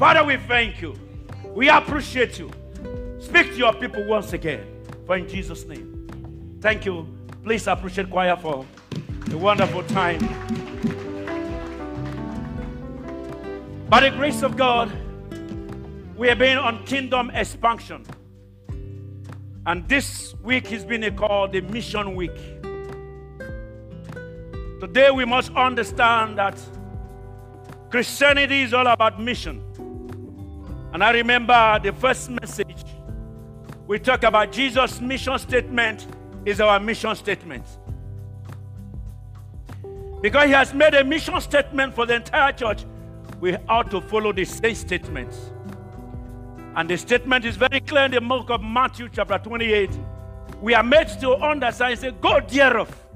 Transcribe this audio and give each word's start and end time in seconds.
Father, 0.00 0.24
we 0.24 0.38
thank 0.38 0.80
you. 0.80 0.94
We 1.44 1.68
appreciate 1.68 2.38
you. 2.38 2.50
Speak 3.18 3.48
to 3.48 3.56
your 3.58 3.74
people 3.74 4.02
once 4.06 4.32
again. 4.32 4.64
For 5.04 5.14
in 5.18 5.28
Jesus' 5.28 5.66
name. 5.66 6.56
Thank 6.62 6.86
you. 6.86 7.06
Please 7.44 7.66
appreciate 7.66 8.08
choir 8.08 8.34
for 8.34 8.64
a 9.30 9.36
wonderful 9.36 9.82
time. 9.82 10.20
By 13.90 14.08
the 14.08 14.16
grace 14.16 14.42
of 14.42 14.56
God, 14.56 14.90
we 16.16 16.28
have 16.28 16.38
been 16.38 16.56
on 16.56 16.82
kingdom 16.86 17.30
expansion. 17.34 18.06
And 19.66 19.86
this 19.86 20.34
week 20.42 20.68
has 20.68 20.82
been 20.82 21.14
called 21.14 21.52
the 21.52 21.60
Mission 21.60 22.14
Week. 22.14 22.36
Today 24.80 25.10
we 25.10 25.26
must 25.26 25.52
understand 25.52 26.38
that 26.38 26.58
Christianity 27.90 28.62
is 28.62 28.72
all 28.72 28.86
about 28.86 29.20
mission. 29.20 29.62
And 30.92 31.04
I 31.04 31.12
remember 31.12 31.78
the 31.82 31.92
first 31.92 32.30
message 32.30 32.84
we 33.86 33.98
talk 33.98 34.22
about 34.22 34.52
Jesus' 34.52 35.00
mission 35.00 35.38
statement 35.38 36.06
is 36.44 36.60
our 36.60 36.78
mission 36.78 37.14
statement. 37.16 37.64
Because 40.22 40.46
he 40.46 40.52
has 40.52 40.72
made 40.74 40.94
a 40.94 41.02
mission 41.02 41.40
statement 41.40 41.94
for 41.94 42.06
the 42.06 42.14
entire 42.14 42.52
church, 42.52 42.84
we 43.40 43.56
ought 43.68 43.90
to 43.90 44.00
follow 44.00 44.32
the 44.32 44.44
same 44.44 44.74
statement. 44.74 45.34
And 46.76 46.88
the 46.88 46.96
statement 46.96 47.44
is 47.44 47.56
very 47.56 47.80
clear 47.80 48.04
in 48.04 48.10
the 48.12 48.20
book 48.20 48.50
of 48.50 48.62
Matthew, 48.62 49.08
chapter 49.08 49.38
28. 49.38 49.90
We 50.60 50.74
are 50.74 50.82
made 50.82 51.08
to 51.20 51.34
understand, 51.36 51.98
say, 51.98 52.10
Go 52.12 52.40
dear 52.40 52.70
thereof. 52.70 53.06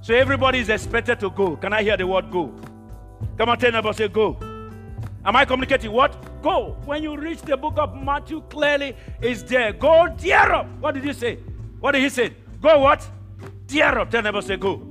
So 0.00 0.14
everybody 0.14 0.58
is 0.58 0.68
expected 0.68 1.18
to 1.20 1.30
go. 1.30 1.56
Can 1.56 1.72
I 1.72 1.82
hear 1.82 1.96
the 1.96 2.06
word 2.06 2.30
go? 2.30 2.52
Come 3.38 3.48
on, 3.48 3.58
tell 3.58 3.72
neighbor, 3.72 3.92
say 3.92 4.08
go. 4.08 4.36
Am 5.24 5.36
I 5.36 5.44
communicating 5.44 5.90
what? 5.90 6.42
Go. 6.42 6.76
When 6.84 7.02
you 7.02 7.16
reach 7.16 7.40
the 7.42 7.56
book 7.56 7.78
of 7.78 7.96
Matthew, 7.96 8.42
clearly 8.42 8.94
is 9.22 9.42
there. 9.44 9.72
Go 9.72 10.14
thereof. 10.18 10.66
What 10.80 10.94
did 10.94 11.04
he 11.04 11.12
say? 11.14 11.36
What 11.80 11.92
did 11.92 12.02
he 12.02 12.10
say? 12.10 12.34
Go 12.60 12.80
what? 12.80 13.08
Thereof. 13.66 14.10
Tell 14.10 14.22
neighbor, 14.22 14.42
say 14.42 14.56
go. 14.56 14.82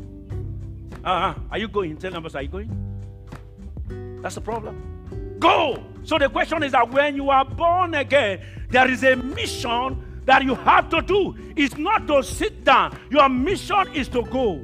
Uh-huh. 1.04 1.34
Are 1.52 1.58
you 1.58 1.68
going? 1.68 1.98
Tell 1.98 2.12
neighbor, 2.12 2.30
are 2.34 2.42
you 2.42 2.48
going? 2.48 4.20
That's 4.22 4.36
the 4.36 4.42
problem. 4.42 5.38
Go. 5.38 5.84
So 6.04 6.18
the 6.18 6.30
question 6.30 6.64
is 6.64 6.72
that 6.72 6.90
when 6.90 7.16
you 7.16 7.30
are 7.30 7.46
born 7.46 7.94
again, 7.94 8.42
there 8.70 8.90
is 8.90 9.04
a 9.04 9.16
mission 9.16 10.22
that 10.26 10.44
you 10.44 10.56
have 10.56 10.90
to 10.90 11.02
do. 11.02 11.36
It's 11.56 11.78
not 11.78 12.08
to 12.08 12.24
sit 12.24 12.64
down. 12.64 12.98
Your 13.10 13.30
mission 13.30 13.94
is 13.94 14.08
to 14.10 14.24
go. 14.24 14.56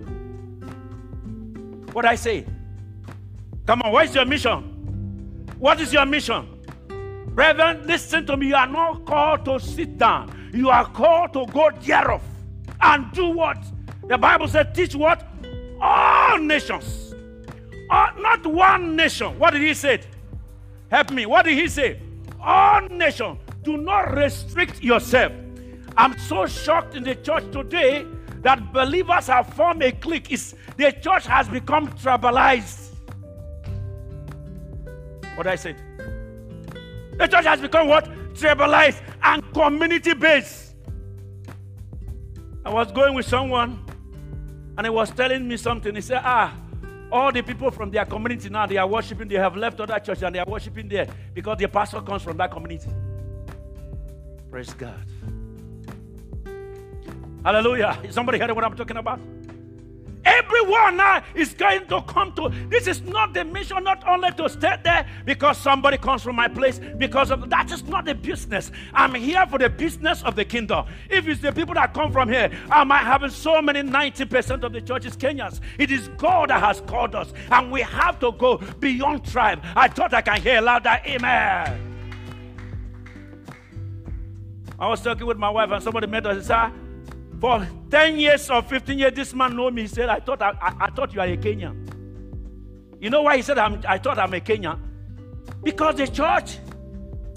What 1.92 2.06
I 2.06 2.16
say? 2.16 2.46
Come 3.68 3.82
on, 3.84 3.92
what 3.92 4.06
is 4.06 4.16
your 4.16 4.26
mission? 4.26 4.69
What 5.60 5.82
is 5.82 5.92
your 5.92 6.06
mission? 6.06 6.48
Brethren, 7.36 7.86
listen 7.86 8.26
to 8.28 8.38
me. 8.38 8.48
You 8.48 8.56
are 8.56 8.66
not 8.66 9.06
called 9.06 9.44
to 9.44 9.60
sit 9.60 9.98
down. 9.98 10.50
You 10.54 10.70
are 10.70 10.86
called 10.86 11.34
to 11.34 11.46
go 11.48 11.70
thereof 11.82 12.24
and 12.80 13.12
do 13.12 13.30
what? 13.32 13.58
The 14.08 14.18
Bible 14.18 14.48
said, 14.48 14.74
teach 14.74 14.96
what? 14.96 15.28
All 15.82 16.38
nations. 16.40 17.14
Uh, 17.90 18.12
not 18.20 18.48
one 18.48 18.96
nation. 18.96 19.38
What 19.38 19.52
did 19.52 19.62
he 19.62 19.74
say? 19.74 20.02
Help 20.90 21.12
me. 21.12 21.26
What 21.26 21.44
did 21.44 21.58
he 21.58 21.68
say? 21.68 22.00
All 22.42 22.82
nations. 22.88 23.38
Do 23.64 23.76
not 23.76 24.16
restrict 24.16 24.82
yourself. 24.82 25.34
I'm 25.98 26.18
so 26.18 26.46
shocked 26.46 26.96
in 26.96 27.04
the 27.04 27.16
church 27.16 27.44
today 27.52 28.06
that 28.44 28.72
believers 28.72 29.28
have 29.28 29.54
formed 29.54 29.84
a 29.84 29.92
clique. 29.92 30.32
It's, 30.32 30.56
the 30.78 30.94
church 30.94 31.26
has 31.28 31.50
become 31.50 31.90
tribalized. 31.90 32.89
What 35.40 35.48
I 35.48 35.56
said. 35.56 35.78
The 37.18 37.26
church 37.26 37.46
has 37.46 37.62
become 37.62 37.88
what? 37.88 38.04
Tribalized 38.34 39.02
and 39.24 39.42
community 39.54 40.14
based. 40.14 40.76
I 42.66 42.70
was 42.74 42.92
going 42.92 43.14
with 43.14 43.26
someone 43.26 43.80
and 44.78 44.86
he 44.86 44.90
was 44.90 45.12
telling 45.12 45.48
me 45.48 45.56
something. 45.56 45.96
He 45.96 46.02
said, 46.02 46.20
Ah, 46.26 46.54
all 47.10 47.32
the 47.32 47.42
people 47.42 47.72
from 47.72 47.90
their 47.90 48.04
community 48.04 48.50
now, 48.50 48.66
they 48.66 48.76
are 48.76 48.86
worshiping, 48.86 49.30
they 49.30 49.36
have 49.36 49.56
left 49.56 49.80
other 49.80 49.98
church 50.00 50.24
and 50.24 50.36
they 50.36 50.40
are 50.40 50.46
worshiping 50.46 50.90
there 50.90 51.08
because 51.34 51.58
the 51.58 51.70
pastor 51.70 52.02
comes 52.02 52.22
from 52.22 52.36
that 52.36 52.52
community. 52.52 52.90
Praise 54.52 54.74
God. 54.74 55.06
Hallelujah. 57.46 57.98
Is 58.04 58.14
somebody 58.14 58.40
hearing 58.40 58.56
what 58.56 58.66
I'm 58.66 58.76
talking 58.76 58.98
about? 58.98 59.22
Everyone 60.30 60.98
now 60.98 61.24
is 61.34 61.54
going 61.54 61.88
to 61.88 62.02
come 62.04 62.34
to 62.34 62.50
this 62.70 62.88
is 62.88 63.02
not 63.02 63.34
the 63.34 63.44
mission, 63.44 63.84
not 63.84 64.08
only 64.08 64.32
to 64.34 64.48
stay 64.48 64.78
there 64.84 65.08
because 65.26 65.58
somebody 65.58 65.98
comes 65.98 66.22
from 66.22 66.36
my 66.36 66.48
place, 66.48 66.80
because 66.98 67.32
of 67.32 67.50
that 67.50 67.72
is 67.72 67.84
not 67.86 68.06
the 68.06 68.14
business. 68.14 68.72
I'm 68.94 69.16
here 69.16 69.46
for 69.48 69.58
the 69.58 69.70
business 69.70 70.22
of 70.24 70.36
the 70.36 70.46
kingdom. 70.46 70.86
If 71.10 71.28
it's 71.28 71.42
the 71.42 71.52
people 71.52 71.74
that 71.76 71.94
come 71.94 72.12
from 72.12 72.30
here, 72.30 72.52
am 72.70 72.92
I 72.92 73.00
having 73.00 73.32
so 73.32 73.62
many 73.62 73.82
90% 73.82 74.64
of 74.64 74.72
the 74.72 74.82
churches 74.82 75.18
Kenyans? 75.18 75.62
It 75.80 75.92
is 75.92 76.10
God 76.18 76.52
that 76.52 76.62
has 76.62 76.82
called 76.82 77.16
us, 77.16 77.34
and 77.52 77.72
we 77.72 77.82
have 77.82 78.20
to 78.20 78.32
go 78.34 78.58
beyond 78.58 79.26
tribe. 79.26 79.64
I 79.76 79.88
thought 79.88 80.14
I 80.14 80.22
can 80.22 80.42
hear 80.42 80.62
louder, 80.62 81.00
Amen. 81.06 81.86
I 84.78 84.88
was 84.88 85.02
talking 85.02 85.26
with 85.26 85.38
my 85.38 85.50
wife, 85.50 85.72
and 85.72 85.84
somebody 85.84 86.08
met 86.08 86.26
us 86.26 86.38
and 86.38 86.46
said, 86.46 86.89
for 87.40 87.68
10 87.90 88.20
years 88.20 88.50
or 88.50 88.62
15 88.62 89.00
years, 89.00 89.14
this 89.14 89.34
man 89.34 89.56
know 89.56 89.72
me. 89.72 89.84
He 89.84 89.88
said, 89.88 90.10
I 90.10 90.20
thought, 90.20 90.42
I, 90.42 90.54
I, 90.80 90.90
thought 90.90 91.14
you 91.14 91.22
are 91.22 91.28
a 91.28 91.38
Kenyan. 91.38 91.88
You 93.00 93.10
know 93.10 93.22
why 93.22 93.38
he 93.38 93.42
said, 93.42 93.58
I 93.58 93.98
thought 93.98 94.20
I'm 94.20 94.34
a 94.34 94.40
Kenyan? 94.40 94.80
Because 95.64 95.96
the 95.96 96.08
church 96.08 96.60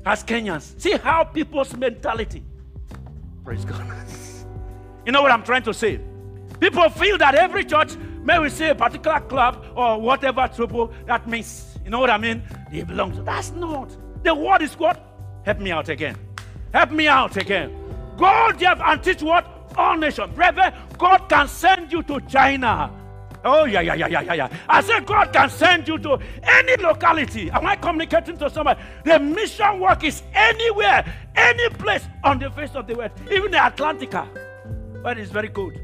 has 0.05 0.25
Kenyans. 0.25 0.81
See 0.81 0.93
how 0.93 1.25
people's 1.25 1.77
mentality. 1.77 2.45
Praise 3.45 3.65
God. 3.65 3.85
you 5.07 5.13
know 5.13 5.23
what 5.23 5.31
I'm 5.31 5.45
trying 5.45 5.63
to 5.63 5.75
say? 5.75 6.01
People 6.61 6.89
feel 6.91 7.19
that 7.19 7.35
every 7.35 7.65
church, 7.65 7.97
may 8.23 8.39
we 8.39 8.49
say 8.49 8.71
a 8.71 8.75
particular 8.75 9.21
club 9.21 9.65
or 9.77 10.01
whatever 10.01 10.49
trouble, 10.49 10.93
that 11.07 11.29
means, 11.29 11.79
you 11.85 11.91
know 11.91 12.01
what 12.01 12.11
I 12.11 12.19
mean? 12.19 12.43
They 12.71 12.83
belong 12.83 13.13
to. 13.13 13.23
That's 13.23 13.53
not. 13.53 13.97
The 14.25 14.35
word 14.35 14.63
is 14.63 14.75
what? 14.75 15.05
Help 15.45 15.59
me 15.59 15.71
out 15.73 15.89
again. 15.89 16.17
Help 16.73 16.91
me 16.91 17.09
out 17.09 17.37
again. 17.37 17.77
Go 18.17 18.53
there 18.57 18.81
and 18.81 19.03
teach 19.03 19.23
what? 19.23 19.62
All 19.77 19.97
nations. 19.97 20.35
Brethren, 20.35 20.73
God 20.99 21.29
can 21.29 21.49
send 21.49 21.93
you 21.93 22.03
to 22.05 22.21
China. 22.23 22.91
Oh, 23.45 23.65
yeah, 23.65 23.81
yeah, 23.81 23.95
yeah, 23.95 24.07
yeah, 24.07 24.35
yeah. 24.35 24.49
I 24.69 24.83
said 24.83 25.05
God 25.05 25.33
can 25.33 25.51
send 25.51 25.89
you 25.89 25.99
to 25.99 26.19
any 26.43 26.81
locality. 26.81 27.51
Am 27.51 27.67
I 27.67 27.75
communicating 27.77 28.37
to 28.39 28.49
somebody? 28.49 28.81
The 29.05 29.19
mission 29.19 29.81
work 29.81 30.05
is 30.05 30.23
anywhere, 30.33 31.05
any 31.35 31.69
place 31.71 32.05
on 32.23 32.39
the 32.39 32.51
face 32.51 32.75
of 32.75 32.87
the 32.87 33.01
earth, 33.01 33.13
even 33.31 33.51
the 33.51 33.57
Atlantica. 33.57 34.29
But 35.03 35.19
it's 35.19 35.31
very 35.31 35.49
good. 35.49 35.81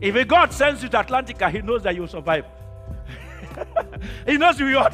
If 0.00 0.26
God 0.26 0.52
sends 0.52 0.82
you 0.82 0.88
to 0.88 0.96
Atlantica, 0.96 1.50
He 1.50 1.62
knows 1.62 1.84
that 1.84 1.94
you 1.94 2.00
will 2.00 2.08
survive. 2.08 2.46
he 4.26 4.36
knows 4.36 4.58
you 4.58 4.66
will, 4.66 4.88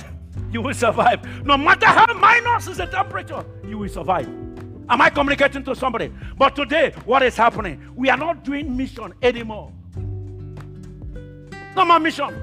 you 0.51 0.63
will 0.63 0.75
survive. 0.75 1.45
No 1.45 1.57
matter 1.57 1.87
how 1.87 2.13
minus 2.15 2.69
is 2.69 2.77
the 2.79 2.87
temperature, 2.87 3.45
you 3.67 3.79
will 3.79 3.89
survive. 3.89 4.29
Am 4.91 5.01
I 5.03 5.11
communicating 5.11 5.65
to 5.65 5.75
somebody? 5.75 6.11
But 6.37 6.57
today, 6.57 6.95
what 7.05 7.23
is 7.23 7.37
happening? 7.37 7.93
We 7.95 8.09
are 8.09 8.17
not 8.17 8.43
doing 8.45 8.75
mission 8.77 9.13
anymore. 9.23 9.73
No 11.77 11.85
more 11.85 11.99
mission. 12.01 12.35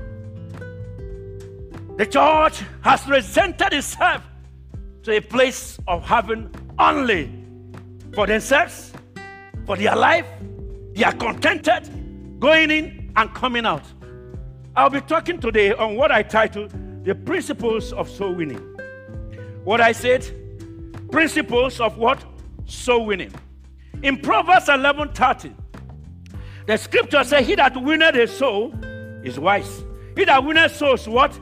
The 1.97 2.06
church 2.06 2.61
has 2.81 3.07
resented 3.07 3.73
itself 3.73 4.22
to 5.03 5.17
a 5.17 5.22
place 5.22 5.79
of 5.88 6.03
having 6.03 6.53
only 6.78 7.31
for 8.13 8.28
themselves, 8.28 8.94
for 9.65 9.75
their 9.75 9.95
life. 9.95 10.27
They 10.94 11.03
are 11.03 11.13
contented 11.13 12.39
going 12.39 12.69
in 12.69 13.12
and 13.15 13.33
coming 13.33 13.65
out. 13.65 13.83
I'll 14.75 14.89
be 14.89 15.01
talking 15.01 15.39
today 15.39 15.74
on 15.74 15.95
what 15.95 16.12
I 16.12 16.21
titled 16.21 16.74
The 17.06 17.15
Principles 17.15 17.91
of 17.94 18.09
Soul 18.09 18.36
Winning. 18.36 18.62
What 19.63 19.81
I 19.81 19.94
said, 19.94 20.30
principles 21.12 21.80
of 21.80 21.98
what? 21.98 22.24
Soul 22.65 23.06
winning. 23.06 23.33
In 24.03 24.19
Proverbs 24.19 24.69
11 24.69 25.13
30, 25.13 25.56
the 26.67 26.77
scripture 26.77 27.23
says, 27.23 27.45
He 27.45 27.56
that 27.56 27.81
winneth 27.81 28.15
a 28.15 28.27
soul 28.27 28.73
is 29.23 29.39
wise. 29.39 29.83
He 30.15 30.25
that 30.25 30.44
winneth 30.44 30.75
souls, 30.75 31.07
what? 31.07 31.38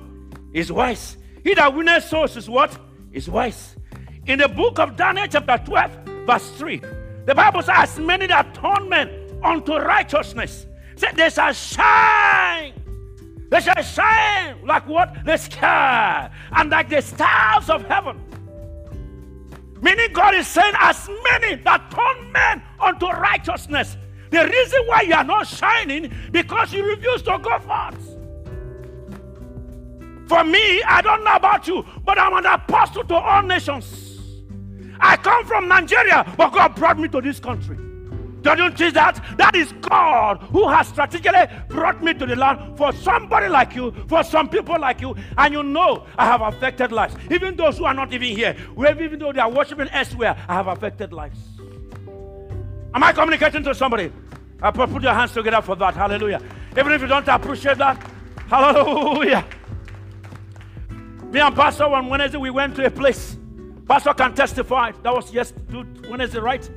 Is 0.53 0.71
wise. 0.71 1.17
He 1.43 1.53
that 1.53 1.73
winneth 1.73 2.05
souls 2.05 2.35
is 2.37 2.49
what? 2.49 2.77
Is 3.11 3.29
wise. 3.29 3.75
In 4.25 4.39
the 4.39 4.47
book 4.47 4.79
of 4.79 4.95
Daniel, 4.95 5.27
chapter 5.29 5.61
12, 5.65 5.91
verse 6.25 6.49
3, 6.51 6.81
the 7.25 7.35
Bible 7.35 7.61
says, 7.61 7.75
As 7.75 7.99
many 7.99 8.27
that 8.27 8.53
turn 8.53 8.89
men 8.89 9.09
unto 9.43 9.75
righteousness, 9.75 10.65
said 10.95 11.15
they 11.15 11.29
shall 11.29 11.53
shine. 11.53 12.73
They 13.49 13.61
shall 13.61 13.83
shine 13.83 14.65
like 14.65 14.87
what? 14.87 15.23
The 15.25 15.37
sky 15.37 16.29
and 16.53 16.69
like 16.69 16.89
the 16.89 17.01
stars 17.01 17.69
of 17.69 17.85
heaven. 17.85 18.19
Meaning, 19.83 20.13
God 20.13 20.33
is 20.33 20.47
saying, 20.47 20.73
as 20.79 21.09
many 21.31 21.55
that 21.63 21.91
turn 21.91 22.31
men 22.31 22.63
unto 22.79 23.07
righteousness. 23.07 23.97
The 24.29 24.45
reason 24.47 24.79
why 24.87 25.01
you 25.01 25.13
are 25.13 25.25
not 25.25 25.45
shining 25.45 26.11
because 26.31 26.73
you 26.73 26.85
refuse 26.85 27.21
to 27.23 27.37
go 27.37 27.59
forth. 27.59 27.99
For 30.29 30.43
me, 30.45 30.81
I 30.83 31.01
don't 31.03 31.23
know 31.25 31.35
about 31.35 31.67
you, 31.67 31.85
but 32.05 32.17
I'm 32.17 32.33
an 32.33 32.45
apostle 32.45 33.03
to 33.03 33.15
all 33.15 33.43
nations. 33.43 34.21
I 35.01 35.17
come 35.17 35.45
from 35.45 35.67
Nigeria, 35.67 36.33
but 36.37 36.53
God 36.53 36.75
brought 36.75 36.97
me 36.97 37.09
to 37.09 37.19
this 37.19 37.41
country. 37.41 37.77
Don't 38.43 38.59
you 38.59 38.77
see 38.77 38.91
that? 38.91 39.23
That 39.37 39.55
is 39.55 39.71
God 39.81 40.41
who 40.51 40.67
has 40.67 40.89
strategically 40.89 41.47
brought 41.69 42.03
me 42.03 42.13
to 42.13 42.25
the 42.25 42.35
land 42.35 42.77
for 42.77 42.91
somebody 42.91 43.47
like 43.47 43.73
you, 43.73 43.91
for 44.07 44.21
some 44.23 44.49
people 44.49 44.77
like 44.79 44.99
you. 44.99 45.15
And 45.37 45.53
you 45.53 45.63
know, 45.63 46.05
I 46.17 46.25
have 46.25 46.41
affected 46.41 46.91
lives. 46.91 47.15
Even 47.31 47.55
those 47.55 47.77
who 47.77 47.85
are 47.85 47.93
not 47.93 48.11
even 48.13 48.35
here, 48.35 48.55
even 48.77 49.17
though 49.17 49.31
they 49.31 49.39
are 49.39 49.49
worshiping 49.49 49.87
elsewhere, 49.89 50.35
I 50.47 50.53
have 50.53 50.67
affected 50.67 51.13
lives. 51.13 51.39
Am 52.93 53.01
I 53.01 53.13
communicating 53.13 53.63
to 53.63 53.73
somebody? 53.73 54.11
Uh, 54.61 54.67
I 54.67 54.71
put 54.71 55.01
your 55.01 55.13
hands 55.13 55.31
together 55.31 55.61
for 55.61 55.75
that. 55.77 55.95
Hallelujah. 55.95 56.41
Even 56.77 56.91
if 56.91 57.01
you 57.01 57.07
don't 57.07 57.27
appreciate 57.27 57.77
that, 57.77 57.97
hallelujah. 58.47 59.45
Me 61.31 61.39
and 61.39 61.55
Pastor 61.55 61.85
on 61.85 62.07
Wednesday, 62.09 62.37
we 62.37 62.49
went 62.49 62.75
to 62.75 62.85
a 62.85 62.91
place. 62.91 63.37
Pastor 63.87 64.13
can 64.13 64.35
testify. 64.35 64.91
That 65.01 65.13
was 65.13 65.33
yes, 65.33 65.53
Wednesday, 66.09 66.39
right? 66.39 66.69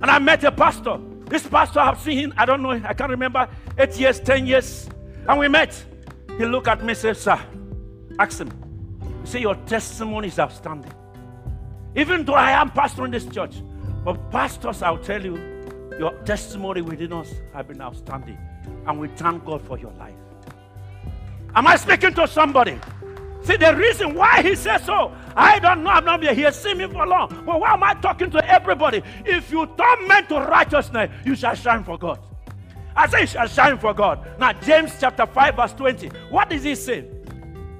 And 0.00 0.10
I 0.10 0.18
met 0.18 0.44
a 0.44 0.52
pastor. 0.52 0.98
This 1.26 1.46
pastor, 1.46 1.80
I've 1.80 2.00
seen 2.00 2.18
him, 2.18 2.34
I 2.36 2.46
don't 2.46 2.62
know, 2.62 2.70
I 2.70 2.94
can't 2.94 3.10
remember, 3.10 3.48
eight 3.76 3.98
years, 3.98 4.20
ten 4.20 4.46
years. 4.46 4.88
And 5.28 5.38
we 5.38 5.48
met. 5.48 5.84
He 6.38 6.46
looked 6.46 6.68
at 6.68 6.82
me 6.82 6.88
and 6.88 6.96
said, 6.96 7.16
Sir, 7.16 7.38
ask 8.18 8.38
him. 8.38 8.50
He 9.22 9.26
said, 9.26 9.42
Your 9.42 9.56
testimony 9.66 10.28
is 10.28 10.38
outstanding. 10.38 10.92
Even 11.96 12.24
though 12.24 12.34
I 12.34 12.52
am 12.52 12.70
pastor 12.70 13.04
in 13.04 13.10
this 13.10 13.26
church, 13.26 13.56
but 14.04 14.30
pastors, 14.30 14.82
I'll 14.82 14.98
tell 14.98 15.22
you, 15.22 15.36
your 15.98 16.12
testimony 16.24 16.80
within 16.80 17.12
us 17.12 17.32
have 17.52 17.68
been 17.68 17.80
outstanding. 17.80 18.38
And 18.86 19.00
we 19.00 19.08
thank 19.08 19.44
God 19.44 19.60
for 19.62 19.78
your 19.78 19.92
life. 19.92 20.14
Am 21.54 21.66
I 21.66 21.76
speaking 21.76 22.14
to 22.14 22.28
somebody? 22.28 22.78
See, 23.42 23.56
the 23.56 23.74
reason 23.74 24.14
why 24.14 24.42
he 24.42 24.54
says 24.54 24.84
so, 24.84 25.12
I 25.38 25.60
don't 25.60 25.84
know. 25.84 25.90
I've 25.90 26.04
not 26.04 26.20
here, 26.20 26.50
seen 26.50 26.78
me 26.78 26.88
for 26.88 27.06
long. 27.06 27.28
But 27.46 27.60
why 27.60 27.72
am 27.72 27.84
I 27.84 27.94
talking 27.94 28.28
to 28.32 28.50
everybody? 28.50 29.04
If 29.24 29.52
you 29.52 29.66
turn 29.78 30.08
men 30.08 30.26
to 30.26 30.40
righteousness, 30.40 31.12
you 31.24 31.36
shall 31.36 31.54
shine 31.54 31.84
for 31.84 31.96
God. 31.96 32.18
I 32.96 33.06
say 33.06 33.20
you 33.20 33.26
shall 33.28 33.46
shine 33.46 33.78
for 33.78 33.94
God. 33.94 34.26
Now, 34.40 34.52
James 34.52 34.92
chapter 34.98 35.26
5, 35.26 35.54
verse 35.54 35.72
20. 35.74 36.08
What 36.30 36.50
does 36.50 36.64
he 36.64 36.74
say? 36.74 37.02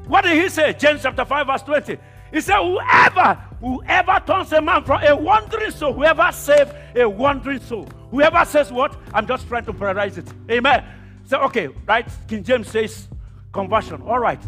What 0.06 0.22
did 0.22 0.40
he 0.40 0.49
say? 0.49 0.72
James 0.75 1.02
chapter 1.02 1.25
5, 1.25 1.46
verse 1.49 1.62
20. 1.62 1.99
He 2.32 2.40
said, 2.40 2.58
Whoever, 2.62 3.34
whoever 3.60 4.22
turns 4.25 4.52
a 4.52 4.62
man 4.62 4.84
from 4.84 5.02
a 5.02 5.16
wandering 5.16 5.72
soul, 5.72 5.94
whoever 5.94 6.31
saves 6.31 6.70
a 6.94 7.08
wandering 7.08 7.60
soul, 7.60 7.88
whoever 8.12 8.44
says 8.44 8.70
what? 8.70 8.96
I'm 9.12 9.26
just 9.26 9.49
trying 9.49 9.64
to 9.64 9.72
prioritize 9.72 10.16
it. 10.16 10.28
Amen. 10.49 10.84
So, 11.25 11.40
okay, 11.40 11.70
right? 11.88 12.08
King 12.28 12.44
James 12.44 12.69
says 12.70 13.08
conversion. 13.52 14.00
All 14.02 14.20
right. 14.20 14.40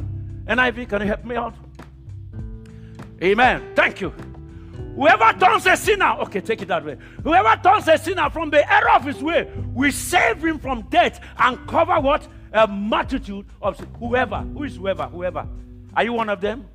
NIV, 0.46 0.88
can 0.88 1.02
you 1.02 1.08
help 1.08 1.24
me 1.24 1.34
out? 1.34 1.54
Amen. 3.22 3.72
Thank 3.74 4.00
you. 4.00 4.12
Whoever 4.94 5.32
turns 5.38 5.66
a 5.66 5.76
sinner, 5.76 6.16
okay, 6.20 6.40
take 6.40 6.62
it 6.62 6.68
that 6.68 6.84
way. 6.84 6.96
Whoever 7.22 7.60
turns 7.62 7.86
a 7.88 7.96
sinner 7.98 8.28
from 8.30 8.50
the 8.50 8.70
error 8.70 8.90
of 8.90 9.04
his 9.04 9.22
way, 9.22 9.50
we 9.74 9.90
save 9.90 10.44
him 10.44 10.58
from 10.58 10.82
death 10.90 11.20
and 11.38 11.66
cover 11.68 12.00
what? 12.00 12.26
A 12.52 12.66
multitude 12.66 13.46
of 13.62 13.78
whoever. 13.98 14.38
Who 14.38 14.64
is 14.64 14.76
whoever? 14.76 15.04
Whoever. 15.04 15.46
Are 15.94 16.04
you 16.04 16.12
one 16.12 16.28
of 16.28 16.40
them? 16.40 16.66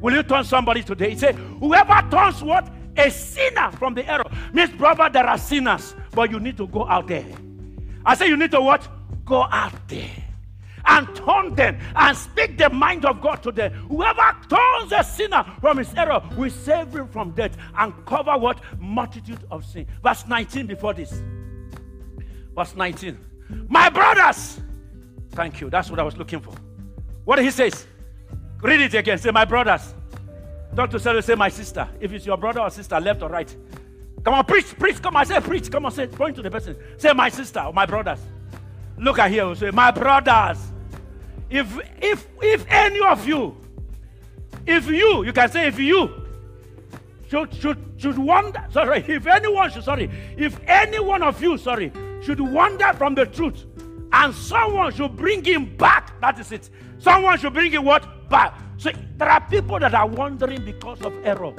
Will 0.00 0.14
you 0.14 0.22
turn 0.22 0.44
somebody 0.44 0.82
today? 0.82 1.10
He 1.10 1.16
said, 1.16 1.34
Whoever 1.34 2.06
turns 2.10 2.42
what? 2.42 2.70
A 2.96 3.10
sinner 3.10 3.72
from 3.72 3.94
the 3.94 4.08
error. 4.10 4.24
Means, 4.52 4.70
brother, 4.70 5.08
there 5.10 5.26
are 5.26 5.38
sinners, 5.38 5.94
but 6.12 6.30
you 6.30 6.38
need 6.38 6.56
to 6.58 6.66
go 6.66 6.86
out 6.86 7.06
there. 7.06 7.26
I 8.04 8.14
say, 8.14 8.28
You 8.28 8.36
need 8.36 8.50
to 8.50 8.60
what? 8.60 8.86
Go 9.24 9.44
out 9.50 9.88
there 9.88 10.23
and 10.86 11.14
turn 11.14 11.54
them 11.54 11.78
and 11.96 12.16
speak 12.16 12.58
the 12.58 12.70
mind 12.70 13.04
of 13.04 13.20
God 13.20 13.42
to 13.42 13.52
them. 13.52 13.72
Whoever 13.88 14.36
turns 14.48 14.92
a 14.92 15.02
sinner 15.02 15.44
from 15.60 15.78
his 15.78 15.92
error 15.94 16.22
will 16.36 16.50
save 16.50 16.94
him 16.94 17.08
from 17.08 17.30
death 17.32 17.56
and 17.78 17.92
cover 18.06 18.36
what? 18.36 18.60
Multitude 18.78 19.44
of 19.50 19.64
sin. 19.64 19.86
Verse 20.02 20.26
19 20.26 20.66
before 20.66 20.94
this. 20.94 21.22
Verse 22.54 22.74
19. 22.74 23.18
My 23.68 23.90
brothers. 23.90 24.60
Thank 25.32 25.60
you. 25.60 25.70
That's 25.70 25.90
what 25.90 25.98
I 25.98 26.02
was 26.02 26.16
looking 26.16 26.40
for. 26.40 26.54
What 27.24 27.38
he 27.38 27.50
says? 27.50 27.86
Read 28.62 28.80
it 28.80 28.94
again. 28.94 29.18
Say, 29.18 29.30
my 29.30 29.44
brothers. 29.44 29.94
To 30.76 30.98
someone, 30.98 31.22
say, 31.22 31.34
my 31.34 31.48
sister. 31.48 31.88
If 32.00 32.12
it's 32.12 32.26
your 32.26 32.36
brother 32.36 32.60
or 32.60 32.70
sister, 32.70 32.98
left 33.00 33.22
or 33.22 33.28
right. 33.28 33.54
Come 34.24 34.34
on, 34.34 34.44
preach, 34.44 34.76
preach. 34.78 35.00
Come 35.02 35.16
on, 35.16 35.26
say, 35.26 35.40
preach. 35.40 35.70
Come 35.70 35.86
on, 35.86 35.92
say, 35.92 36.06
point 36.06 36.36
to 36.36 36.42
the 36.42 36.50
person. 36.50 36.76
Say, 36.96 37.12
my 37.12 37.28
sister 37.28 37.60
or 37.60 37.72
my 37.72 37.86
brothers. 37.86 38.20
Look 38.96 39.18
at 39.18 39.30
here. 39.30 39.54
Say, 39.54 39.70
my 39.70 39.90
brothers. 39.90 40.58
If 41.54 41.78
if 42.02 42.26
if 42.42 42.66
any 42.68 42.98
of 42.98 43.28
you, 43.28 43.56
if 44.66 44.88
you, 44.88 45.24
you 45.24 45.32
can 45.32 45.48
say 45.48 45.68
if 45.68 45.78
you 45.78 46.26
should 47.30 47.54
should 47.54 47.78
should 47.96 48.18
wander, 48.18 48.66
sorry, 48.72 49.04
if 49.08 49.28
anyone 49.28 49.70
should 49.70 49.84
sorry, 49.84 50.10
if 50.36 50.58
any 50.66 50.98
one 50.98 51.22
of 51.22 51.40
you, 51.40 51.56
sorry, 51.56 51.92
should 52.24 52.40
wander 52.40 52.92
from 52.94 53.14
the 53.14 53.26
truth, 53.26 53.66
and 54.12 54.34
someone 54.34 54.92
should 54.92 55.14
bring 55.14 55.44
him 55.44 55.76
back. 55.76 56.20
That 56.20 56.40
is 56.40 56.50
it. 56.50 56.70
Someone 56.98 57.38
should 57.38 57.54
bring 57.54 57.70
him 57.70 57.84
what? 57.84 58.28
Back. 58.28 58.58
So 58.76 58.90
there 59.16 59.28
are 59.28 59.40
people 59.42 59.78
that 59.78 59.94
are 59.94 60.08
wandering 60.08 60.64
because 60.64 61.02
of 61.02 61.14
error. 61.24 61.54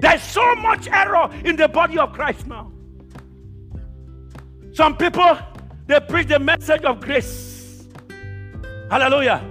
There's 0.00 0.22
so 0.22 0.54
much 0.54 0.88
error 0.88 1.30
in 1.44 1.56
the 1.56 1.68
body 1.68 1.98
of 1.98 2.14
Christ 2.14 2.46
now. 2.46 2.72
Some 4.72 4.96
people 4.96 5.38
they 5.86 6.00
preach 6.00 6.28
the 6.28 6.38
message 6.38 6.84
of 6.84 7.00
grace. 7.00 7.55
Hallelujah. 8.90 9.42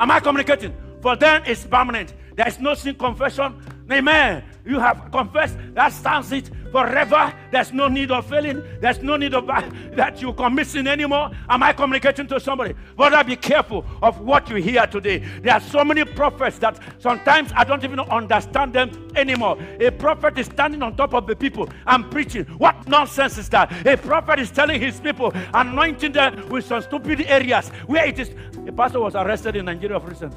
Am 0.00 0.10
I 0.10 0.20
communicating? 0.20 0.74
For 1.00 1.16
then 1.16 1.42
it's 1.46 1.64
permanent. 1.64 2.14
There 2.34 2.46
is 2.46 2.58
no 2.58 2.74
sin 2.74 2.94
confession. 2.94 3.54
Amen. 3.90 4.44
You 4.68 4.78
have 4.80 5.10
confessed. 5.10 5.56
That 5.72 5.94
stands 5.94 6.30
it 6.30 6.50
forever. 6.70 7.32
There's 7.50 7.72
no 7.72 7.88
need 7.88 8.10
of 8.10 8.26
failing. 8.28 8.62
There's 8.82 9.02
no 9.02 9.16
need 9.16 9.32
of 9.32 9.46
that 9.96 10.20
you 10.20 10.34
commit 10.34 10.66
sin 10.66 10.86
anymore. 10.86 11.30
Am 11.48 11.62
I 11.62 11.72
communicating 11.72 12.26
to 12.26 12.38
somebody? 12.38 12.74
Brother, 12.94 13.24
be 13.24 13.34
careful 13.36 13.86
of 14.02 14.20
what 14.20 14.50
you 14.50 14.56
hear 14.56 14.86
today. 14.86 15.24
There 15.42 15.54
are 15.54 15.60
so 15.60 15.82
many 15.84 16.04
prophets 16.04 16.58
that 16.58 16.78
sometimes 16.98 17.50
I 17.56 17.64
don't 17.64 17.82
even 17.82 17.98
understand 17.98 18.74
them 18.74 19.10
anymore. 19.16 19.56
A 19.80 19.90
prophet 19.90 20.38
is 20.38 20.44
standing 20.44 20.82
on 20.82 20.96
top 20.96 21.14
of 21.14 21.26
the 21.26 21.34
people 21.34 21.70
and 21.86 22.10
preaching. 22.10 22.44
What 22.58 22.86
nonsense 22.86 23.38
is 23.38 23.48
that? 23.48 23.86
A 23.86 23.96
prophet 23.96 24.38
is 24.38 24.50
telling 24.50 24.82
his 24.82 25.00
people, 25.00 25.32
anointing 25.54 26.12
them 26.12 26.46
with 26.50 26.66
some 26.66 26.82
stupid 26.82 27.22
areas 27.22 27.70
where 27.86 28.04
it 28.04 28.18
is. 28.18 28.30
A 28.66 28.72
pastor 28.72 29.00
was 29.00 29.14
arrested 29.14 29.56
in 29.56 29.64
Nigeria 29.64 29.98
for 29.98 30.08
recent 30.08 30.34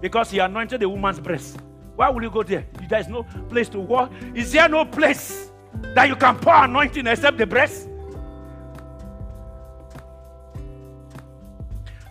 because 0.00 0.30
he 0.30 0.38
anointed 0.38 0.82
a 0.82 0.88
woman's 0.88 1.20
breast. 1.20 1.58
Why 1.96 2.10
will 2.10 2.22
you 2.22 2.30
go 2.30 2.42
there? 2.42 2.66
There 2.88 3.00
is 3.00 3.08
no 3.08 3.24
place 3.48 3.68
to 3.70 3.80
walk. 3.80 4.12
Is 4.34 4.52
there 4.52 4.68
no 4.68 4.84
place 4.84 5.50
that 5.94 6.08
you 6.08 6.16
can 6.16 6.38
pour 6.38 6.54
anointing 6.54 7.06
except 7.06 7.38
the 7.38 7.46
breast? 7.46 7.88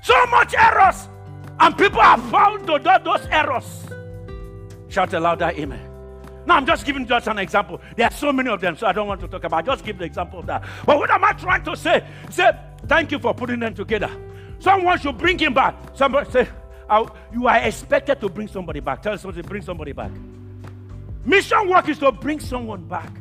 So 0.02 0.26
much 0.28 0.54
errors, 0.54 1.08
and 1.60 1.78
people 1.78 2.02
have 2.02 2.22
found 2.30 2.68
to 2.68 2.78
do 2.78 2.90
those 3.04 3.26
errors. 3.32 3.86
Shout 4.88 5.14
a 5.14 5.20
louder 5.20 5.52
amen. 5.56 5.92
Now 6.46 6.58
I'm 6.58 6.66
just 6.66 6.86
giving 6.86 7.08
just 7.08 7.28
an 7.28 7.40
example. 7.40 7.82
There 7.96 8.06
are 8.06 8.12
so 8.12 8.32
many 8.32 8.50
of 8.50 8.62
them, 8.62 8.78
so 8.78 8.86
I 8.86 8.92
don't 8.92 9.08
want 9.08 9.20
to 9.22 9.28
talk 9.28 9.44
about. 9.44 9.66
Just 9.66 9.84
give 9.84 9.98
the 9.98 10.06
example 10.06 10.40
of 10.40 10.46
that. 10.46 10.64
But 10.86 10.98
what 10.98 11.10
am 11.10 11.24
I 11.24 11.34
trying 11.34 11.64
to 11.64 11.76
say? 11.76 12.06
Say, 12.30 12.52
thank 12.88 13.12
you 13.12 13.18
for 13.18 13.34
putting 13.34 13.60
them 13.60 13.74
together. 13.74 14.12
Someone 14.60 15.00
should 15.00 15.18
bring 15.18 15.40
him 15.40 15.54
back. 15.56 15.76
Somebody 15.96 16.30
say, 16.30 16.48
you 17.34 17.48
are 17.48 17.58
expected 17.58 18.20
to 18.22 18.30
bring 18.30 18.48
somebody 18.48 18.80
back. 18.80 19.02
Tell 19.02 19.18
somebody, 19.18 19.48
bring 19.48 19.62
somebody 19.62 19.92
back. 19.92 20.12
Mission 21.24 21.68
work 21.68 21.90
is 21.90 21.98
to 22.00 22.12
bring 22.12 22.40
someone 22.40 22.88
back. 22.88 23.12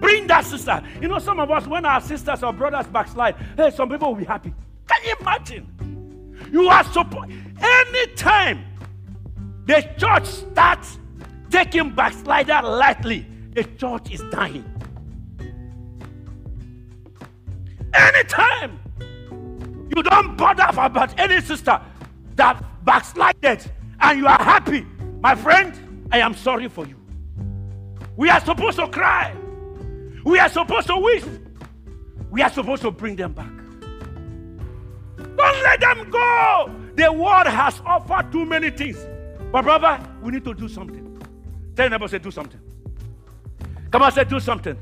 Bring 0.00 0.26
that 0.26 0.44
sister. 0.44 0.82
You 1.00 1.08
know, 1.08 1.18
some 1.18 1.38
of 1.40 1.50
us, 1.50 1.66
when 1.66 1.84
our 1.84 2.00
sisters 2.00 2.42
or 2.42 2.52
brothers 2.52 2.86
backslide, 2.86 3.36
hey, 3.56 3.70
some 3.70 3.88
people 3.88 4.08
will 4.08 4.16
be 4.16 4.24
happy. 4.24 4.52
Can 4.88 5.04
you 5.04 5.14
imagine? 5.20 6.48
You 6.52 6.68
are 6.68 6.84
supposed, 6.84 7.30
anytime 7.60 8.64
the 9.64 9.88
church 9.96 10.26
starts 10.26 10.98
taking 11.50 11.90
backslider 11.90 12.60
lightly, 12.62 13.26
the 13.52 13.64
church 13.64 14.10
is 14.10 14.22
dying. 14.30 14.64
Anytime 17.94 18.80
you 19.94 20.02
don't 20.02 20.36
bother 20.36 20.66
about 20.68 21.18
any 21.18 21.40
sister 21.40 21.80
that 22.36 22.62
backslided 22.84 23.70
and 24.00 24.18
you 24.18 24.26
are 24.26 24.42
happy, 24.42 24.86
my 25.20 25.34
friend, 25.34 26.08
I 26.10 26.18
am 26.18 26.34
sorry 26.34 26.68
for 26.68 26.86
you. 26.86 26.96
We 28.16 28.28
are 28.28 28.40
supposed 28.40 28.78
to 28.78 28.88
cry. 28.88 29.34
We 30.24 30.38
are 30.38 30.48
supposed 30.48 30.86
to 30.88 30.96
weep. 30.96 31.24
We 32.30 32.42
are 32.42 32.50
supposed 32.50 32.82
to 32.82 32.90
bring 32.90 33.16
them 33.16 33.32
back. 33.32 33.50
Don't 35.16 35.62
let 35.62 35.80
them 35.80 36.10
go. 36.10 36.74
The 36.94 37.12
world 37.12 37.46
has 37.46 37.80
offered 37.86 38.30
too 38.30 38.44
many 38.44 38.70
things. 38.70 38.98
But, 39.50 39.62
brother, 39.62 40.00
we 40.22 40.32
need 40.32 40.44
to 40.44 40.54
do 40.54 40.68
something. 40.68 41.20
Tell 41.74 41.84
your 41.84 41.90
neighbor, 41.90 42.08
say, 42.08 42.18
do 42.18 42.30
something. 42.30 42.60
Come 43.90 44.02
on, 44.02 44.12
say, 44.12 44.24
do 44.24 44.40
something. 44.40 44.76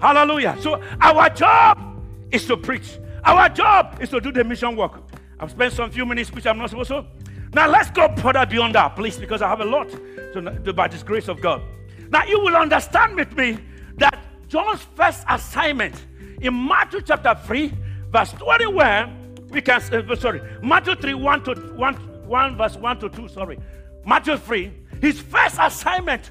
Hallelujah. 0.00 0.56
So, 0.60 0.82
our 1.00 1.30
job 1.30 2.02
is 2.30 2.46
to 2.46 2.56
preach, 2.56 2.98
our 3.24 3.48
job 3.48 3.98
is 4.00 4.10
to 4.10 4.20
do 4.20 4.32
the 4.32 4.44
mission 4.44 4.76
work. 4.76 5.00
I've 5.44 5.50
spent 5.50 5.74
some 5.74 5.90
few 5.90 6.06
minutes 6.06 6.32
which 6.32 6.46
I'm 6.46 6.56
not 6.56 6.70
supposed 6.70 6.88
to. 6.88 7.04
Now 7.52 7.68
let's 7.68 7.90
go 7.90 8.08
further 8.16 8.46
beyond 8.46 8.76
that, 8.76 8.96
please, 8.96 9.18
because 9.18 9.42
I 9.42 9.48
have 9.50 9.60
a 9.60 9.64
lot 9.66 9.90
to 9.90 10.58
do 10.62 10.72
by 10.72 10.88
this 10.88 11.02
grace 11.02 11.28
of 11.28 11.42
God. 11.42 11.60
Now 12.08 12.24
you 12.24 12.40
will 12.40 12.56
understand 12.56 13.14
with 13.16 13.36
me 13.36 13.58
that 13.98 14.18
John's 14.48 14.80
first 14.94 15.22
assignment 15.28 16.06
in 16.40 16.66
Matthew 16.66 17.02
chapter 17.02 17.38
3, 17.44 17.74
verse 18.10 18.32
21, 18.32 19.48
we 19.50 19.60
can 19.60 19.82
uh, 19.92 20.16
sorry, 20.16 20.40
Matthew 20.62 20.94
3, 20.94 21.12
1 21.12 21.44
to 21.44 21.54
1, 21.76 21.94
1, 22.26 22.56
verse 22.56 22.76
1 22.76 23.00
to 23.00 23.10
2, 23.10 23.28
sorry. 23.28 23.58
Matthew 24.06 24.38
3, 24.38 24.72
his 25.02 25.20
first 25.20 25.58
assignment, 25.60 26.30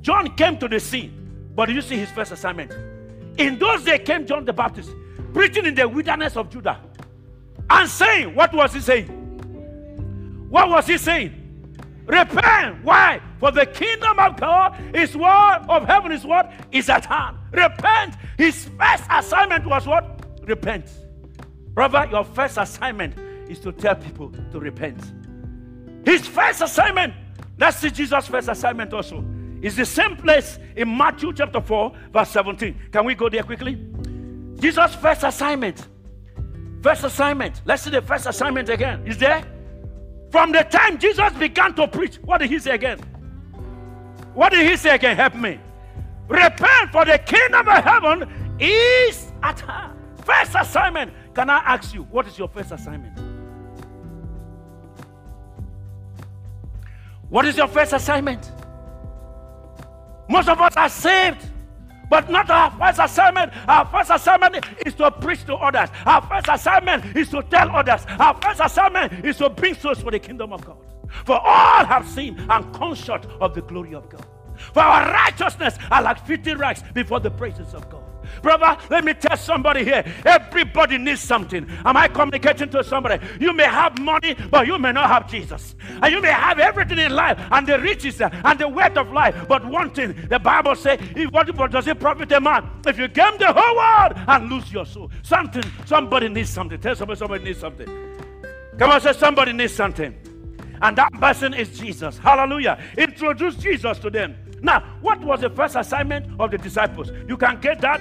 John 0.00 0.34
came 0.34 0.58
to 0.58 0.66
the 0.66 0.80
sea. 0.80 1.12
But 1.54 1.68
you 1.68 1.82
see 1.82 1.98
his 1.98 2.10
first 2.10 2.32
assignment? 2.32 2.72
In 3.38 3.60
those 3.60 3.84
days 3.84 4.00
came 4.04 4.26
John 4.26 4.44
the 4.44 4.52
Baptist, 4.52 4.90
preaching 5.32 5.66
in 5.66 5.76
the 5.76 5.88
wilderness 5.88 6.36
of 6.36 6.50
Judah, 6.50 6.80
and 7.70 7.88
saying, 7.88 8.34
What 8.34 8.52
was 8.52 8.74
he 8.74 8.80
saying? 8.80 9.06
What 10.50 10.68
was 10.68 10.86
he 10.86 10.98
saying? 10.98 11.36
Repent. 12.06 12.84
Why? 12.84 13.20
For 13.38 13.52
the 13.52 13.66
kingdom 13.66 14.18
of 14.18 14.36
God 14.36 14.76
is 14.94 15.16
what? 15.16 15.68
Of 15.70 15.86
heaven 15.86 16.10
is 16.10 16.24
what? 16.24 16.52
Is 16.72 16.88
at 16.88 17.04
hand. 17.04 17.36
Repent. 17.52 18.16
His 18.36 18.68
first 18.78 19.04
assignment 19.08 19.64
was 19.66 19.86
what? 19.86 20.20
Repent. 20.42 20.90
Brother, 21.72 22.08
your 22.10 22.24
first 22.24 22.58
assignment 22.58 23.16
is 23.48 23.60
to 23.60 23.72
tell 23.72 23.94
people 23.94 24.32
to 24.50 24.58
repent. 24.58 25.00
His 26.04 26.26
first 26.26 26.62
assignment, 26.62 27.14
see 27.72 27.90
Jesus' 27.90 28.26
first 28.26 28.48
assignment 28.48 28.92
also, 28.92 29.24
is 29.62 29.76
the 29.76 29.86
same 29.86 30.16
place 30.16 30.58
in 30.74 30.96
Matthew 30.96 31.32
chapter 31.32 31.60
4, 31.60 31.92
verse 32.12 32.30
17. 32.30 32.76
Can 32.90 33.04
we 33.04 33.14
go 33.14 33.28
there 33.28 33.42
quickly? 33.42 33.78
Jesus' 34.58 34.94
first 34.96 35.22
assignment. 35.22 35.86
First 36.82 37.04
assignment. 37.04 37.60
Let's 37.64 37.82
see 37.82 37.90
the 37.90 38.02
first 38.02 38.26
assignment 38.26 38.68
again. 38.68 39.06
Is 39.06 39.18
there? 39.18 39.44
From 40.30 40.52
the 40.52 40.62
time 40.62 40.98
Jesus 40.98 41.32
began 41.34 41.74
to 41.74 41.88
preach, 41.88 42.16
what 42.16 42.38
did 42.38 42.50
he 42.50 42.58
say 42.58 42.72
again? 42.72 42.98
What 44.32 44.52
did 44.52 44.68
he 44.68 44.76
say 44.76 44.94
again? 44.94 45.16
Help 45.16 45.34
me. 45.34 45.60
Repent, 46.28 46.92
for 46.92 47.04
the 47.04 47.18
kingdom 47.18 47.68
of 47.68 47.84
heaven 47.84 48.56
is 48.58 49.32
at 49.42 49.60
hand. 49.60 49.98
First 50.24 50.54
assignment. 50.58 51.12
Can 51.34 51.50
I 51.50 51.58
ask 51.58 51.92
you, 51.92 52.02
what 52.04 52.26
is 52.26 52.38
your 52.38 52.48
first 52.48 52.70
assignment? 52.70 53.18
What 57.28 57.44
is 57.46 57.56
your 57.56 57.68
first 57.68 57.92
assignment? 57.92 58.52
Most 60.28 60.48
of 60.48 60.60
us 60.60 60.76
are 60.76 60.88
saved. 60.88 61.44
But 62.10 62.28
not 62.28 62.50
our 62.50 62.70
first 62.72 62.98
assignment. 62.98 63.52
Our 63.68 63.86
first 63.86 64.10
assignment 64.10 64.66
is 64.84 64.94
to 64.94 65.10
preach 65.12 65.44
to 65.46 65.54
others. 65.54 65.88
Our 66.04 66.20
first 66.22 66.48
assignment 66.50 67.16
is 67.16 67.30
to 67.30 67.42
tell 67.44 67.70
others. 67.74 68.04
Our 68.18 68.38
first 68.42 68.60
assignment 68.62 69.24
is 69.24 69.38
to 69.38 69.48
bring 69.48 69.74
souls 69.74 70.02
for 70.02 70.10
the 70.10 70.18
kingdom 70.18 70.52
of 70.52 70.64
God. 70.64 70.78
For 71.24 71.38
all 71.38 71.84
have 71.84 72.06
seen 72.08 72.38
and 72.50 72.74
come 72.74 72.94
short 72.94 73.26
of 73.40 73.54
the 73.54 73.62
glory 73.62 73.94
of 73.94 74.08
God. 74.08 74.26
For 74.74 74.80
our 74.80 75.10
righteousness 75.12 75.78
are 75.90 76.02
like 76.02 76.26
filthy 76.26 76.54
rags 76.54 76.82
before 76.92 77.20
the 77.20 77.30
praises 77.30 77.74
of 77.74 77.88
God. 77.88 78.02
Brother, 78.42 78.76
let 78.90 79.04
me 79.04 79.14
tell 79.14 79.36
somebody 79.36 79.84
here. 79.84 80.04
Everybody 80.24 80.98
needs 80.98 81.20
something. 81.20 81.66
Am 81.84 81.96
I 81.96 82.08
communicating 82.08 82.68
to 82.70 82.84
somebody? 82.84 83.24
You 83.38 83.52
may 83.52 83.64
have 83.64 83.98
money, 83.98 84.36
but 84.50 84.66
you 84.66 84.78
may 84.78 84.92
not 84.92 85.08
have 85.08 85.30
Jesus. 85.30 85.74
And 86.02 86.12
you 86.12 86.20
may 86.20 86.32
have 86.32 86.58
everything 86.58 86.98
in 86.98 87.14
life 87.14 87.38
and 87.50 87.66
the 87.66 87.78
riches 87.78 88.20
and 88.20 88.58
the 88.58 88.68
wealth 88.68 88.96
of 88.96 89.12
life. 89.12 89.34
But 89.48 89.64
one 89.64 89.90
thing, 89.90 90.14
the 90.28 90.38
Bible 90.38 90.74
says, 90.74 91.00
what, 91.30 91.70
does 91.70 91.86
it 91.86 91.98
profit 92.00 92.32
a 92.32 92.40
man 92.40 92.68
if 92.86 92.98
you 92.98 93.08
gain 93.08 93.38
the 93.38 93.52
whole 93.52 93.76
world 93.76 94.12
and 94.28 94.50
lose 94.50 94.72
your 94.72 94.86
soul? 94.86 95.10
Something, 95.22 95.64
somebody 95.84 96.28
needs 96.28 96.50
something. 96.50 96.80
Tell 96.80 96.94
somebody 96.94 97.18
somebody 97.18 97.44
needs 97.44 97.58
something. 97.58 97.86
Come 98.78 98.90
on, 98.90 99.00
say 99.00 99.12
somebody 99.12 99.52
needs 99.52 99.74
something. 99.74 100.16
And 100.82 100.96
that 100.96 101.12
person 101.12 101.52
is 101.52 101.78
Jesus. 101.78 102.16
Hallelujah. 102.16 102.82
Introduce 102.96 103.56
Jesus 103.56 103.98
to 103.98 104.08
them. 104.08 104.36
Now, 104.62 104.80
what 105.00 105.20
was 105.20 105.40
the 105.40 105.50
first 105.50 105.76
assignment 105.76 106.26
of 106.40 106.50
the 106.50 106.58
disciples? 106.58 107.10
You 107.28 107.36
can 107.36 107.60
get 107.60 107.80
that 107.82 108.00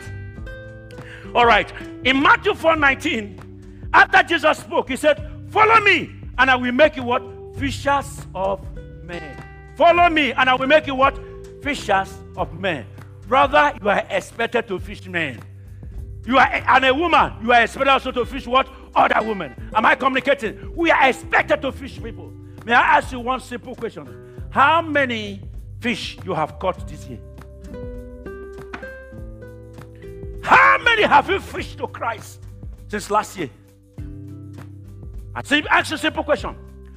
all 1.36 1.46
right. 1.46 1.72
In 2.04 2.22
Matthew 2.22 2.54
4 2.54 2.76
19, 2.76 3.90
after 3.94 4.24
Jesus 4.24 4.60
spoke, 4.60 4.90
he 4.90 4.96
said, 4.96 5.26
Follow 5.50 5.80
me, 5.82 6.12
and 6.38 6.50
I 6.50 6.56
will 6.56 6.72
make 6.72 6.96
you 6.96 7.04
what? 7.04 7.24
Fishers 7.58 8.26
of 8.36 8.66
men. 9.04 9.44
Follow 9.76 10.10
me, 10.10 10.32
and 10.34 10.50
I 10.50 10.56
will 10.56 10.68
make 10.68 10.88
you 10.88 10.96
what? 10.96 11.20
Fishers 11.64 12.14
of 12.38 12.60
men. 12.60 12.86
Brother, 13.28 13.74
you 13.82 13.90
are 13.90 14.04
expected 14.10 14.68
to 14.68 14.80
fish 14.80 15.06
men. 15.08 15.40
You 16.26 16.38
are, 16.38 16.48
and 16.48 16.86
a 16.86 16.94
woman, 16.94 17.34
you 17.42 17.52
are 17.52 17.62
expected 17.62 17.90
also 17.90 18.12
to 18.12 18.26
fish 18.26 18.46
what? 18.48 18.70
Other 18.96 19.28
women. 19.28 19.72
Am 19.74 19.86
I 19.86 19.96
communicating? 19.96 20.76
We 20.76 20.92
are 20.92 21.10
expected 21.10 21.62
to 21.62 21.72
fish 21.72 22.02
people. 22.02 22.32
May 22.66 22.74
I 22.74 22.98
ask 22.98 23.12
you 23.12 23.20
one 23.20 23.40
simple 23.40 23.76
question? 23.76 24.08
How 24.50 24.82
many 24.82 25.42
fish 25.80 26.18
you 26.26 26.34
have 26.34 26.60
caught 26.60 26.88
this 26.88 27.08
year? 27.08 27.20
How 30.50 30.80
many 30.80 31.04
have 31.04 31.30
you 31.30 31.40
fished 31.40 31.78
to 31.78 31.86
Christ 31.86 32.42
since 32.88 33.12
last 33.12 33.38
year? 33.38 33.52
I 35.36 35.44
say, 35.44 35.62
ask 35.70 35.92
a 35.94 35.98
simple 35.98 36.24
question. 36.24 36.56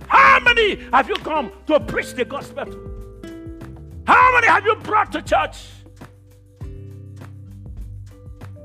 How 0.09 0.41
many 0.41 0.77
have 0.91 1.07
you 1.07 1.17
come 1.17 1.53
to 1.67 1.79
preach 1.79 2.15
the 2.15 2.25
gospel? 2.25 2.65
How 4.07 4.33
many 4.33 4.47
have 4.47 4.65
you 4.65 4.75
brought 4.77 5.13
to 5.13 5.21
church? 5.21 5.67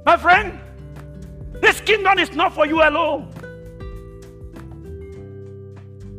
My 0.05 0.15
friend, 0.15 0.57
this 1.61 1.81
kingdom 1.81 2.17
is 2.17 2.31
not 2.31 2.55
for 2.55 2.65
you 2.65 2.81
alone. 2.81 3.33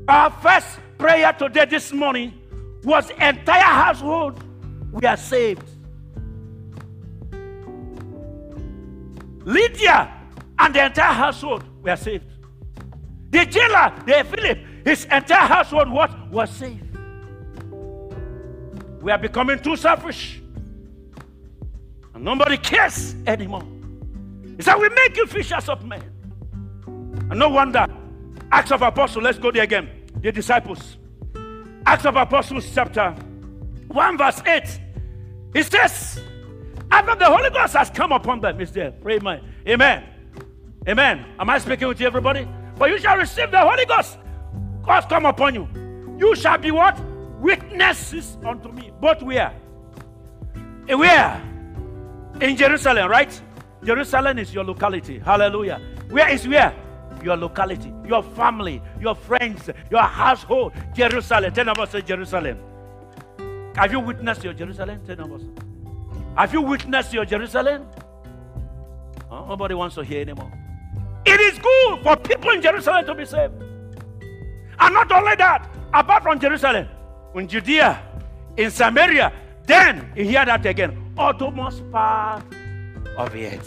Our 0.08 0.30
first 0.42 0.78
prayer 0.98 1.32
today, 1.32 1.64
this 1.64 1.90
morning, 1.90 2.34
was 2.84 3.08
entire 3.12 3.62
household. 3.62 4.44
We 4.92 5.06
are 5.06 5.16
saved. 5.16 5.77
Lydia 9.48 10.12
and 10.58 10.74
the 10.74 10.84
entire 10.84 11.14
household 11.14 11.64
were 11.82 11.96
saved. 11.96 12.26
The 13.30 13.46
jailer, 13.46 13.94
the 14.04 14.24
Philip, 14.24 14.58
his 14.84 15.06
entire 15.06 15.46
household 15.46 15.90
what 15.90 16.30
was 16.30 16.50
saved. 16.50 16.84
We 19.00 19.10
are 19.10 19.16
becoming 19.16 19.58
too 19.60 19.76
selfish. 19.76 20.42
And 22.14 22.24
nobody 22.24 22.58
cares 22.58 23.14
anymore. 23.26 23.62
He 24.56 24.62
said, 24.62 24.74
We 24.76 24.90
make 24.90 25.16
you 25.16 25.26
fishers 25.26 25.70
of 25.70 25.82
men. 25.82 26.02
And 27.30 27.38
no 27.38 27.48
wonder. 27.48 27.86
Acts 28.52 28.72
of 28.72 28.82
Apostles, 28.82 29.24
let's 29.24 29.38
go 29.38 29.50
there 29.50 29.62
again. 29.62 29.88
The 30.20 30.30
disciples. 30.30 30.98
Acts 31.86 32.04
of 32.04 32.16
Apostles, 32.16 32.70
chapter 32.74 33.12
1, 33.88 34.18
verse 34.18 34.42
8. 34.44 34.80
He 35.54 35.62
says, 35.62 36.20
after 36.90 37.14
the 37.14 37.26
Holy 37.26 37.50
Ghost 37.50 37.74
has 37.74 37.90
come 37.90 38.12
upon 38.12 38.40
them, 38.40 38.60
is 38.60 38.72
there. 38.72 38.92
Pray, 38.92 39.16
amen. 39.16 39.42
Amen. 39.66 40.04
Amen. 40.88 41.26
Am 41.38 41.50
I 41.50 41.58
speaking 41.58 41.88
with 41.88 42.00
you, 42.00 42.06
everybody? 42.06 42.48
But 42.76 42.90
you 42.90 42.98
shall 42.98 43.16
receive 43.16 43.50
the 43.50 43.60
Holy 43.60 43.84
Ghost. 43.84 44.18
God's 44.82 45.06
come 45.06 45.26
upon 45.26 45.54
you. 45.54 45.68
You 46.18 46.34
shall 46.34 46.58
be 46.58 46.70
what? 46.70 46.98
Witnesses 47.40 48.38
unto 48.44 48.72
me. 48.72 48.90
But 49.00 49.22
where? 49.22 49.52
Where? 50.86 51.42
In 52.40 52.56
Jerusalem, 52.56 53.10
right? 53.10 53.42
Jerusalem 53.84 54.38
is 54.38 54.54
your 54.54 54.64
locality. 54.64 55.18
Hallelujah. 55.18 55.80
Where 56.10 56.28
is 56.30 56.48
where? 56.48 56.74
Your 57.22 57.36
locality, 57.36 57.92
your 58.06 58.22
family, 58.22 58.80
your 59.00 59.14
friends, 59.14 59.68
your 59.90 60.02
household. 60.02 60.72
Jerusalem. 60.94 61.52
Ten 61.52 61.68
of 61.68 61.78
us 61.78 61.90
say 61.90 62.00
Jerusalem. 62.00 62.58
Have 63.74 63.92
you 63.92 64.00
witnessed 64.00 64.42
your 64.42 64.54
Jerusalem? 64.54 65.00
Ten 65.06 65.20
of 65.20 65.32
us. 65.32 65.42
Have 66.38 66.52
you 66.52 66.62
witnessed 66.62 67.12
your 67.12 67.24
Jerusalem? 67.24 67.84
Oh, 69.28 69.44
nobody 69.48 69.74
wants 69.74 69.96
to 69.96 70.04
hear 70.04 70.20
anymore. 70.20 70.52
It 71.26 71.40
is 71.40 71.58
good 71.58 72.02
for 72.04 72.16
people 72.16 72.50
in 72.50 72.62
Jerusalem 72.62 73.04
to 73.06 73.14
be 73.16 73.24
saved. 73.24 73.54
And 74.78 74.94
not 74.94 75.10
only 75.10 75.34
that, 75.34 75.68
apart 75.92 76.22
from 76.22 76.38
Jerusalem, 76.38 76.86
in 77.34 77.48
Judea, 77.48 78.00
in 78.56 78.70
Samaria, 78.70 79.32
then 79.66 80.12
you 80.14 80.26
hear 80.26 80.44
that 80.44 80.64
again. 80.64 81.12
Uttermost 81.18 81.82
part 81.90 82.44
of 83.16 83.34
it. 83.34 83.64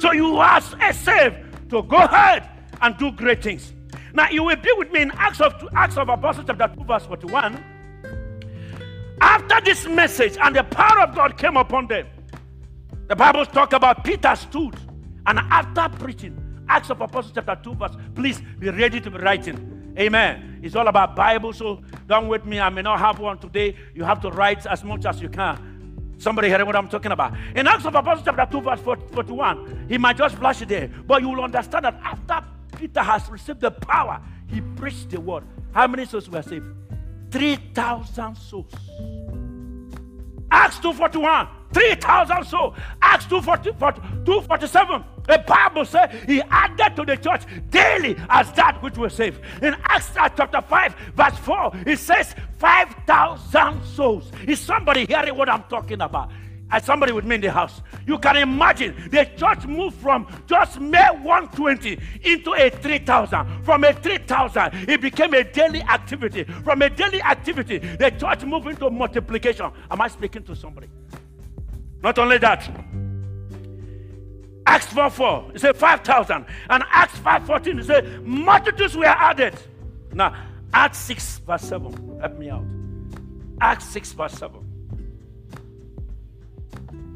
So 0.00 0.10
you 0.10 0.34
are 0.38 0.60
saved 0.60 1.70
to 1.70 1.80
go 1.84 1.98
ahead 1.98 2.50
and 2.82 2.98
do 2.98 3.12
great 3.12 3.40
things. 3.40 3.72
Now 4.12 4.30
you 4.30 4.42
will 4.42 4.56
be 4.56 4.72
with 4.78 4.90
me 4.90 5.02
in 5.02 5.12
Acts 5.12 5.40
of 5.40 5.54
Acts 5.76 5.96
of 5.96 6.08
Apostles 6.08 6.46
chapter 6.48 6.74
2, 6.76 6.84
verse 6.86 7.06
41. 7.06 7.62
After 9.44 9.62
this 9.62 9.86
message 9.86 10.38
and 10.40 10.56
the 10.56 10.64
power 10.64 11.00
of 11.00 11.14
God 11.14 11.36
came 11.36 11.58
upon 11.58 11.86
them, 11.86 12.06
the 13.08 13.14
Bible 13.14 13.44
talk 13.44 13.74
about 13.74 14.02
Peter 14.02 14.34
stood 14.36 14.74
and 15.26 15.38
after 15.38 15.86
preaching, 15.98 16.64
Acts 16.66 16.88
of 16.88 17.02
Apostles 17.02 17.32
chapter 17.34 17.54
2 17.62 17.74
verse, 17.74 17.94
please 18.14 18.40
be 18.58 18.70
ready 18.70 19.02
to 19.02 19.10
be 19.10 19.18
writing. 19.18 19.92
Amen. 19.98 20.60
It's 20.62 20.74
all 20.74 20.88
about 20.88 21.14
Bible, 21.14 21.52
so 21.52 21.82
don't 22.06 22.28
wait 22.28 22.46
me. 22.46 22.58
I 22.58 22.70
may 22.70 22.80
not 22.80 22.98
have 23.00 23.18
one 23.18 23.36
today. 23.36 23.76
You 23.94 24.02
have 24.04 24.18
to 24.22 24.30
write 24.30 24.64
as 24.64 24.82
much 24.82 25.04
as 25.04 25.20
you 25.20 25.28
can. 25.28 26.14
Somebody 26.16 26.48
hearing 26.48 26.64
what 26.64 26.74
I'm 26.74 26.88
talking 26.88 27.12
about. 27.12 27.34
In 27.54 27.66
Acts 27.66 27.84
of 27.84 27.94
Apostles 27.94 28.24
chapter 28.24 28.50
2 28.50 28.62
verse 28.62 28.80
41, 28.80 29.86
he 29.90 29.98
might 29.98 30.16
just 30.16 30.36
flash 30.36 30.62
it 30.62 30.68
there, 30.68 30.88
but 31.06 31.20
you 31.20 31.28
will 31.28 31.44
understand 31.44 31.84
that 31.84 32.00
after 32.02 32.40
Peter 32.78 33.02
has 33.02 33.28
received 33.28 33.60
the 33.60 33.70
power, 33.70 34.22
he 34.46 34.62
preached 34.62 35.10
the 35.10 35.20
word. 35.20 35.44
How 35.72 35.86
many 35.86 36.06
souls 36.06 36.30
were 36.30 36.40
saved? 36.40 36.64
3,000 37.34 38.36
souls. 38.36 38.72
Acts 40.52 40.78
241, 40.78 41.48
3,000 41.72 42.44
souls. 42.44 42.76
Acts 43.02 43.26
247, 43.26 45.04
the 45.26 45.44
Bible 45.44 45.84
says 45.84 46.10
he 46.28 46.40
added 46.42 46.94
to 46.94 47.04
the 47.04 47.16
church 47.16 47.42
daily 47.70 48.16
as 48.28 48.52
that 48.52 48.80
which 48.84 48.96
was 48.96 49.14
saved. 49.14 49.40
In 49.60 49.74
Acts 49.82 50.12
chapter 50.14 50.60
5, 50.60 50.94
verse 51.16 51.36
4, 51.38 51.72
it 51.84 51.98
says 51.98 52.36
5,000 52.58 53.82
souls. 53.82 54.30
Is 54.46 54.60
somebody 54.60 55.04
hearing 55.04 55.36
what 55.36 55.48
I'm 55.48 55.64
talking 55.64 56.02
about? 56.02 56.30
As 56.70 56.84
somebody 56.84 57.12
with 57.12 57.24
me 57.24 57.36
in 57.36 57.40
the 57.40 57.50
house, 57.50 57.82
you 58.06 58.18
can 58.18 58.36
imagine 58.36 58.94
the 59.10 59.28
church 59.36 59.66
moved 59.66 59.96
from 59.96 60.26
just 60.46 60.80
May 60.80 61.06
120 61.22 61.98
into 62.22 62.52
a 62.54 62.70
3,000. 62.70 63.64
From 63.64 63.84
a 63.84 63.92
3,000, 63.92 64.88
it 64.88 65.00
became 65.00 65.34
a 65.34 65.44
daily 65.44 65.82
activity. 65.82 66.44
From 66.44 66.82
a 66.82 66.90
daily 66.90 67.22
activity, 67.22 67.78
the 67.78 68.10
church 68.10 68.44
moved 68.44 68.66
into 68.66 68.90
multiplication. 68.90 69.70
Am 69.90 70.00
I 70.00 70.08
speaking 70.08 70.42
to 70.44 70.56
somebody? 70.56 70.88
Not 72.02 72.18
only 72.18 72.38
that, 72.38 72.68
Acts 74.66 74.86
4 74.86 75.10
4, 75.10 75.52
it 75.54 75.60
said 75.60 75.76
5,000. 75.76 76.46
And 76.70 76.84
Acts 76.90 77.18
5 77.18 77.46
14, 77.46 77.78
it 77.78 77.84
said 77.84 78.26
multitudes 78.26 78.96
were 78.96 79.04
added. 79.04 79.54
Now, 80.12 80.34
Acts 80.72 80.98
6 80.98 81.38
verse 81.38 81.62
7, 81.62 82.20
help 82.20 82.38
me 82.38 82.50
out. 82.50 82.64
Acts 83.60 83.86
6 83.86 84.12
verse 84.12 84.32
7. 84.32 84.63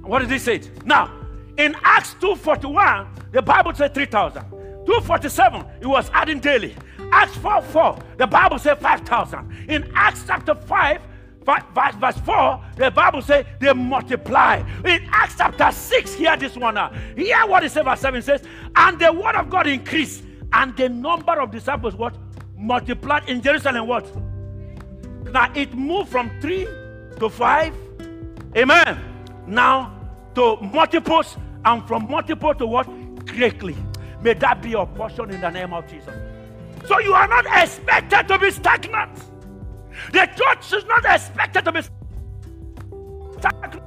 What 0.08 0.20
did 0.20 0.30
he 0.30 0.38
say? 0.38 0.62
Now, 0.86 1.12
in 1.58 1.76
Acts 1.82 2.14
2.41, 2.14 3.30
the 3.30 3.42
Bible 3.42 3.74
said 3.74 3.92
3,000. 3.92 4.42
247, 4.50 5.66
it 5.82 5.86
was 5.86 6.10
adding 6.14 6.40
daily. 6.40 6.74
Acts 7.12 7.36
4 7.36 7.60
4, 7.60 7.98
the 8.16 8.26
Bible 8.26 8.58
said 8.58 8.78
5,000. 8.78 9.66
In 9.68 9.92
Acts 9.94 10.24
chapter 10.26 10.54
5, 10.54 11.02
verse, 11.44 11.94
verse 11.96 12.16
4, 12.24 12.64
the 12.76 12.90
Bible 12.90 13.20
says 13.20 13.44
they 13.60 13.70
multiply. 13.74 14.62
In 14.82 15.06
Acts 15.12 15.34
chapter 15.36 15.70
6, 15.70 16.14
hear 16.14 16.38
this 16.38 16.56
one 16.56 16.76
now. 16.76 16.90
Hear 17.14 17.46
what 17.46 17.64
it 17.64 17.70
says, 17.70 17.84
verse 17.84 18.00
7 18.00 18.22
says, 18.22 18.42
and 18.76 18.98
the 18.98 19.12
word 19.12 19.34
of 19.34 19.50
God 19.50 19.66
increased, 19.66 20.24
and 20.54 20.74
the 20.74 20.88
number 20.88 21.38
of 21.38 21.50
disciples 21.50 21.94
what? 21.94 22.16
Multiplied 22.56 23.28
in 23.28 23.42
Jerusalem 23.42 23.86
what? 23.86 24.10
Now 25.30 25.52
it 25.54 25.74
moved 25.74 26.08
from 26.08 26.30
three 26.40 26.64
to 27.18 27.28
five. 27.28 27.74
Amen. 28.56 28.98
Now 29.46 29.97
to 30.38 30.56
multiples, 30.62 31.36
and 31.64 31.86
from 31.88 32.08
multiple 32.08 32.54
to 32.54 32.64
what? 32.64 32.86
Greatly. 33.26 33.76
May 34.22 34.34
that 34.34 34.62
be 34.62 34.70
your 34.70 34.86
portion 34.86 35.30
in 35.30 35.40
the 35.40 35.50
name 35.50 35.72
of 35.72 35.88
Jesus. 35.88 36.14
So 36.86 37.00
you 37.00 37.12
are 37.12 37.26
not 37.26 37.44
expected 37.46 38.28
to 38.28 38.38
be 38.38 38.52
stagnant. 38.52 39.18
The 40.12 40.26
church 40.36 40.72
is 40.72 40.84
not 40.84 41.04
expected 41.04 41.64
to 41.64 41.72
be 41.72 41.80
stagnant. 43.38 43.82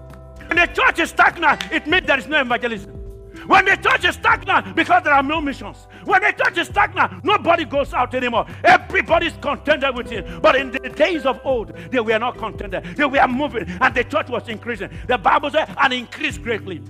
When 0.48 0.58
the 0.58 0.68
church 0.68 1.00
is 1.00 1.10
stagnant, 1.12 1.72
it 1.72 1.88
means 1.88 2.06
there 2.06 2.20
is 2.20 2.28
no 2.28 2.42
evangelism. 2.42 3.01
When 3.48 3.66
the 3.66 3.76
church 3.76 4.06
is 4.06 4.16
stagnant, 4.16 4.76
because 4.76 5.04
there 5.04 5.14
are 5.14 5.24
no 5.24 5.42
missions. 5.42 5.88
When 6.06 6.22
the 6.22 6.32
church 6.32 6.58
is 6.58 6.68
stagnant, 6.68 7.24
nobody 7.24 7.66
goes 7.66 7.94
out 7.94 8.14
anymore. 8.14 8.46
Everybody's 8.64 9.34
contented 9.42 9.96
with 9.96 10.12
it. 10.12 10.42
But 10.42 10.56
in 10.56 10.72
the 10.72 10.90
days 10.90 11.26
of 11.26 11.40
old, 11.44 11.76
they 11.92 12.00
were 12.00 12.20
not 12.20 12.38
contented. 12.38 12.84
They 12.96 13.06
were 13.06 13.28
moving, 13.28 13.68
and 13.68 13.96
the 13.96 14.04
church 14.04 14.30
was 14.30 14.48
increasing. 14.48 14.90
The 15.08 15.18
Bible 15.18 15.52
says, 15.52 15.70
and 15.78 15.94
increased 15.94 16.42
greatly. 16.44 16.82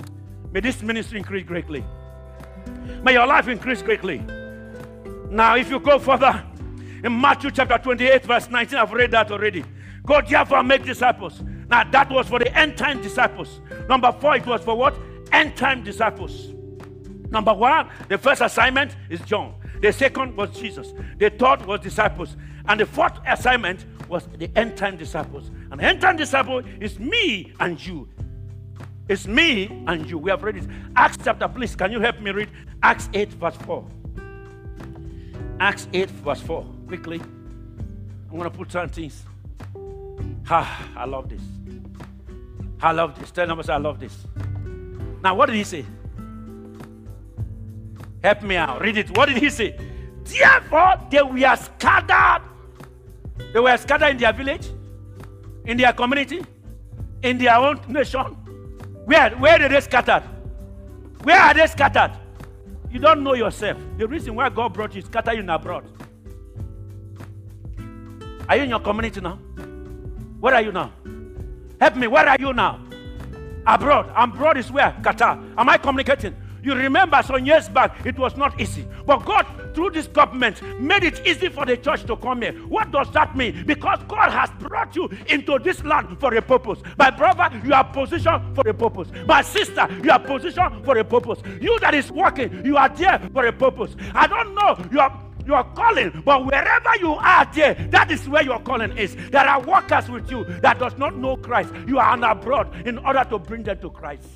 May 0.52 0.60
this 0.60 0.82
ministry 0.82 1.20
increase 1.20 1.46
greatly. 1.46 1.84
May 3.04 3.14
your 3.14 3.26
life 3.26 3.48
increase 3.48 3.82
greatly. 3.82 4.22
Now, 5.30 5.56
if 5.56 5.70
you 5.70 5.80
go 5.80 5.98
further, 5.98 6.44
in 7.04 7.20
Matthew 7.20 7.52
chapter 7.52 7.78
28, 7.78 8.26
verse 8.26 8.50
19, 8.50 8.78
I've 8.78 8.92
read 8.92 9.12
that 9.12 9.32
already. 9.32 9.64
Go 10.06 10.22
therefore 10.22 10.58
and 10.58 10.68
make 10.68 10.84
disciples. 10.84 11.42
Now, 11.70 11.90
that 11.90 12.12
was 12.12 12.28
for 12.28 12.38
the 12.38 12.56
end 12.58 12.78
time 12.78 13.02
disciples. 13.02 13.62
Number 13.88 14.12
four, 14.12 14.36
it 14.36 14.46
was 14.46 14.62
for 14.62 14.76
what? 14.76 14.96
End 15.32 15.56
time 15.56 15.84
disciples. 15.84 16.54
Number 17.30 17.54
one, 17.54 17.90
the 18.10 18.18
first 18.18 18.42
assignment 18.42 18.96
is 19.10 19.22
John. 19.22 19.56
The 19.82 19.92
second 19.92 20.36
was 20.36 20.52
Jesus. 20.58 20.94
The 21.18 21.30
third 21.30 21.66
was 21.66 21.80
disciples. 21.80 22.36
And 22.68 22.80
the 22.80 22.86
fourth 22.86 23.18
assignment 23.26 23.86
was 24.08 24.28
the 24.38 24.52
end 24.56 24.78
time 24.78 24.98
disciples. 24.98 25.50
And 25.72 25.80
the 25.80 25.86
end 25.86 26.02
time 26.02 26.18
disciple 26.18 26.60
is 26.80 27.00
me 27.00 27.54
and 27.60 27.84
you. 27.84 28.08
It's 29.08 29.28
me 29.28 29.84
and 29.88 30.10
you. 30.10 30.18
We 30.18 30.30
have 30.30 30.44
read 30.44 30.58
it. 30.58 30.66
Acts 30.96 31.18
chapter, 31.24 31.48
please, 31.48 31.76
can 31.76 31.92
you 31.92 32.00
help 32.00 32.20
me 32.22 32.32
read 32.32 32.50
Acts 32.84 33.10
8, 33.14 33.30
verse 33.34 33.56
4? 33.58 33.88
Acts 35.60 35.88
8, 35.94 36.10
verse 36.10 36.42
4. 36.42 36.66
Quickly. 36.88 37.20
I'm 37.20 38.38
going 38.38 38.44
to 38.44 38.58
put 38.58 38.72
some 38.72 38.90
things. 38.90 39.24
Ah, 40.50 40.90
I 40.96 41.06
love 41.06 41.30
this. 41.30 41.42
I 42.82 42.92
love 42.92 43.20
this. 43.20 43.32
Tell 43.32 43.48
numbers, 43.48 43.70
I 43.70 43.78
love 43.78 44.00
this. 44.00 44.26
Now, 45.24 45.36
what 45.36 45.48
did 45.48 45.56
he 45.56 45.64
say? 45.64 45.86
Help 48.24 48.44
me 48.44 48.56
out. 48.56 48.82
Read 48.82 48.98
it. 48.98 49.16
What 49.18 49.30
did 49.30 49.38
he 49.38 49.50
say? 49.50 49.78
Therefore, 50.24 51.00
they 51.10 51.22
were 51.22 51.56
scattered. 51.56 52.44
They 53.54 53.60
were 53.60 53.78
scattered 53.78 54.10
in 54.10 54.18
their 54.18 54.34
village, 54.34 54.68
in 55.66 55.78
their 55.78 55.94
community, 55.94 56.44
in 57.24 57.38
their 57.38 57.56
own 57.56 57.80
nation. 57.88 58.38
Where, 59.06 59.32
where 59.32 59.58
did 59.58 59.72
they 59.72 59.82
scattered? 59.82 60.24
Where 61.24 61.40
are 61.40 61.54
they 61.54 61.68
scattered? 61.68 62.12
You 62.92 63.00
don't 63.00 63.24
know 63.24 63.34
yourself. 63.34 63.78
The 63.98 64.08
reason 64.08 64.36
why 64.36 64.50
God 64.50 64.74
brought 64.74 64.96
you 64.96 65.02
scatter 65.02 65.34
you 65.34 65.50
abroad. 65.50 65.86
Are 68.48 68.58
you 68.58 68.64
in 68.64 68.70
your 68.70 68.80
community 68.80 69.22
now? 69.22 69.36
Where 70.40 70.54
are 70.54 70.62
you 70.62 70.72
now? 70.72 70.92
Help 71.80 71.96
me. 71.96 72.08
Where 72.08 72.28
are 72.28 72.38
you 72.40 72.54
now? 72.54 72.80
Abroad. 73.66 74.12
Abroad 74.16 74.58
is 74.58 74.72
where? 74.72 74.92
Qatar. 75.02 75.54
Am 75.58 75.70
I 75.70 75.78
communicating? 75.78 76.36
You 76.64 76.76
remember 76.76 77.22
some 77.24 77.44
years 77.44 77.68
back, 77.70 78.06
it 78.06 78.18
was 78.20 78.38
not 78.38 78.60
easy. 78.62 78.86
But 79.06 79.26
God, 79.26 79.48
through 79.74 79.92
this 79.92 80.06
government, 80.06 80.62
made 80.80 81.04
it 81.04 81.26
easy 81.26 81.50
for 81.50 81.66
the 81.66 81.76
church 81.76 82.04
to 82.06 82.16
come 82.16 82.44
here. 82.44 82.54
What 82.68 82.92
does 82.92 83.12
that 83.14 83.36
mean? 83.36 83.66
Because 83.66 84.00
God 84.08 84.32
has 84.32 84.52
brought 84.60 84.96
you 84.96 85.10
into 85.28 85.58
this 85.60 85.84
land 85.84 86.20
for 86.20 86.34
a 86.36 86.42
purpose. 86.42 86.80
My 87.00 87.10
brother, 87.10 87.50
you 87.66 87.74
are 87.74 87.84
positioned 87.84 88.56
for 88.56 88.68
a 88.68 88.74
purpose. 88.74 89.10
My 89.26 89.42
sister, 89.42 89.88
you 90.04 90.12
are 90.12 90.20
positioned 90.20 90.86
for 90.86 90.98
a 90.98 91.04
purpose. 91.04 91.40
You 91.60 91.80
that 91.80 91.96
is 91.96 92.12
working, 92.12 92.64
you 92.64 92.78
are 92.78 92.90
there 92.90 93.20
for 93.34 93.46
a 93.48 93.54
purpose. 93.54 93.96
I 94.14 94.28
don't 94.28 94.54
know. 94.54 94.78
You 94.92 95.00
are 95.00 95.20
your 95.46 95.64
calling. 95.76 96.22
But 96.26 96.46
wherever 96.46 96.96
you 97.00 97.14
are 97.14 97.50
there, 97.54 97.74
that 97.92 98.12
is 98.12 98.28
where 98.28 98.44
your 98.44 98.60
calling 98.60 98.98
is. 98.98 99.16
There 99.30 99.48
are 99.48 99.62
workers 99.62 100.10
with 100.10 100.30
you 100.30 100.44
that 100.62 100.80
does 100.80 100.98
not 100.98 101.18
know 101.18 101.38
Christ. 101.38 101.74
You 101.88 102.00
are 102.00 102.12
on 102.12 102.24
abroad 102.24 102.88
in 102.88 102.98
order 102.98 103.26
to 103.30 103.40
bring 103.40 103.64
them 103.64 103.80
to 103.80 103.90
Christ. 103.90 104.28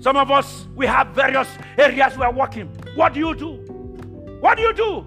Some 0.00 0.16
of 0.16 0.30
us, 0.30 0.66
we 0.74 0.86
have 0.86 1.08
various 1.08 1.48
areas 1.76 2.16
we 2.16 2.24
are 2.24 2.32
working. 2.32 2.68
What 2.94 3.12
do 3.12 3.20
you 3.20 3.34
do? 3.34 3.52
What 4.40 4.56
do 4.56 4.62
you 4.62 4.72
do? 4.72 5.04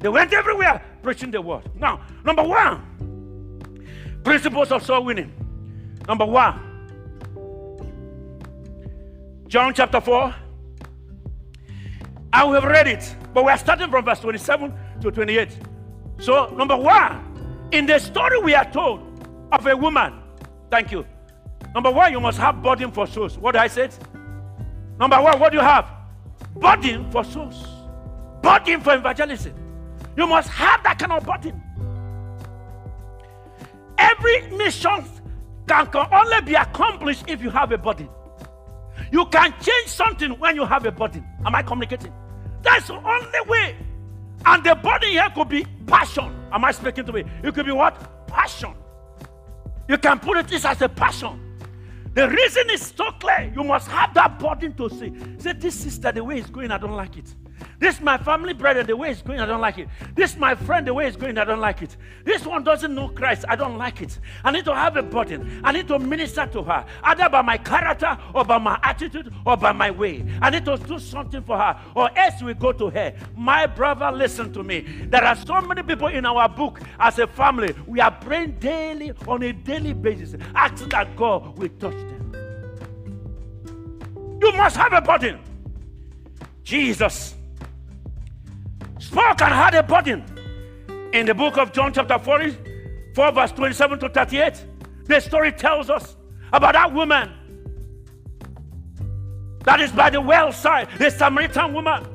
They 0.00 0.08
went 0.08 0.32
everywhere 0.32 0.82
preaching 1.02 1.30
the 1.30 1.40
word. 1.40 1.62
Now, 1.76 2.00
number 2.24 2.42
one, 2.42 2.82
principles 4.24 4.72
of 4.72 4.82
soul 4.84 5.04
winning. 5.04 5.32
Number 6.08 6.26
one, 6.26 6.72
John 9.46 9.72
chapter 9.74 10.00
4. 10.00 10.34
I 12.32 12.46
have 12.46 12.64
read 12.64 12.86
it, 12.86 13.16
but 13.34 13.44
we 13.44 13.50
are 13.50 13.58
starting 13.58 13.90
from 13.90 14.04
verse 14.04 14.20
27 14.20 14.72
to 15.00 15.10
28. 15.10 15.58
So, 16.18 16.46
number 16.56 16.76
one, 16.76 17.68
in 17.72 17.86
the 17.86 17.98
story 17.98 18.38
we 18.40 18.54
are 18.54 18.70
told 18.70 19.00
of 19.52 19.66
a 19.66 19.76
woman, 19.76 20.14
thank 20.70 20.90
you, 20.92 21.04
Number 21.74 21.90
one, 21.90 22.12
you 22.12 22.20
must 22.20 22.38
have 22.38 22.62
burden 22.62 22.90
for 22.90 23.06
souls. 23.06 23.38
What 23.38 23.56
I 23.56 23.66
said? 23.66 23.94
Number 24.98 25.20
one, 25.20 25.38
what 25.40 25.52
do 25.52 25.58
you 25.58 25.64
have? 25.64 25.88
Burden 26.54 27.10
for 27.10 27.24
souls. 27.24 27.66
Burden 28.42 28.80
for 28.80 28.94
evangelism. 28.94 29.54
You 30.16 30.26
must 30.26 30.48
have 30.50 30.82
that 30.82 30.98
kind 30.98 31.12
of 31.12 31.24
burden. 31.24 31.62
Every 33.96 34.50
mission 34.50 35.04
can, 35.66 35.86
can 35.86 36.06
only 36.12 36.40
be 36.42 36.54
accomplished 36.54 37.24
if 37.28 37.42
you 37.42 37.48
have 37.50 37.72
a 37.72 37.78
burden. 37.78 38.08
You 39.10 39.24
can 39.26 39.54
change 39.60 39.88
something 39.88 40.32
when 40.38 40.56
you 40.56 40.66
have 40.66 40.84
a 40.84 40.92
burden. 40.92 41.26
Am 41.46 41.54
I 41.54 41.62
communicating? 41.62 42.12
That's 42.62 42.86
the 42.88 42.94
only 42.94 43.40
way. 43.46 43.76
And 44.44 44.64
the 44.64 44.74
burden 44.74 45.10
here 45.10 45.28
could 45.34 45.48
be 45.48 45.66
passion. 45.86 46.34
Am 46.52 46.64
I 46.64 46.72
speaking 46.72 47.04
to 47.04 47.12
me? 47.12 47.24
It 47.42 47.54
could 47.54 47.66
be 47.66 47.72
what? 47.72 48.26
Passion. 48.26 48.74
You 49.88 49.98
can 49.98 50.18
put 50.18 50.38
it 50.38 50.48
this 50.48 50.64
as 50.64 50.80
a 50.82 50.88
passion. 50.88 51.38
The 52.14 52.28
reason 52.28 52.70
is 52.70 52.92
so 52.96 53.10
clear. 53.12 53.52
You 53.54 53.64
must 53.64 53.88
have 53.88 54.12
that 54.14 54.38
burden 54.38 54.74
to 54.74 54.88
say, 54.90 55.12
say, 55.38 55.52
this 55.54 55.74
sister, 55.74 56.12
the 56.12 56.22
way 56.22 56.38
it's 56.38 56.50
going, 56.50 56.70
I 56.70 56.78
don't 56.78 56.92
like 56.92 57.16
it. 57.16 57.34
This 57.78 58.00
my 58.00 58.16
family 58.18 58.52
brother, 58.52 58.82
the 58.82 58.96
way 58.96 59.10
it's 59.10 59.22
going, 59.22 59.40
I 59.40 59.46
don't 59.46 59.60
like 59.60 59.78
it. 59.78 59.88
This 60.14 60.36
my 60.36 60.54
friend, 60.54 60.86
the 60.86 60.94
way 60.94 61.06
it's 61.06 61.16
going, 61.16 61.36
I 61.38 61.44
don't 61.44 61.60
like 61.60 61.82
it. 61.82 61.96
This 62.24 62.46
one 62.46 62.64
doesn't 62.64 62.94
know 62.94 63.08
Christ, 63.08 63.44
I 63.48 63.56
don't 63.56 63.76
like 63.76 64.00
it. 64.00 64.18
I 64.44 64.50
need 64.50 64.64
to 64.66 64.74
have 64.74 64.96
a 64.96 65.02
burden. 65.02 65.60
I 65.64 65.72
need 65.72 65.88
to 65.88 65.98
minister 65.98 66.46
to 66.46 66.62
her, 66.62 66.84
either 67.02 67.28
by 67.28 67.42
my 67.42 67.58
character 67.58 68.16
or 68.34 68.44
by 68.44 68.58
my 68.58 68.78
attitude 68.82 69.32
or 69.44 69.56
by 69.56 69.72
my 69.72 69.90
way. 69.90 70.24
I 70.40 70.50
need 70.50 70.64
to 70.66 70.76
do 70.76 70.98
something 70.98 71.42
for 71.42 71.58
her, 71.58 71.80
or 71.94 72.16
else 72.16 72.42
we 72.42 72.54
go 72.54 72.72
to 72.72 72.90
her. 72.90 73.14
My 73.36 73.66
brother, 73.66 74.12
listen 74.12 74.52
to 74.52 74.62
me. 74.62 74.80
There 75.08 75.24
are 75.24 75.36
so 75.36 75.60
many 75.60 75.82
people 75.82 76.08
in 76.08 76.24
our 76.24 76.48
book 76.48 76.80
as 76.98 77.18
a 77.18 77.26
family. 77.26 77.74
We 77.86 78.00
are 78.00 78.10
praying 78.10 78.58
daily 78.60 79.12
on 79.26 79.42
a 79.42 79.52
daily 79.52 79.92
basis, 79.92 80.34
asking 80.54 80.90
that 80.90 81.16
God 81.16 81.58
will 81.58 81.68
touch 81.80 81.94
them. 81.94 82.32
You 84.40 84.52
must 84.52 84.76
have 84.76 84.92
a 84.92 85.00
burden. 85.00 85.40
Jesus 86.62 87.34
spoke 89.12 89.42
and 89.42 89.52
had 89.52 89.74
a 89.74 89.82
burden. 89.82 90.24
In 91.12 91.26
the 91.26 91.34
book 91.34 91.58
of 91.58 91.72
John, 91.72 91.92
chapter 91.92 92.18
44, 92.18 93.32
verse 93.32 93.52
27 93.52 93.98
to 93.98 94.08
38, 94.08 94.64
the 95.04 95.20
story 95.20 95.52
tells 95.52 95.90
us 95.90 96.16
about 96.52 96.72
that 96.72 96.92
woman 96.92 97.30
that 99.64 99.80
is 99.80 99.92
by 99.92 100.08
the 100.08 100.20
well 100.20 100.50
side, 100.50 100.88
the 100.98 101.10
Samaritan 101.10 101.74
woman. 101.74 102.06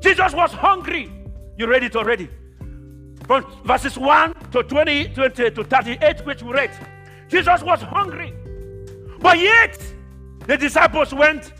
Jesus 0.00 0.32
was 0.32 0.52
hungry. 0.52 1.12
You 1.58 1.66
read 1.66 1.84
it 1.84 1.94
already. 1.96 2.30
From 3.26 3.46
verses 3.64 3.98
1 3.98 4.34
to 4.52 4.62
20, 4.62 5.08
20 5.08 5.50
to 5.50 5.64
38, 5.64 6.26
which 6.26 6.42
we 6.42 6.52
read. 6.52 6.70
Jesus 7.28 7.62
was 7.62 7.82
hungry. 7.82 8.32
But 9.20 9.38
yet, 9.38 9.78
the 10.46 10.56
disciples 10.56 11.12
went 11.14 11.52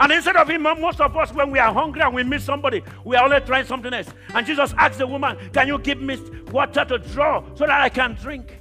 and 0.00 0.12
instead 0.12 0.36
of 0.36 0.48
him, 0.48 0.62
most 0.62 1.00
of 1.00 1.16
us, 1.16 1.32
when 1.32 1.50
we 1.50 1.58
are 1.58 1.72
hungry 1.72 2.02
and 2.02 2.14
we 2.14 2.22
miss 2.22 2.44
somebody, 2.44 2.82
we 3.04 3.16
are 3.16 3.24
only 3.24 3.40
trying 3.40 3.64
something 3.64 3.92
else. 3.92 4.08
And 4.32 4.46
Jesus 4.46 4.72
asked 4.78 4.98
the 4.98 5.06
woman, 5.06 5.36
Can 5.52 5.66
you 5.66 5.78
give 5.78 6.00
me 6.00 6.18
water 6.52 6.84
to 6.84 6.98
draw 6.98 7.44
so 7.54 7.66
that 7.66 7.80
I 7.80 7.88
can 7.88 8.14
drink? 8.14 8.60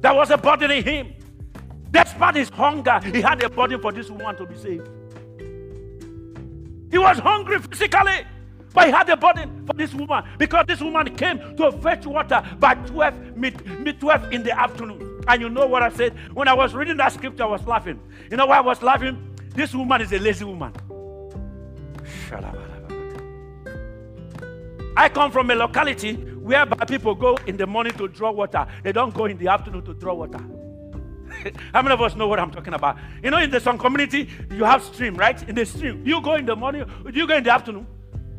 There 0.00 0.14
was 0.14 0.30
a 0.30 0.36
burden 0.36 0.70
in 0.70 0.84
him. 0.84 1.12
Despite 1.90 2.34
his 2.34 2.48
hunger, 2.48 3.00
he 3.04 3.20
had 3.20 3.42
a 3.42 3.48
burden 3.48 3.80
for 3.80 3.92
this 3.92 4.10
woman 4.10 4.36
to 4.36 4.46
be 4.46 4.56
saved. 4.56 4.88
He 6.90 6.98
was 6.98 7.18
hungry 7.18 7.60
physically, 7.60 8.26
but 8.74 8.86
he 8.86 8.90
had 8.90 9.08
a 9.08 9.16
burden 9.16 9.64
for 9.64 9.72
this 9.74 9.94
woman 9.94 10.24
because 10.38 10.66
this 10.66 10.80
woman 10.80 11.14
came 11.16 11.38
to 11.56 11.72
fetch 11.80 12.04
water 12.04 12.42
by 12.58 12.74
12, 12.74 13.36
mid, 13.36 13.80
mid 13.80 14.00
12 14.00 14.32
in 14.32 14.42
the 14.42 14.58
afternoon. 14.58 15.22
And 15.28 15.40
you 15.40 15.48
know 15.48 15.66
what 15.66 15.82
I 15.82 15.88
said? 15.90 16.14
When 16.34 16.48
I 16.48 16.54
was 16.54 16.74
reading 16.74 16.96
that 16.98 17.12
scripture, 17.12 17.44
I 17.44 17.46
was 17.46 17.66
laughing. 17.66 18.00
You 18.30 18.36
know 18.36 18.46
why 18.46 18.58
I 18.58 18.60
was 18.60 18.82
laughing? 18.82 19.25
This 19.56 19.74
woman 19.74 20.02
is 20.02 20.12
a 20.12 20.18
lazy 20.18 20.44
woman. 20.44 20.72
I 24.94 25.08
come 25.08 25.32
from 25.32 25.50
a 25.50 25.54
locality 25.54 26.14
whereby 26.14 26.84
people 26.84 27.14
go 27.14 27.36
in 27.46 27.56
the 27.56 27.66
morning 27.66 27.94
to 27.94 28.06
draw 28.06 28.30
water. 28.32 28.66
They 28.82 28.92
don't 28.92 29.14
go 29.14 29.24
in 29.24 29.38
the 29.38 29.48
afternoon 29.48 29.82
to 29.86 29.94
draw 29.94 30.12
water. 30.12 30.38
How 31.72 31.80
many 31.82 31.94
of 31.94 32.02
us 32.02 32.14
know 32.14 32.28
what 32.28 32.38
I'm 32.38 32.50
talking 32.50 32.74
about? 32.74 32.98
You 33.22 33.30
know, 33.30 33.38
in 33.38 33.50
the 33.50 33.58
some 33.58 33.78
community, 33.78 34.28
you 34.50 34.64
have 34.64 34.82
stream, 34.82 35.14
right? 35.14 35.42
In 35.48 35.54
the 35.54 35.64
stream, 35.64 36.06
you 36.06 36.20
go 36.20 36.34
in 36.34 36.44
the 36.44 36.54
morning, 36.54 36.84
you 37.12 37.26
go 37.26 37.36
in 37.36 37.42
the 37.44 37.52
afternoon. 37.52 37.86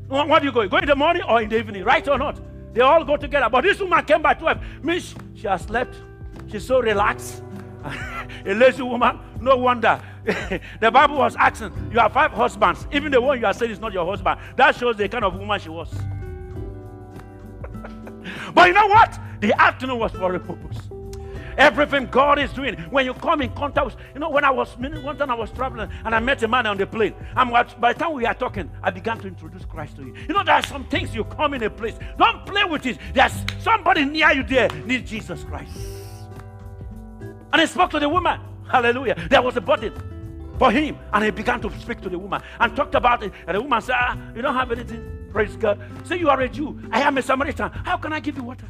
What 0.07 0.39
do 0.39 0.45
you 0.45 0.51
go? 0.51 0.67
Go 0.67 0.77
in 0.77 0.85
the 0.85 0.95
morning 0.95 1.23
or 1.23 1.41
in 1.41 1.49
the 1.49 1.57
evening, 1.57 1.83
right 1.83 2.07
or 2.07 2.17
not? 2.19 2.39
They 2.73 2.81
all 2.81 3.03
go 3.03 3.17
together. 3.17 3.49
But 3.49 3.61
this 3.61 3.79
woman 3.79 4.05
came 4.05 4.21
by 4.21 4.35
12. 4.35 4.83
Means 4.83 5.15
she 5.33 5.47
has 5.47 5.63
slept. 5.63 5.95
She's 6.47 6.65
so 6.65 6.79
relaxed. 6.79 7.43
a 8.45 8.53
lazy 8.53 8.83
woman. 8.83 9.19
No 9.39 9.57
wonder. 9.57 10.01
the 10.79 10.91
Bible 10.91 11.17
was 11.17 11.35
asking, 11.35 11.71
You 11.91 11.99
have 11.99 12.13
five 12.13 12.31
husbands. 12.31 12.87
Even 12.91 13.11
the 13.11 13.21
one 13.21 13.39
you 13.39 13.45
are 13.45 13.53
saying 13.53 13.71
is 13.71 13.79
not 13.79 13.93
your 13.93 14.05
husband. 14.05 14.39
That 14.55 14.75
shows 14.75 14.97
the 14.97 15.07
kind 15.07 15.23
of 15.23 15.35
woman 15.35 15.59
she 15.59 15.69
was. 15.69 15.93
but 18.53 18.67
you 18.67 18.73
know 18.73 18.87
what? 18.87 19.19
The 19.39 19.53
afternoon 19.59 19.99
was 19.99 20.11
for 20.11 20.33
a 20.33 20.39
purpose. 20.39 20.89
Everything 21.57 22.05
God 22.05 22.37
is 22.37 22.53
doing. 22.53 22.75
When 22.91 23.05
you 23.05 23.13
come 23.15 23.41
in 23.41 23.51
contact 23.53 23.85
with, 23.87 23.95
you 24.13 24.19
know, 24.19 24.29
when 24.29 24.43
I 24.43 24.51
was, 24.51 24.77
one 24.77 25.17
time 25.17 25.31
I 25.31 25.33
was 25.33 25.49
traveling 25.51 25.89
and 26.05 26.13
I 26.13 26.19
met 26.19 26.43
a 26.43 26.47
man 26.47 26.67
on 26.67 26.77
the 26.77 26.85
plane. 26.85 27.15
And 27.35 27.51
by 27.51 27.93
the 27.93 27.99
time 27.99 28.13
we 28.13 28.25
are 28.25 28.33
talking, 28.35 28.69
I 28.83 28.91
began 28.91 29.17
to 29.19 29.27
introduce 29.27 29.65
Christ 29.65 29.95
to 29.97 30.03
you. 30.03 30.13
You 30.27 30.35
know, 30.35 30.43
there 30.43 30.53
are 30.53 30.63
some 30.63 30.85
things 30.85 31.15
you 31.15 31.23
come 31.23 31.55
in 31.55 31.63
a 31.63 31.69
place, 31.69 31.95
don't 32.17 32.45
play 32.45 32.63
with 32.63 32.85
it. 32.85 32.99
There's 33.13 33.33
somebody 33.59 34.05
near 34.05 34.31
you 34.33 34.43
there 34.43 34.69
needs 34.85 35.09
Jesus 35.09 35.43
Christ. 35.43 35.75
And 37.51 37.61
he 37.61 37.65
spoke 37.65 37.89
to 37.91 37.99
the 37.99 38.09
woman. 38.09 38.39
Hallelujah. 38.69 39.15
There 39.29 39.41
was 39.41 39.57
a 39.57 39.61
burden 39.61 39.93
for 40.57 40.71
him. 40.71 40.97
And 41.13 41.23
he 41.23 41.31
began 41.31 41.61
to 41.61 41.79
speak 41.79 42.01
to 42.01 42.09
the 42.09 42.19
woman 42.19 42.41
and 42.59 42.75
talked 42.75 42.95
about 42.95 43.23
it. 43.23 43.31
And 43.47 43.55
the 43.55 43.61
woman 43.61 43.81
said, 43.81 43.95
ah, 43.97 44.17
You 44.35 44.41
don't 44.41 44.55
have 44.55 44.71
anything. 44.71 45.29
Praise 45.31 45.55
God. 45.55 45.79
Say, 46.05 46.19
You 46.19 46.29
are 46.29 46.41
a 46.41 46.49
Jew. 46.49 46.79
I 46.91 47.01
am 47.01 47.17
a 47.17 47.21
Samaritan. 47.21 47.71
How 47.71 47.97
can 47.97 48.13
I 48.13 48.19
give 48.19 48.37
you 48.37 48.43
water? 48.43 48.67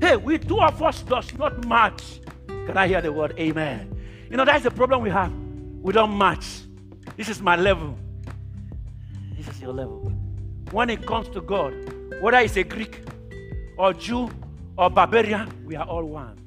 Hey, 0.00 0.16
we 0.16 0.38
two 0.38 0.60
of 0.60 0.80
us 0.82 1.02
does 1.02 1.34
not 1.34 1.66
match. 1.66 2.20
Can 2.46 2.76
I 2.76 2.86
hear 2.86 3.00
the 3.00 3.12
word 3.12 3.34
amen? 3.38 3.94
You 4.30 4.36
know, 4.36 4.44
that's 4.44 4.62
the 4.62 4.70
problem 4.70 5.02
we 5.02 5.10
have. 5.10 5.32
We 5.80 5.92
don't 5.92 6.16
match. 6.16 6.62
This 7.16 7.28
is 7.28 7.42
my 7.42 7.56
level. 7.56 7.98
This 9.36 9.48
is 9.48 9.60
your 9.60 9.72
level. 9.72 10.12
When 10.70 10.90
it 10.90 11.06
comes 11.06 11.28
to 11.30 11.40
God, 11.40 11.72
whether 12.20 12.38
it's 12.38 12.56
a 12.56 12.62
Greek 12.62 13.00
or 13.76 13.92
Jew 13.92 14.30
or 14.76 14.90
barbarian, 14.90 15.64
we 15.64 15.76
are 15.76 15.86
all 15.86 16.04
one. 16.04 16.37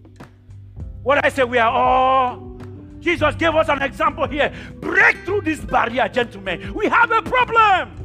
What 1.03 1.23
I 1.23 1.29
say, 1.29 1.43
we 1.43 1.57
are 1.57 1.71
all. 1.71 2.51
Jesus 2.99 3.33
gave 3.35 3.55
us 3.55 3.67
an 3.69 3.81
example 3.81 4.27
here. 4.27 4.53
Break 4.79 5.17
through 5.25 5.41
this 5.41 5.59
barrier, 5.59 6.07
gentlemen. 6.07 6.73
We 6.73 6.87
have 6.87 7.11
a 7.11 7.21
problem. 7.21 7.97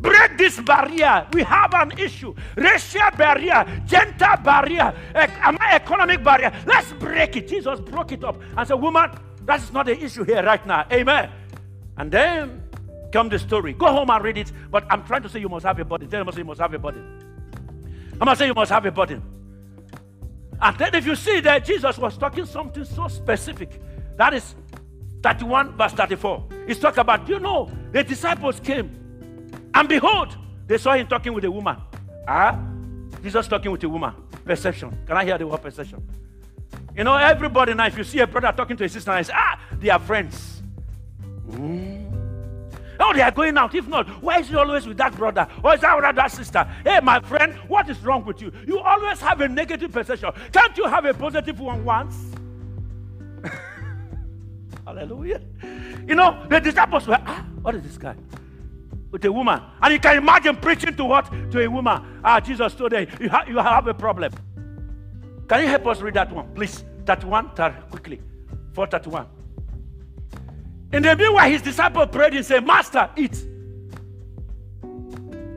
Break 0.00 0.36
this 0.36 0.60
barrier. 0.60 1.26
We 1.32 1.44
have 1.44 1.72
an 1.74 1.92
issue. 1.98 2.34
Racial 2.56 3.10
barrier, 3.16 3.64
gender 3.86 4.34
barrier, 4.42 4.92
economic 5.14 6.22
barrier. 6.22 6.52
Let's 6.66 6.92
break 6.92 7.36
it. 7.36 7.48
Jesus 7.48 7.80
broke 7.80 8.12
it 8.12 8.24
up 8.24 8.40
and 8.56 8.68
said, 8.68 8.74
Woman, 8.74 9.10
that's 9.44 9.72
not 9.72 9.86
the 9.86 9.96
issue 9.98 10.24
here 10.24 10.42
right 10.42 10.64
now. 10.66 10.86
Amen. 10.92 11.30
And 11.96 12.10
then 12.10 12.62
come 13.12 13.28
the 13.28 13.38
story. 13.38 13.72
Go 13.72 13.86
home 13.86 14.10
and 14.10 14.22
read 14.22 14.36
it. 14.36 14.52
But 14.70 14.84
I'm 14.90 15.04
trying 15.04 15.22
to 15.22 15.28
say 15.28 15.38
you 15.38 15.48
must 15.48 15.64
have 15.64 15.78
a 15.78 15.84
body. 15.84 16.06
Tell 16.06 16.24
them 16.24 16.36
you 16.36 16.44
must 16.44 16.60
have 16.60 16.74
a 16.74 16.78
body. 16.78 16.98
I'm 16.98 18.18
going 18.18 18.28
to 18.30 18.36
say 18.36 18.46
you 18.46 18.54
must 18.54 18.72
have 18.72 18.84
a 18.84 18.90
body. 18.90 19.20
And 20.64 20.78
then 20.78 20.94
if 20.94 21.04
you 21.04 21.14
see 21.14 21.40
that 21.40 21.66
Jesus 21.66 21.98
was 21.98 22.16
talking 22.16 22.46
something 22.46 22.86
so 22.86 23.06
specific, 23.06 23.80
that 24.16 24.32
is 24.32 24.54
31 25.22 25.76
verse 25.76 25.92
34. 25.92 26.48
He's 26.66 26.78
talking 26.78 27.00
about, 27.00 27.28
you 27.28 27.38
know, 27.38 27.70
the 27.92 28.02
disciples 28.02 28.60
came 28.60 28.90
and 29.74 29.86
behold, 29.86 30.38
they 30.66 30.78
saw 30.78 30.94
him 30.94 31.06
talking 31.06 31.34
with 31.34 31.44
a 31.44 31.50
woman. 31.50 31.76
Ah, 32.26 32.58
Jesus 33.22 33.46
talking 33.46 33.70
with 33.72 33.84
a 33.84 33.88
woman. 33.88 34.14
Perception. 34.44 34.96
Can 35.06 35.18
I 35.18 35.24
hear 35.24 35.36
the 35.36 35.46
word 35.46 35.60
perception? 35.60 36.02
You 36.96 37.04
know, 37.04 37.16
everybody 37.16 37.74
now, 37.74 37.86
if 37.86 37.98
you 37.98 38.04
see 38.04 38.20
a 38.20 38.26
brother 38.26 38.52
talking 38.56 38.76
to 38.78 38.84
a 38.84 38.88
sister, 38.88 39.10
and 39.10 39.26
say, 39.26 39.34
ah, 39.36 39.60
they 39.72 39.90
are 39.90 39.98
friends. 39.98 40.62
Mm. 41.50 42.03
Oh, 43.06 43.12
they 43.12 43.20
are 43.20 43.30
going 43.30 43.58
out. 43.58 43.74
If 43.74 43.86
not, 43.86 44.08
why 44.22 44.38
is 44.38 44.48
he 44.48 44.56
always 44.56 44.86
with 44.86 44.96
that 44.96 45.14
brother? 45.14 45.46
Or 45.62 45.74
is 45.74 45.82
that 45.82 45.94
with 45.94 46.16
that 46.16 46.30
sister? 46.30 46.66
Hey, 46.84 47.00
my 47.02 47.20
friend, 47.20 47.52
what 47.68 47.88
is 47.90 48.02
wrong 48.02 48.24
with 48.24 48.40
you? 48.40 48.50
You 48.66 48.78
always 48.78 49.20
have 49.20 49.42
a 49.42 49.48
negative 49.48 49.92
perception. 49.92 50.30
Can't 50.52 50.76
you 50.78 50.86
have 50.86 51.04
a 51.04 51.12
positive 51.12 51.60
one 51.60 51.84
once? 51.84 52.16
Hallelujah. 54.86 55.42
You 56.06 56.14
know, 56.14 56.46
the 56.48 56.60
disciples 56.60 57.06
were, 57.06 57.18
ah, 57.26 57.44
what 57.60 57.74
is 57.74 57.82
this 57.82 57.98
guy? 57.98 58.16
With 59.10 59.22
a 59.26 59.32
woman. 59.32 59.60
And 59.82 59.92
you 59.92 60.00
can 60.00 60.16
imagine 60.16 60.56
preaching 60.56 60.96
to 60.96 61.04
what? 61.04 61.30
To 61.50 61.60
a 61.60 61.68
woman. 61.68 62.20
Ah, 62.24 62.40
Jesus 62.40 62.74
told 62.74 62.92
them, 62.92 63.06
you, 63.20 63.28
ha- 63.28 63.44
you 63.46 63.58
have 63.58 63.86
a 63.86 63.92
problem. 63.92 64.32
Can 65.46 65.60
you 65.60 65.68
help 65.68 65.86
us 65.88 66.00
read 66.00 66.14
that 66.14 66.32
one, 66.32 66.54
please? 66.54 66.84
31, 67.04 67.50
quickly. 67.90 68.22
431. 68.72 69.26
In 70.94 71.02
the 71.02 71.16
meanwhile, 71.16 71.50
his 71.50 71.60
disciple 71.60 72.06
prayed 72.06 72.34
and 72.34 72.46
said, 72.46 72.64
Master, 72.64 73.10
eat. 73.16 73.44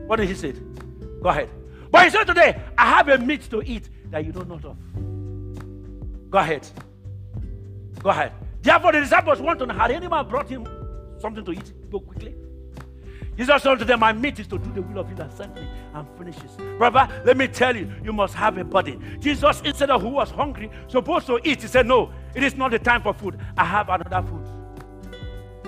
What 0.08 0.16
did 0.16 0.28
he 0.28 0.34
say? 0.34 0.52
Go 1.22 1.28
ahead. 1.28 1.48
But 1.92 2.04
he 2.04 2.10
said 2.10 2.24
today, 2.24 2.60
I 2.76 2.86
have 2.86 3.08
a 3.08 3.18
meat 3.18 3.42
to 3.50 3.62
eat 3.62 3.88
that 4.10 4.24
you 4.24 4.32
don't 4.32 4.48
know 4.48 4.56
of. 4.56 6.28
Go 6.28 6.38
ahead. 6.38 6.68
Go 8.02 8.10
ahead. 8.10 8.32
Therefore, 8.62 8.90
the 8.90 9.00
disciples 9.00 9.40
want 9.40 9.60
to 9.60 9.66
know 9.66 9.74
had 9.74 9.92
anyone 9.92 10.28
brought 10.28 10.48
him 10.48 10.66
something 11.20 11.44
to 11.44 11.52
eat? 11.52 11.72
Go 11.88 12.00
quickly. 12.00 12.34
Jesus 13.36 13.62
said 13.62 13.78
to 13.78 13.84
them, 13.84 14.00
My 14.00 14.12
meat 14.12 14.40
is 14.40 14.48
to 14.48 14.58
do 14.58 14.72
the 14.72 14.82
will 14.82 14.98
of 14.98 15.08
you 15.08 15.14
that 15.14 15.32
sent 15.32 15.54
me 15.54 15.68
and 15.94 16.08
finishes. 16.18 16.50
Brother, 16.78 17.06
let 17.24 17.36
me 17.36 17.46
tell 17.46 17.76
you, 17.76 17.88
you 18.02 18.12
must 18.12 18.34
have 18.34 18.58
a 18.58 18.64
body. 18.64 18.98
Jesus, 19.20 19.62
instead 19.64 19.90
of 19.90 20.02
who 20.02 20.08
was 20.08 20.30
hungry, 20.30 20.68
supposed 20.88 21.26
to 21.28 21.38
eat, 21.44 21.62
he 21.62 21.68
said, 21.68 21.86
No, 21.86 22.10
it 22.34 22.42
is 22.42 22.56
not 22.56 22.72
the 22.72 22.80
time 22.80 23.02
for 23.02 23.14
food. 23.14 23.38
I 23.56 23.64
have 23.64 23.88
another 23.88 24.26
food. 24.28 24.47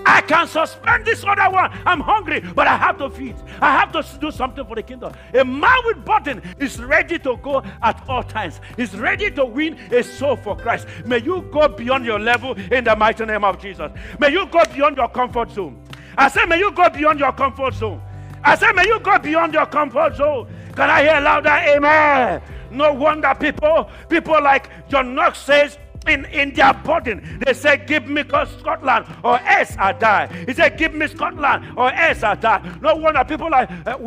I 0.05 0.21
can 0.21 0.47
suspend 0.47 1.05
this 1.05 1.23
other 1.23 1.49
one. 1.49 1.71
I'm 1.85 1.99
hungry, 1.99 2.39
but 2.39 2.67
I 2.67 2.75
have 2.75 2.97
to 2.97 3.09
feed. 3.09 3.35
I 3.61 3.71
have 3.77 3.91
to 3.91 4.19
do 4.19 4.31
something 4.31 4.65
for 4.65 4.75
the 4.75 4.83
kingdom. 4.83 5.13
A 5.33 5.45
man 5.45 5.77
with 5.85 6.03
burden 6.03 6.41
is 6.59 6.81
ready 6.81 7.19
to 7.19 7.37
go 7.37 7.63
at 7.81 8.03
all 8.09 8.23
times. 8.23 8.59
He's 8.77 8.95
ready 8.97 9.29
to 9.31 9.45
win 9.45 9.77
a 9.91 10.03
soul 10.03 10.35
for 10.35 10.55
Christ. 10.55 10.87
May 11.05 11.19
you 11.19 11.43
go 11.51 11.67
beyond 11.67 12.05
your 12.05 12.19
level 12.19 12.55
in 12.71 12.83
the 12.83 12.95
mighty 12.95 13.25
name 13.25 13.43
of 13.43 13.61
Jesus. 13.61 13.91
May 14.19 14.29
you 14.29 14.45
go 14.47 14.63
beyond 14.73 14.97
your 14.97 15.09
comfort 15.09 15.51
zone. 15.51 15.81
I 16.17 16.27
say, 16.29 16.45
may 16.45 16.57
you 16.57 16.71
go 16.71 16.89
beyond 16.89 17.19
your 17.19 17.31
comfort 17.31 17.73
zone. 17.75 18.01
I 18.43 18.55
say, 18.55 18.71
may 18.73 18.85
you 18.87 18.99
go 18.99 19.17
beyond 19.19 19.53
your 19.53 19.65
comfort 19.65 20.15
zone. 20.15 20.47
Can 20.75 20.89
I 20.89 21.03
hear 21.03 21.21
louder? 21.21 21.49
Amen. 21.49 22.41
No 22.71 22.93
wonder 22.93 23.35
people, 23.39 23.89
people 24.09 24.41
like 24.41 24.69
John 24.89 25.13
Knox 25.13 25.39
says, 25.39 25.77
in, 26.07 26.25
in 26.25 26.53
their 26.53 26.73
burden. 26.73 27.39
They 27.45 27.53
say, 27.53 27.83
Give 27.85 28.07
me 28.07 28.23
Scotland 28.23 29.05
or 29.23 29.39
else 29.39 29.75
I 29.77 29.93
die. 29.93 30.27
He 30.45 30.53
said, 30.53 30.77
Give 30.77 30.93
me 30.93 31.07
Scotland 31.07 31.77
or 31.77 31.91
else 31.91 32.23
I 32.23 32.35
die. 32.35 32.77
No 32.81 32.95
wonder 32.95 33.23
people 33.23 33.49
like 33.49 33.69
uh, 33.85 33.97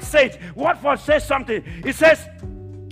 says, 0.00 0.36
what 0.54 0.76
Whitefield 0.78 1.00
says 1.00 1.26
something. 1.26 1.62
He 1.84 1.92
says, 1.92 2.28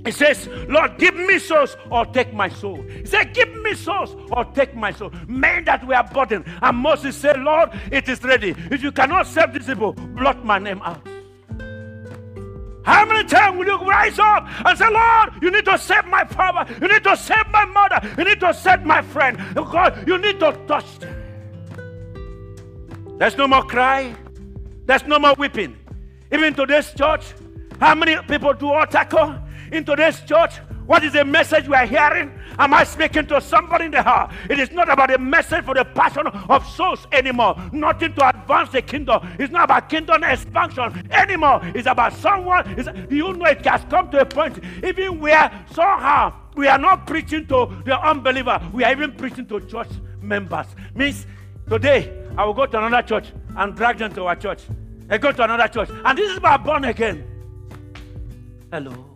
he 0.04 0.10
says, 0.10 0.48
Lord, 0.68 0.98
give 0.98 1.14
me 1.14 1.38
souls 1.38 1.76
or 1.90 2.04
take 2.06 2.34
my 2.34 2.48
soul. 2.48 2.82
He 2.82 3.06
said, 3.06 3.34
Give 3.34 3.54
me 3.62 3.74
souls 3.74 4.16
or 4.32 4.44
take 4.46 4.74
my 4.74 4.92
soul. 4.92 5.12
Men 5.28 5.64
that 5.66 5.86
were 5.86 6.02
burdened. 6.12 6.44
And 6.60 6.76
Moses 6.76 7.16
said, 7.16 7.40
Lord, 7.40 7.70
it 7.90 8.08
is 8.08 8.22
ready. 8.24 8.54
If 8.70 8.82
you 8.82 8.90
cannot 8.90 9.26
save 9.28 9.52
this 9.52 9.66
people, 9.66 9.92
blot 9.92 10.44
my 10.44 10.58
name 10.58 10.82
out. 10.82 11.06
How 12.84 13.04
many 13.04 13.28
times 13.28 13.58
will 13.58 13.66
you 13.66 13.78
rise 13.78 14.18
up 14.18 14.46
and 14.66 14.78
say, 14.78 14.88
Lord, 14.90 15.30
you 15.40 15.50
need 15.50 15.64
to 15.66 15.78
save 15.78 16.06
my 16.06 16.24
father, 16.24 16.72
you 16.80 16.88
need 16.88 17.04
to 17.04 17.16
save 17.16 17.48
my 17.50 17.64
mother, 17.64 18.00
you 18.18 18.24
need 18.24 18.40
to 18.40 18.52
save 18.52 18.84
my 18.84 19.02
friend, 19.02 19.38
oh, 19.56 19.64
God, 19.64 20.06
you 20.06 20.18
need 20.18 20.40
to 20.40 20.58
touch 20.66 20.98
them. 20.98 21.14
There's 23.18 23.36
no 23.36 23.46
more 23.46 23.62
cry, 23.62 24.14
there's 24.86 25.04
no 25.04 25.18
more 25.18 25.34
weeping. 25.34 25.76
Even 26.32 26.54
today's 26.54 26.92
church, 26.92 27.34
how 27.78 27.94
many 27.94 28.16
people 28.26 28.52
do 28.54 28.68
altar 28.70 29.06
call? 29.08 29.38
in 29.72 29.84
today's 29.84 30.20
church, 30.20 30.60
what 30.86 31.04
is 31.04 31.12
the 31.12 31.24
message 31.24 31.68
we 31.68 31.74
are 31.74 31.86
hearing? 31.86 32.32
Am 32.58 32.74
I 32.74 32.84
speaking 32.84 33.26
to 33.26 33.40
somebody 33.40 33.86
in 33.86 33.90
the 33.92 34.02
heart? 34.02 34.32
It 34.50 34.58
is 34.58 34.70
not 34.72 34.90
about 34.90 35.10
the 35.10 35.18
message 35.18 35.64
for 35.64 35.74
the 35.74 35.84
passion 35.84 36.26
of 36.26 36.66
souls 36.68 37.06
anymore. 37.12 37.56
Nothing 37.72 38.14
to 38.14 38.28
advance 38.28 38.70
the 38.70 38.82
kingdom. 38.82 39.26
It's 39.38 39.52
not 39.52 39.64
about 39.64 39.88
kingdom 39.88 40.24
expansion 40.24 41.08
anymore. 41.10 41.60
It's 41.74 41.86
about 41.86 42.12
someone. 42.14 42.78
It's, 42.78 42.88
you 43.10 43.32
know 43.32 43.46
it 43.46 43.64
has 43.64 43.82
come 43.88 44.10
to 44.10 44.20
a 44.20 44.26
point 44.26 44.58
even 44.84 45.20
where 45.20 45.50
somehow 45.72 46.34
we 46.54 46.66
are 46.66 46.78
not 46.78 47.06
preaching 47.06 47.46
to 47.46 47.70
the 47.84 47.98
unbeliever. 47.98 48.60
We 48.72 48.84
are 48.84 48.92
even 48.92 49.12
preaching 49.12 49.46
to 49.46 49.60
church 49.60 49.88
members. 50.20 50.66
Means 50.94 51.26
today 51.68 52.12
I 52.36 52.44
will 52.44 52.54
go 52.54 52.66
to 52.66 52.78
another 52.78 53.06
church 53.06 53.32
and 53.56 53.74
drag 53.74 53.98
them 53.98 54.12
to 54.14 54.24
our 54.24 54.36
church. 54.36 54.62
I 55.08 55.18
go 55.18 55.32
to 55.32 55.42
another 55.44 55.68
church. 55.68 55.90
And 56.04 56.18
this 56.18 56.30
is 56.30 56.38
about 56.38 56.64
born 56.64 56.84
again. 56.84 57.24
Hello. 58.70 59.11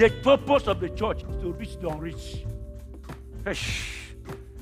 The 0.00 0.08
purpose 0.08 0.66
of 0.66 0.80
the 0.80 0.88
church 0.88 1.24
is 1.28 1.36
to 1.42 1.52
reach 1.52 1.78
the 1.78 1.90
unreached. 1.90 2.46
Shh. 3.52 4.14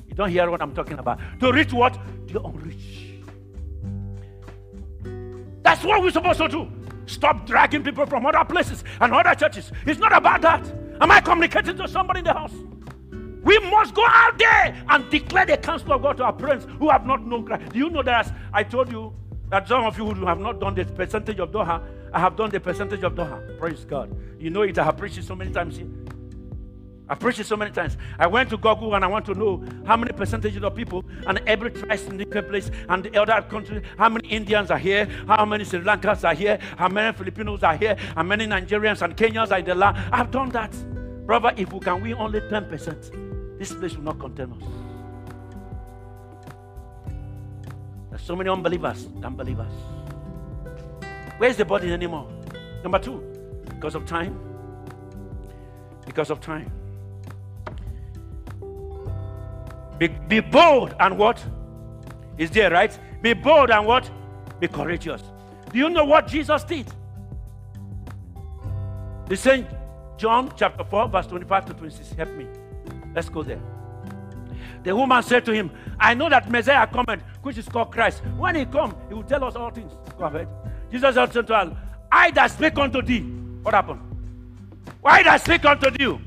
You 0.08 0.14
don't 0.16 0.30
hear 0.30 0.50
what 0.50 0.60
I'm 0.60 0.74
talking 0.74 0.98
about. 0.98 1.20
To 1.38 1.52
reach 1.52 1.72
what? 1.72 1.96
The 2.26 2.42
unreached. 2.42 3.22
That's 5.62 5.84
what 5.84 6.02
we're 6.02 6.10
supposed 6.10 6.40
to 6.40 6.48
do. 6.48 6.68
Stop 7.06 7.46
dragging 7.46 7.84
people 7.84 8.04
from 8.04 8.26
other 8.26 8.44
places 8.44 8.82
and 9.00 9.14
other 9.14 9.32
churches. 9.36 9.70
It's 9.86 10.00
not 10.00 10.12
about 10.12 10.42
that. 10.42 10.74
Am 11.00 11.08
I 11.08 11.20
communicating 11.20 11.76
to 11.76 11.86
somebody 11.86 12.18
in 12.18 12.24
the 12.24 12.32
house? 12.32 12.54
We 13.44 13.60
must 13.70 13.94
go 13.94 14.04
out 14.08 14.36
there 14.38 14.84
and 14.88 15.08
declare 15.08 15.46
the 15.46 15.56
counsel 15.56 15.92
of 15.92 16.02
God 16.02 16.16
to 16.16 16.24
our 16.24 16.32
parents 16.32 16.66
who 16.80 16.90
have 16.90 17.06
not 17.06 17.24
known 17.24 17.46
Christ. 17.46 17.70
Do 17.74 17.78
you 17.78 17.90
know 17.90 18.02
that 18.02 18.34
I 18.52 18.64
told 18.64 18.90
you 18.90 19.14
that 19.50 19.68
some 19.68 19.84
of 19.84 19.96
you 19.98 20.10
who 20.10 20.26
have 20.26 20.40
not 20.40 20.58
done 20.58 20.74
this 20.74 20.90
percentage 20.90 21.38
of 21.38 21.52
Doha 21.52 21.80
I 22.12 22.20
have 22.20 22.36
done 22.36 22.50
the 22.50 22.60
percentage 22.60 23.02
of 23.02 23.14
Doha. 23.14 23.58
Praise 23.58 23.84
God. 23.84 24.14
You 24.38 24.50
know 24.50 24.62
it. 24.62 24.78
I 24.78 24.84
have 24.84 24.96
preached 24.96 25.18
it 25.18 25.24
so 25.24 25.34
many 25.34 25.52
times. 25.52 25.80
I 27.10 27.14
preached 27.14 27.40
it 27.40 27.46
so 27.46 27.56
many 27.56 27.70
times. 27.70 27.96
I 28.18 28.26
went 28.26 28.50
to 28.50 28.56
Google 28.58 28.94
and 28.94 29.04
I 29.04 29.08
want 29.08 29.24
to 29.26 29.34
know 29.34 29.64
how 29.86 29.96
many 29.96 30.12
percentage 30.12 30.56
of 30.56 30.74
people 30.74 31.04
and 31.26 31.40
every 31.46 31.70
tribe 31.70 32.00
in 32.06 32.18
different 32.18 32.48
place 32.48 32.70
and 32.88 33.02
the 33.02 33.20
other 33.20 33.40
country, 33.48 33.82
how 33.96 34.10
many 34.10 34.28
Indians 34.28 34.70
are 34.70 34.78
here, 34.78 35.08
how 35.26 35.44
many 35.46 35.64
Sri 35.64 35.80
Lankans 35.80 36.22
are 36.24 36.34
here, 36.34 36.58
how 36.76 36.88
many 36.88 37.16
Filipinos 37.16 37.62
are 37.62 37.76
here, 37.76 37.96
how 38.14 38.22
many 38.22 38.46
Nigerians 38.46 39.00
and 39.00 39.16
Kenyans 39.16 39.50
are 39.50 39.58
in 39.58 39.64
the 39.64 39.74
land. 39.74 39.96
I've 40.12 40.30
done 40.30 40.50
that. 40.50 40.74
Brother, 41.26 41.52
if 41.56 41.72
we 41.72 41.80
can 41.80 42.02
win 42.02 42.14
only 42.14 42.40
10%, 42.40 43.58
this 43.58 43.72
place 43.72 43.96
will 43.96 44.04
not 44.04 44.18
contain 44.18 44.52
us. 44.52 44.62
There's 48.10 48.22
so 48.22 48.36
many 48.36 48.50
unbelievers, 48.50 49.08
unbelievers. 49.22 49.72
Where's 51.38 51.56
the 51.56 51.64
body 51.64 51.92
anymore? 51.92 52.28
Number 52.82 52.98
two, 52.98 53.22
because 53.68 53.94
of 53.94 54.04
time. 54.06 54.38
Because 56.04 56.30
of 56.30 56.40
time. 56.40 56.70
Be, 59.98 60.08
be 60.28 60.40
bold 60.40 60.94
and 61.00 61.18
what? 61.18 61.44
Is 62.36 62.50
there, 62.50 62.70
right? 62.70 62.96
Be 63.22 63.34
bold 63.34 63.70
and 63.70 63.86
what? 63.86 64.10
Be 64.60 64.68
courageous. 64.68 65.22
Do 65.72 65.78
you 65.78 65.90
know 65.90 66.04
what 66.04 66.28
Jesus 66.28 66.64
did? 66.64 66.86
The. 69.28 69.66
John 70.18 70.52
chapter 70.56 70.84
4, 70.84 71.08
verse 71.08 71.26
25 71.28 71.66
to 71.66 71.74
26. 71.74 72.12
Help 72.14 72.30
me. 72.34 72.46
Let's 73.14 73.28
go 73.28 73.42
there. 73.42 73.60
The 74.82 74.94
woman 74.94 75.22
said 75.22 75.44
to 75.44 75.52
him, 75.52 75.70
I 75.98 76.14
know 76.14 76.28
that 76.28 76.50
Messiah 76.50 76.86
coming, 76.86 77.22
which 77.42 77.56
is 77.56 77.68
called 77.68 77.92
Christ. 77.92 78.22
When 78.36 78.56
he 78.56 78.64
come, 78.64 78.96
he 79.08 79.14
will 79.14 79.22
tell 79.22 79.44
us 79.44 79.54
all 79.54 79.70
things. 79.70 79.92
Go 80.18 80.24
ahead. 80.24 80.48
Jesus 80.90 81.14
said 81.14 81.32
to 81.32 81.42
her, 81.42 81.76
I 82.10 82.30
that 82.32 82.50
speak 82.50 82.78
unto 82.78 83.02
thee. 83.02 83.20
What 83.62 83.74
happened? 83.74 84.00
Why 85.00 85.22
that 85.22 85.44
speak 85.44 85.64
unto 85.64 85.90
thee? 85.90 86.18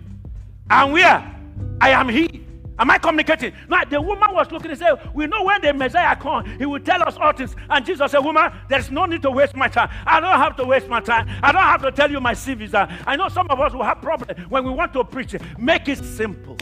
And 0.69 0.93
where? 0.93 1.35
I 1.81 1.89
am 1.89 2.09
he. 2.09 2.45
Am 2.79 2.89
I 2.89 2.97
communicating? 2.97 3.53
Now 3.69 3.83
the 3.83 4.01
woman 4.01 4.33
was 4.33 4.51
looking 4.51 4.71
and 4.71 4.79
said, 4.79 4.93
We 5.13 5.27
know 5.27 5.43
when 5.43 5.61
the 5.61 5.73
Messiah 5.73 6.15
comes, 6.15 6.49
he 6.57 6.65
will 6.65 6.79
tell 6.79 7.03
us 7.03 7.15
all 7.17 7.31
things. 7.33 7.55
And 7.69 7.85
Jesus 7.85 8.11
said, 8.11 8.19
Woman, 8.19 8.51
there's 8.69 8.89
no 8.89 9.05
need 9.05 9.21
to 9.21 9.29
waste 9.29 9.55
my 9.55 9.67
time. 9.67 9.89
I 10.05 10.19
don't 10.19 10.39
have 10.39 10.55
to 10.55 10.65
waste 10.65 10.87
my 10.87 10.99
time. 10.99 11.29
I 11.43 11.51
don't 11.51 11.61
have 11.61 11.81
to 11.83 11.91
tell 11.91 12.09
you 12.09 12.19
my 12.19 12.33
CVs. 12.33 12.73
I 13.05 13.15
know 13.15 13.29
some 13.29 13.47
of 13.49 13.59
us 13.59 13.73
will 13.73 13.83
have 13.83 14.01
problems 14.01 14.39
when 14.49 14.63
we 14.63 14.71
want 14.71 14.93
to 14.93 15.03
preach. 15.03 15.35
Make 15.59 15.89
it 15.89 15.99
simple. 15.99 16.57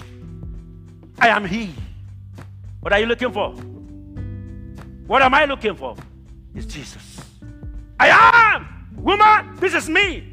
I 1.19 1.29
am 1.29 1.45
he. 1.45 1.73
What 2.81 2.91
are 2.91 2.99
you 2.99 3.05
looking 3.05 3.31
for? 3.31 3.51
What 5.07 5.21
am 5.21 5.33
I 5.33 5.45
looking 5.45 5.75
for? 5.75 5.95
It's 6.53 6.65
Jesus. 6.65 7.28
I 7.99 8.55
am. 8.55 8.95
Woman, 8.95 9.55
this 9.57 9.73
is 9.73 9.89
me. 9.89 10.23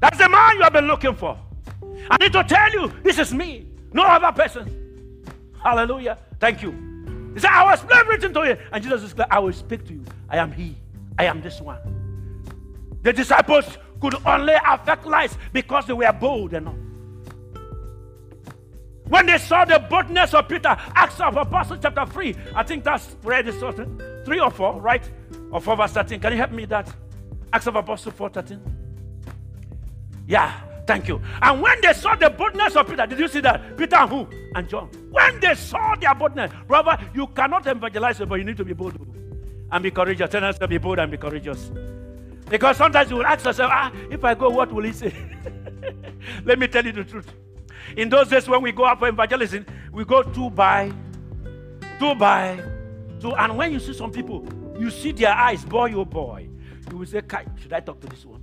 That's 0.00 0.18
the 0.18 0.28
man 0.28 0.56
you 0.56 0.62
have 0.62 0.72
been 0.72 0.86
looking 0.86 1.14
for. 1.14 1.38
I 2.10 2.16
need 2.18 2.32
to 2.32 2.44
tell 2.44 2.72
you, 2.72 2.92
this 3.02 3.18
is 3.18 3.34
me, 3.34 3.66
no 3.92 4.04
other 4.04 4.32
person. 4.32 5.24
Hallelujah. 5.62 6.18
Thank 6.40 6.62
you. 6.62 6.70
He 7.34 7.40
said, 7.40 7.50
I 7.50 7.64
was 7.64 7.84
written 8.06 8.32
to 8.34 8.44
you. 8.44 8.56
And 8.72 8.82
Jesus 8.82 9.02
is 9.02 9.16
like, 9.18 9.28
I 9.30 9.38
will 9.38 9.52
speak 9.52 9.84
to 9.86 9.92
you. 9.92 10.04
I 10.28 10.38
am 10.38 10.52
he. 10.52 10.76
I 11.18 11.24
am 11.24 11.42
this 11.42 11.60
one. 11.60 11.78
The 13.02 13.12
disciples 13.12 13.78
could 14.00 14.14
only 14.24 14.54
affect 14.66 15.06
lives 15.06 15.36
because 15.52 15.86
they 15.86 15.92
were 15.92 16.12
bold 16.12 16.54
enough. 16.54 16.74
When 19.08 19.26
they 19.26 19.38
saw 19.38 19.64
the 19.64 19.78
boldness 19.78 20.34
of 20.34 20.48
Peter, 20.48 20.76
Acts 20.94 21.20
of 21.20 21.36
Apostles 21.36 21.80
chapter 21.82 22.06
3, 22.06 22.36
I 22.54 22.62
think 22.62 22.84
that's 22.84 23.16
where 23.22 23.42
saw 23.52 23.70
it. 23.70 24.24
3 24.24 24.40
or 24.40 24.50
4, 24.50 24.80
right? 24.80 25.10
Or 25.50 25.60
4 25.60 25.76
verse 25.76 25.92
13. 25.92 26.20
Can 26.20 26.32
you 26.32 26.38
help 26.38 26.52
me 26.52 26.64
that? 26.66 26.92
Acts 27.52 27.66
of 27.66 27.76
Apostles 27.76 28.14
4 28.14 28.28
13. 28.30 28.60
Yeah, 30.26 30.60
thank 30.86 31.08
you. 31.08 31.20
And 31.40 31.62
when 31.62 31.80
they 31.80 31.94
saw 31.94 32.14
the 32.14 32.28
boldness 32.28 32.76
of 32.76 32.86
Peter, 32.88 33.06
did 33.06 33.18
you 33.18 33.28
see 33.28 33.40
that? 33.40 33.76
Peter 33.78 33.96
and 33.96 34.10
who? 34.10 34.28
And 34.54 34.68
John. 34.68 34.88
When 35.10 35.40
they 35.40 35.54
saw 35.54 35.94
their 35.94 36.14
boldness, 36.14 36.52
brother, 36.66 36.98
you 37.14 37.26
cannot 37.28 37.66
evangelize, 37.66 38.18
but 38.18 38.34
you 38.34 38.44
need 38.44 38.58
to 38.58 38.64
be 38.64 38.74
bold 38.74 38.98
and 39.72 39.82
be 39.82 39.90
courageous. 39.90 40.30
Tell 40.30 40.44
us 40.44 40.58
to 40.58 40.68
be 40.68 40.78
bold 40.78 40.98
and 40.98 41.10
be 41.10 41.16
courageous. 41.16 41.70
Because 42.50 42.76
sometimes 42.76 43.10
you 43.10 43.16
will 43.16 43.26
ask 43.26 43.44
yourself, 43.44 43.70
ah, 43.72 43.92
if 44.10 44.24
I 44.24 44.34
go, 44.34 44.48
what 44.48 44.72
will 44.72 44.84
he 44.84 44.92
say? 44.92 45.14
Let 46.44 46.58
me 46.58 46.66
tell 46.66 46.84
you 46.84 46.92
the 46.92 47.04
truth. 47.04 47.30
In 47.96 48.08
those 48.08 48.28
days 48.28 48.48
when 48.48 48.62
we 48.62 48.72
go 48.72 48.84
out 48.84 48.98
for 48.98 49.08
evangelism, 49.08 49.66
we 49.92 50.04
go 50.04 50.22
two 50.22 50.50
by, 50.50 50.92
two 51.98 52.14
by, 52.14 52.62
two. 53.20 53.34
And 53.34 53.56
when 53.56 53.72
you 53.72 53.80
see 53.80 53.92
some 53.92 54.10
people, 54.10 54.46
you 54.78 54.90
see 54.90 55.12
their 55.12 55.32
eyes, 55.32 55.64
boy, 55.64 55.92
oh 55.94 56.04
boy. 56.04 56.48
You 56.90 56.98
will 56.98 57.06
say, 57.06 57.22
should 57.60 57.72
I 57.72 57.80
talk 57.80 58.00
to 58.00 58.06
this 58.06 58.24
one? 58.24 58.42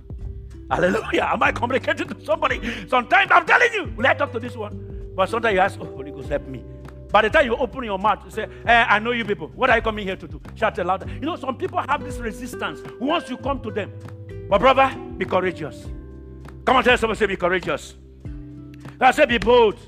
Hallelujah. 0.70 1.30
Am 1.32 1.42
I 1.42 1.52
communicating 1.52 2.08
to 2.08 2.24
somebody? 2.24 2.60
Sometimes 2.88 3.30
I'm 3.32 3.46
telling 3.46 3.72
you, 3.72 3.92
will 3.96 4.06
I 4.06 4.14
talk 4.14 4.32
to 4.32 4.40
this 4.40 4.56
one? 4.56 5.12
But 5.14 5.28
sometimes 5.28 5.54
you 5.54 5.60
ask, 5.60 5.78
oh, 5.80 5.84
Holy 5.84 6.10
Ghost, 6.10 6.28
help 6.28 6.46
me. 6.46 6.62
By 7.10 7.22
the 7.22 7.30
time 7.30 7.46
you 7.46 7.56
open 7.56 7.84
your 7.84 7.98
mouth, 7.98 8.20
you 8.24 8.30
say, 8.30 8.48
eh, 8.66 8.86
I 8.88 8.98
know 8.98 9.12
you 9.12 9.24
people. 9.24 9.48
What 9.54 9.70
are 9.70 9.76
you 9.76 9.82
coming 9.82 10.06
here 10.06 10.16
to 10.16 10.28
do? 10.28 10.40
Shout 10.54 10.76
louder. 10.78 11.06
You 11.14 11.20
know, 11.20 11.36
some 11.36 11.56
people 11.56 11.80
have 11.88 12.04
this 12.04 12.18
resistance 12.18 12.80
once 13.00 13.30
you 13.30 13.36
come 13.36 13.60
to 13.62 13.70
them. 13.70 13.92
But 14.50 14.60
brother, 14.60 14.94
be 15.16 15.24
courageous. 15.24 15.86
Come 16.64 16.76
on, 16.76 16.84
tell 16.84 16.98
somebody, 16.98 17.18
say, 17.18 17.26
be 17.26 17.36
courageous. 17.36 17.94
I 19.00 19.12
say, 19.12 19.26
be 19.26 19.38
bold. 19.38 19.78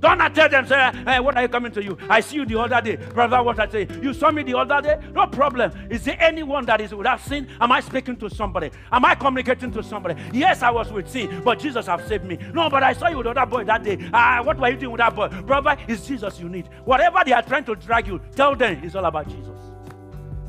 Don't 0.00 0.18
tell 0.32 0.48
them, 0.48 0.66
say, 0.66 0.92
hey, 1.04 1.18
what 1.18 1.36
are 1.36 1.42
you 1.42 1.48
coming 1.48 1.72
to 1.72 1.82
you? 1.82 1.98
I 2.08 2.20
see 2.20 2.36
you 2.36 2.46
the 2.46 2.58
other 2.58 2.80
day. 2.80 2.96
Brother, 2.96 3.42
what 3.42 3.58
I 3.58 3.68
say? 3.68 3.88
You 4.00 4.14
saw 4.14 4.30
me 4.30 4.44
the 4.44 4.56
other 4.56 4.80
day? 4.80 5.00
No 5.12 5.26
problem. 5.26 5.72
Is 5.90 6.04
there 6.04 6.16
anyone 6.20 6.64
that 6.66 6.80
is 6.80 6.94
without 6.94 7.20
sin? 7.20 7.48
Am 7.60 7.72
I 7.72 7.80
speaking 7.80 8.16
to 8.18 8.30
somebody? 8.30 8.70
Am 8.92 9.04
I 9.04 9.16
communicating 9.16 9.72
to 9.72 9.82
somebody? 9.82 10.14
Yes, 10.32 10.62
I 10.62 10.70
was 10.70 10.92
with 10.92 11.08
sin, 11.08 11.42
but 11.44 11.58
Jesus 11.58 11.86
have 11.86 12.06
saved 12.06 12.24
me. 12.24 12.38
No, 12.52 12.70
but 12.70 12.84
I 12.84 12.92
saw 12.92 13.08
you 13.08 13.18
with 13.18 13.26
other 13.26 13.44
boy 13.44 13.64
that 13.64 13.82
day. 13.82 14.08
Ah, 14.12 14.40
what 14.44 14.58
were 14.58 14.68
you 14.68 14.76
doing 14.76 14.92
with 14.92 15.00
that 15.00 15.16
boy? 15.16 15.28
Brother, 15.28 15.76
it's 15.88 16.06
Jesus 16.06 16.38
you 16.38 16.48
need. 16.48 16.68
Whatever 16.84 17.18
they 17.24 17.32
are 17.32 17.42
trying 17.42 17.64
to 17.64 17.74
drag 17.74 18.06
you, 18.06 18.20
tell 18.36 18.54
them 18.54 18.80
it's 18.84 18.94
all 18.94 19.04
about 19.04 19.28
Jesus. 19.28 19.58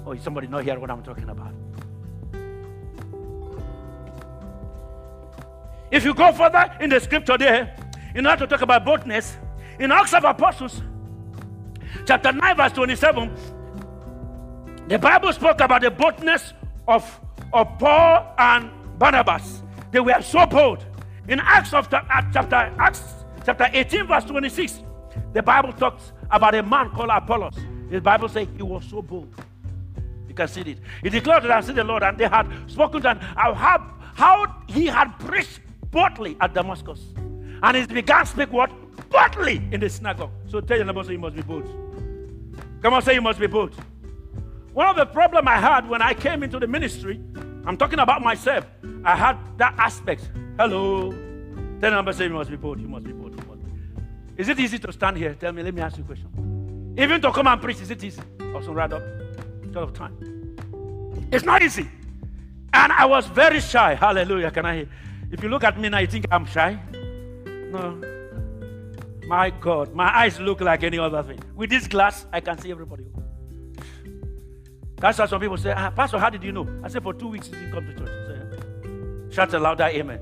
Oh, 0.06 0.12
is 0.12 0.22
somebody 0.22 0.48
not 0.48 0.64
hear 0.64 0.80
what 0.80 0.92
I'm 0.92 1.02
talking 1.02 1.28
about. 1.30 1.54
If 5.90 6.06
you 6.06 6.14
go 6.14 6.32
further 6.34 6.72
in 6.80 6.92
the 6.92 7.00
scripture 7.00 7.38
there, 7.38 7.76
in 8.16 8.26
order 8.26 8.46
to 8.46 8.48
talk 8.48 8.62
about 8.62 8.86
boldness, 8.86 9.38
in 9.80 9.92
Acts 9.92 10.14
of 10.14 10.24
Apostles, 10.24 10.82
chapter 12.06 12.32
9, 12.32 12.58
verse 12.58 12.72
27, 12.74 13.32
the 14.88 14.98
Bible 14.98 15.32
spoke 15.34 15.62
about 15.62 15.82
the 15.82 15.92
boldness 15.92 16.54
of, 16.88 17.20
of 17.54 17.68
Paul 17.78 18.34
and 18.38 18.72
Barnabas. 18.98 19.64
They 19.92 20.00
were 20.00 20.22
so 20.22 20.46
bold. 20.46 20.86
In 21.28 21.40
Acts 21.40 21.74
of 21.74 21.94
uh, 21.94 22.02
chapter 22.34 22.56
Acts 22.56 23.04
chapter 23.46 23.70
18, 23.72 24.08
verse 24.08 24.24
26, 24.26 24.80
the 25.34 25.44
Bible 25.44 25.74
talks 25.74 26.12
about 26.32 26.56
a 26.56 26.64
man 26.64 26.90
called 26.90 27.10
Apollos. 27.12 27.56
The 27.90 28.02
Bible 28.02 28.30
says 28.30 28.48
he 28.58 28.64
was 28.64 28.84
so 28.86 29.02
bold. 29.02 29.34
You 30.28 30.34
can 30.34 30.48
see 30.48 30.62
it. 30.62 30.80
He 31.04 31.10
declared 31.10 31.44
that 31.44 31.52
I 31.52 31.62
see 31.62 31.74
the 31.74 31.84
Lord, 31.84 32.04
and 32.04 32.18
they 32.18 32.28
had 32.28 32.48
spoken 32.68 33.02
to 33.02 33.12
him 33.12 33.20
how, 33.20 33.54
how 34.16 34.64
he 34.68 34.86
had 34.88 35.18
preached 35.20 35.62
boldly 35.92 36.38
at 36.42 36.54
Damascus. 36.54 37.00
And 37.62 37.78
he 37.78 37.86
began 37.86 38.26
to 38.26 38.26
speak 38.26 38.52
what? 38.52 38.72
Boldly 39.10 39.62
in 39.72 39.80
the 39.80 39.90
synagogue. 39.90 40.32
So 40.48 40.62
tell 40.62 40.78
your 40.78 40.86
neighbor, 40.86 41.04
say 41.04 41.14
you 41.14 41.20
must 41.20 41.36
be 41.36 41.42
bold. 41.42 41.68
Come 42.82 42.94
on, 42.94 43.02
say 43.02 43.16
you 43.16 43.22
must 43.22 43.40
be 43.40 43.48
bold. 43.48 43.74
One 44.74 44.88
of 44.88 44.96
the 44.96 45.06
problem 45.06 45.48
I 45.48 45.58
had 45.58 45.90
when 45.90 46.02
I 46.02 46.14
came 46.14 46.44
into 46.44 46.60
the 46.60 46.68
ministry, 46.68 47.20
I'm 47.66 47.76
talking 47.76 48.00
about 48.00 48.22
myself. 48.22 48.66
I 49.04 49.16
had 49.16 49.38
that 49.58 49.76
aspect. 49.78 50.30
Hello. 50.58 51.12
Tell 51.82 51.92
number 51.92 52.14
say 52.14 52.26
you 52.26 52.30
must 52.32 52.50
be 52.50 52.56
bold. 52.56 52.80
You 52.80 52.88
must 52.88 53.06
be 53.06 53.12
bold. 53.12 53.36
Must 53.48 53.64
be. 53.64 53.72
Is 54.38 54.48
it 54.50 54.60
easy 54.60 54.80
to 54.80 54.92
stand 54.92 55.18
here? 55.18 55.34
Tell 55.34 55.52
me. 55.52 55.64
Let 55.64 55.74
me 55.74 55.82
ask 55.82 55.98
you 55.98 56.04
a 56.04 56.08
question. 56.08 56.96
Even 56.98 57.22
to 57.22 57.32
come 57.32 57.48
and 57.48 57.62
preach, 57.62 57.82
is 57.82 57.92
it 57.92 58.04
easy? 58.04 58.22
Or 58.54 58.62
some 58.62 58.74
rather 58.74 59.00
short 59.74 59.90
of 59.90 59.94
time. 59.94 60.16
It's 61.32 61.46
not 61.46 61.62
easy. 61.62 61.90
And 62.74 62.92
I 62.92 63.06
was 63.06 63.26
very 63.28 63.60
shy. 63.60 63.96
Hallelujah. 63.96 64.52
Can 64.52 64.66
I 64.66 64.76
hear? 64.76 64.90
If 65.32 65.44
you 65.44 65.50
look 65.50 65.64
at 65.64 65.80
me 65.80 65.90
now, 65.90 66.00
you 66.00 66.08
think 66.08 66.26
I'm 66.32 66.46
shy? 66.46 66.80
No. 67.70 68.02
My 69.28 69.52
God, 69.52 69.94
my 69.94 70.10
eyes 70.18 70.40
look 70.40 70.62
like 70.62 70.84
any 70.84 70.98
other 70.98 71.22
thing. 71.22 71.40
With 71.56 71.70
this 71.70 71.88
glass, 71.88 72.26
I 72.34 72.40
can 72.40 72.58
see 72.58 72.72
everybody. 72.72 73.06
That's 74.98 75.20
why 75.20 75.28
some 75.28 75.40
people 75.40 75.58
say, 75.58 75.72
ah, 75.72 75.92
Pastor, 75.92 76.20
how 76.20 76.30
did 76.30 76.44
you 76.44 76.52
know? 76.52 76.68
I 76.84 76.88
said, 76.88 77.04
for 77.04 77.14
two 77.14 77.28
weeks 77.28 77.48
he 77.48 77.54
didn't 77.54 77.72
come 77.72 77.86
to 77.86 77.94
church. 77.94 78.10
Say, 78.28 79.36
Shout 79.36 79.54
aloud 79.54 79.78
that 79.78 79.94
amen. 79.94 80.20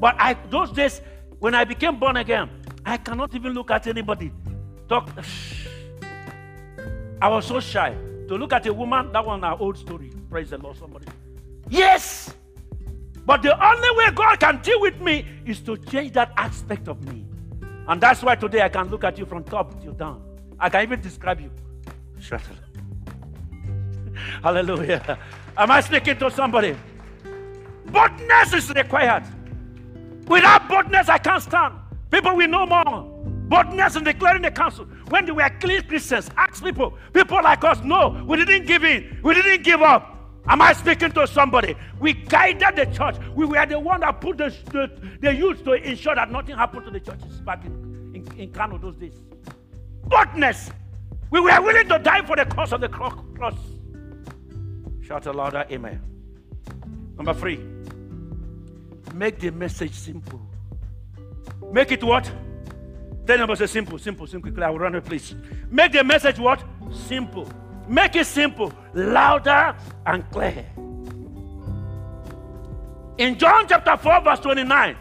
But 0.00 0.16
I 0.18 0.34
those 0.50 0.72
days, 0.72 1.00
when 1.38 1.54
I 1.54 1.64
became 1.64 1.98
born 1.98 2.16
again, 2.16 2.50
I 2.84 2.96
cannot 2.96 3.34
even 3.34 3.54
look 3.54 3.70
at 3.70 3.86
anybody. 3.86 4.32
Talk. 4.88 5.10
I 7.22 7.28
was 7.28 7.46
so 7.46 7.60
shy 7.60 7.94
to 8.28 8.36
look 8.36 8.52
at 8.52 8.66
a 8.66 8.72
woman. 8.72 9.12
That 9.12 9.24
one, 9.24 9.44
our 9.44 9.58
old 9.58 9.78
story. 9.78 10.10
Praise 10.28 10.50
the 10.50 10.58
Lord, 10.58 10.76
somebody. 10.76 11.06
Yes. 11.68 12.34
But 13.28 13.42
the 13.42 13.52
only 13.62 13.90
way 13.90 14.10
God 14.14 14.40
can 14.40 14.62
deal 14.62 14.80
with 14.80 15.02
me 15.02 15.22
is 15.44 15.60
to 15.60 15.76
change 15.76 16.12
that 16.12 16.32
aspect 16.38 16.88
of 16.88 17.04
me. 17.12 17.26
And 17.86 18.00
that's 18.00 18.22
why 18.22 18.36
today 18.36 18.62
I 18.62 18.70
can 18.70 18.88
look 18.88 19.04
at 19.04 19.18
you 19.18 19.26
from 19.26 19.44
top 19.44 19.82
to 19.82 19.92
down. 19.92 20.22
I 20.58 20.70
can 20.70 20.82
even 20.82 21.02
describe 21.02 21.38
you. 21.38 21.50
Shut 22.18 22.40
up. 22.40 22.56
Hallelujah. 24.42 25.18
Am 25.58 25.70
I 25.70 25.82
speaking 25.82 26.18
to 26.20 26.30
somebody? 26.30 26.74
Boldness 27.84 28.54
is 28.54 28.70
required. 28.70 29.24
Without 30.26 30.66
boldness, 30.66 31.10
I 31.10 31.18
can't 31.18 31.42
stand. 31.42 31.74
People 32.10 32.34
will 32.34 32.48
know 32.48 32.64
more. 32.64 33.02
Boldness 33.50 33.96
in 33.96 34.04
declaring 34.04 34.40
the 34.40 34.50
counsel. 34.50 34.86
When 35.10 35.26
they 35.26 35.32
were 35.32 35.50
clean 35.60 35.82
Christians, 35.82 36.30
ask 36.34 36.64
people. 36.64 36.96
People 37.12 37.42
like 37.42 37.62
us, 37.62 37.82
no, 37.84 38.24
we 38.26 38.42
didn't 38.42 38.66
give 38.66 38.84
in. 38.84 39.20
We 39.22 39.34
didn't 39.34 39.64
give 39.64 39.82
up. 39.82 40.17
Am 40.48 40.62
I 40.62 40.72
speaking 40.72 41.12
to 41.12 41.26
somebody? 41.26 41.76
We 42.00 42.14
guided 42.14 42.76
the 42.76 42.86
church. 42.86 43.16
We 43.34 43.44
were 43.44 43.66
the 43.66 43.78
one 43.78 44.00
that 44.00 44.20
put 44.20 44.38
the, 44.38 44.54
the, 44.66 44.90
the 45.20 45.34
youth 45.34 45.62
to 45.64 45.72
ensure 45.72 46.14
that 46.14 46.30
nothing 46.30 46.56
happened 46.56 46.86
to 46.86 46.90
the 46.90 47.00
churches 47.00 47.40
back 47.42 47.64
in, 47.66 48.12
in, 48.14 48.40
in 48.40 48.52
Kano 48.52 48.78
those 48.78 48.96
days. 48.96 49.14
Boldness. 50.04 50.70
We 51.30 51.40
were 51.40 51.60
willing 51.60 51.88
to 51.88 51.98
die 51.98 52.24
for 52.24 52.36
the 52.36 52.46
cause 52.46 52.72
of 52.72 52.80
the 52.80 52.88
cross. 52.88 53.54
Shout 55.02 55.26
a 55.26 55.32
louder 55.32 55.66
amen. 55.70 56.00
Number 57.16 57.34
three, 57.34 57.60
make 59.14 59.38
the 59.38 59.50
message 59.50 59.92
simple. 59.92 60.40
Make 61.72 61.92
it 61.92 62.02
what? 62.02 62.30
Tell 63.26 63.36
number 63.36 63.56
say 63.56 63.66
simple, 63.66 63.98
simple, 63.98 64.26
simple. 64.26 64.50
Quickly, 64.50 64.64
I 64.64 64.70
will 64.70 64.78
run 64.78 64.94
it, 64.94 65.04
please. 65.04 65.34
Make 65.70 65.92
the 65.92 66.02
message 66.02 66.38
what? 66.38 66.64
Simple. 66.92 67.46
Make 67.88 68.16
it 68.16 68.26
simple, 68.26 68.72
louder 68.94 69.74
and 70.06 70.28
clear. 70.30 70.64
In 73.16 73.38
John 73.38 73.66
chapter 73.66 73.96
4, 73.96 74.20
verse 74.20 74.40
29, 74.40 74.96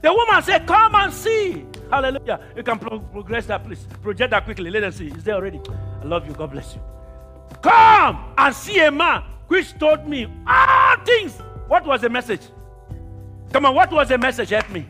the 0.00 0.12
woman 0.12 0.42
said, 0.42 0.66
Come 0.66 0.94
and 0.94 1.12
see. 1.12 1.64
Hallelujah. 1.90 2.40
You 2.56 2.62
can 2.62 2.78
pro- 2.78 2.98
progress 2.98 3.46
that, 3.46 3.62
please. 3.64 3.86
Project 4.02 4.30
that 4.30 4.44
quickly. 4.44 4.70
Let 4.70 4.80
them 4.80 4.92
see. 4.92 5.08
Is 5.08 5.22
there 5.22 5.34
already. 5.34 5.60
I 6.00 6.04
love 6.04 6.26
you. 6.26 6.32
God 6.32 6.50
bless 6.50 6.74
you. 6.74 6.80
Come 7.62 8.32
and 8.36 8.54
see 8.54 8.80
a 8.80 8.90
man 8.90 9.22
which 9.46 9.78
told 9.78 10.08
me 10.08 10.26
all 10.46 10.96
things. 11.04 11.38
What 11.68 11.86
was 11.86 12.00
the 12.00 12.08
message? 12.08 12.40
Come 13.52 13.66
on, 13.66 13.74
what 13.74 13.92
was 13.92 14.08
the 14.08 14.18
message? 14.18 14.48
Help 14.48 14.70
me. 14.70 14.86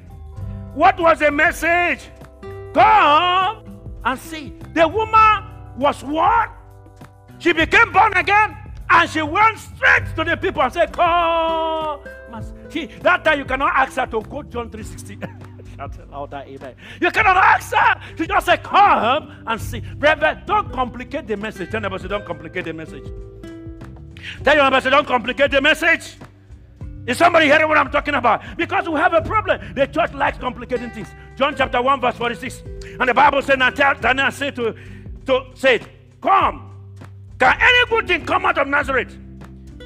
What 0.74 0.98
was 0.98 1.18
the 1.18 1.30
message? 1.30 2.08
Come 2.72 3.64
and 4.04 4.18
see. 4.18 4.54
The 4.72 4.86
woman 4.86 5.44
was 5.76 6.02
what? 6.04 6.50
She 7.42 7.52
became 7.52 7.90
born 7.92 8.12
again 8.16 8.56
and 8.88 9.10
she 9.10 9.20
went 9.20 9.58
straight 9.58 10.04
to 10.14 10.22
the 10.22 10.36
people 10.36 10.62
and 10.62 10.72
said, 10.72 10.92
Come. 10.92 12.00
That 13.02 13.24
time 13.24 13.38
you 13.40 13.44
cannot 13.44 13.72
ask 13.74 13.96
her 13.96 14.06
to 14.06 14.22
quote 14.22 14.48
John 14.48 14.70
3.16. 14.70 15.76
Shout 15.76 16.10
louder, 16.10 16.44
amen. 16.46 16.76
You 17.00 17.10
cannot 17.10 17.36
ask 17.36 17.74
her. 17.74 18.00
She 18.16 18.28
just 18.28 18.46
said, 18.46 18.62
Come 18.62 19.42
and 19.44 19.60
see. 19.60 19.80
Brother, 19.80 20.40
don't 20.46 20.72
complicate 20.72 21.26
the 21.26 21.36
message. 21.36 21.70
Tell 21.72 21.80
neighbor, 21.80 21.98
don't 21.98 22.24
complicate 22.24 22.64
the 22.64 22.72
message. 22.72 23.04
Tell 24.44 24.54
your 24.54 24.70
neighbor, 24.70 24.90
don't 24.90 25.06
complicate 25.08 25.50
the 25.50 25.60
message. 25.60 26.14
Is 27.08 27.18
somebody 27.18 27.46
hearing 27.46 27.66
what 27.66 27.76
I'm 27.76 27.90
talking 27.90 28.14
about? 28.14 28.56
Because 28.56 28.88
we 28.88 28.94
have 29.00 29.14
a 29.14 29.22
problem. 29.22 29.74
The 29.74 29.86
church 29.86 30.14
likes 30.14 30.38
complicating 30.38 30.90
things. 30.90 31.08
John 31.34 31.56
chapter 31.56 31.82
1, 31.82 32.00
verse 32.00 32.14
46. 32.14 32.62
And 33.00 33.08
the 33.08 33.14
Bible 33.14 33.42
said, 33.42 33.58
Nathanael 33.58 34.30
said 34.30 34.54
to, 34.54 34.76
to 35.26 35.46
said, 35.54 35.88
Come 36.20 36.71
can 37.42 37.58
any 37.60 37.90
good 37.90 38.06
thing 38.06 38.24
come 38.24 38.46
out 38.46 38.58
of 38.58 38.68
Nazareth? 38.68 39.18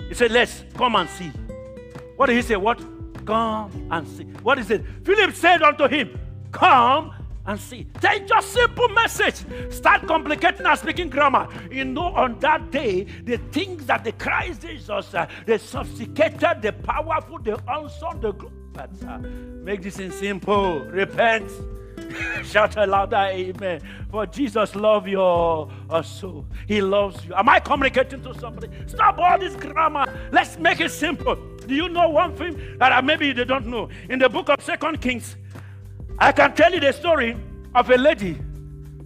He 0.08 0.14
said, 0.14 0.30
Let's 0.30 0.64
come 0.74 0.96
and 0.96 1.08
see. 1.08 1.30
What 2.16 2.26
did 2.26 2.36
he 2.36 2.42
say? 2.42 2.56
What? 2.56 2.78
Come 3.24 3.88
and 3.90 4.06
see. 4.06 4.24
What 4.42 4.58
is 4.58 4.70
it? 4.70 4.84
Philip 5.04 5.34
said 5.34 5.62
unto 5.62 5.88
him, 5.88 6.18
Come 6.52 7.12
and 7.46 7.58
see. 7.58 7.86
Take 8.00 8.26
just 8.26 8.52
simple 8.52 8.88
message. 8.90 9.36
Start 9.72 10.06
complicating 10.06 10.66
and 10.66 10.78
speaking 10.78 11.08
grammar. 11.08 11.48
You 11.70 11.86
know, 11.86 12.14
on 12.14 12.38
that 12.40 12.70
day, 12.70 13.04
the 13.24 13.38
things 13.52 13.86
that 13.86 14.04
the 14.04 14.12
Christ 14.12 14.62
Jesus, 14.62 15.14
uh, 15.14 15.26
the 15.46 15.58
sophisticated, 15.58 16.60
the 16.60 16.72
powerful, 16.72 17.38
the 17.38 17.58
unsung, 17.68 18.20
the 18.20 18.32
but 18.72 18.90
uh, 19.08 19.18
make 19.18 19.80
this 19.80 19.98
in 19.98 20.12
simple. 20.12 20.80
Repent 20.80 21.50
Shout 22.44 22.76
a 22.76 22.86
louder 22.86 23.16
amen. 23.16 23.80
For 24.10 24.26
Jesus 24.26 24.74
loves 24.74 25.08
your 25.08 25.70
uh, 25.90 26.02
soul. 26.02 26.46
He 26.66 26.80
loves 26.80 27.24
you. 27.24 27.34
Am 27.34 27.48
I 27.48 27.60
communicating 27.60 28.22
to 28.22 28.34
somebody? 28.38 28.68
Stop 28.86 29.18
all 29.18 29.38
this 29.38 29.56
grammar. 29.56 30.06
Let's 30.32 30.58
make 30.58 30.80
it 30.80 30.90
simple. 30.90 31.36
Do 31.66 31.74
you 31.74 31.88
know 31.88 32.08
one 32.08 32.36
thing 32.36 32.78
that 32.78 33.04
maybe 33.04 33.32
they 33.32 33.44
don't 33.44 33.66
know? 33.66 33.88
In 34.08 34.18
the 34.18 34.28
book 34.28 34.48
of 34.48 34.62
Second 34.62 35.00
Kings, 35.00 35.36
I 36.18 36.32
can 36.32 36.54
tell 36.54 36.72
you 36.72 36.80
the 36.80 36.92
story 36.92 37.36
of 37.74 37.90
a 37.90 37.96
lady. 37.96 38.38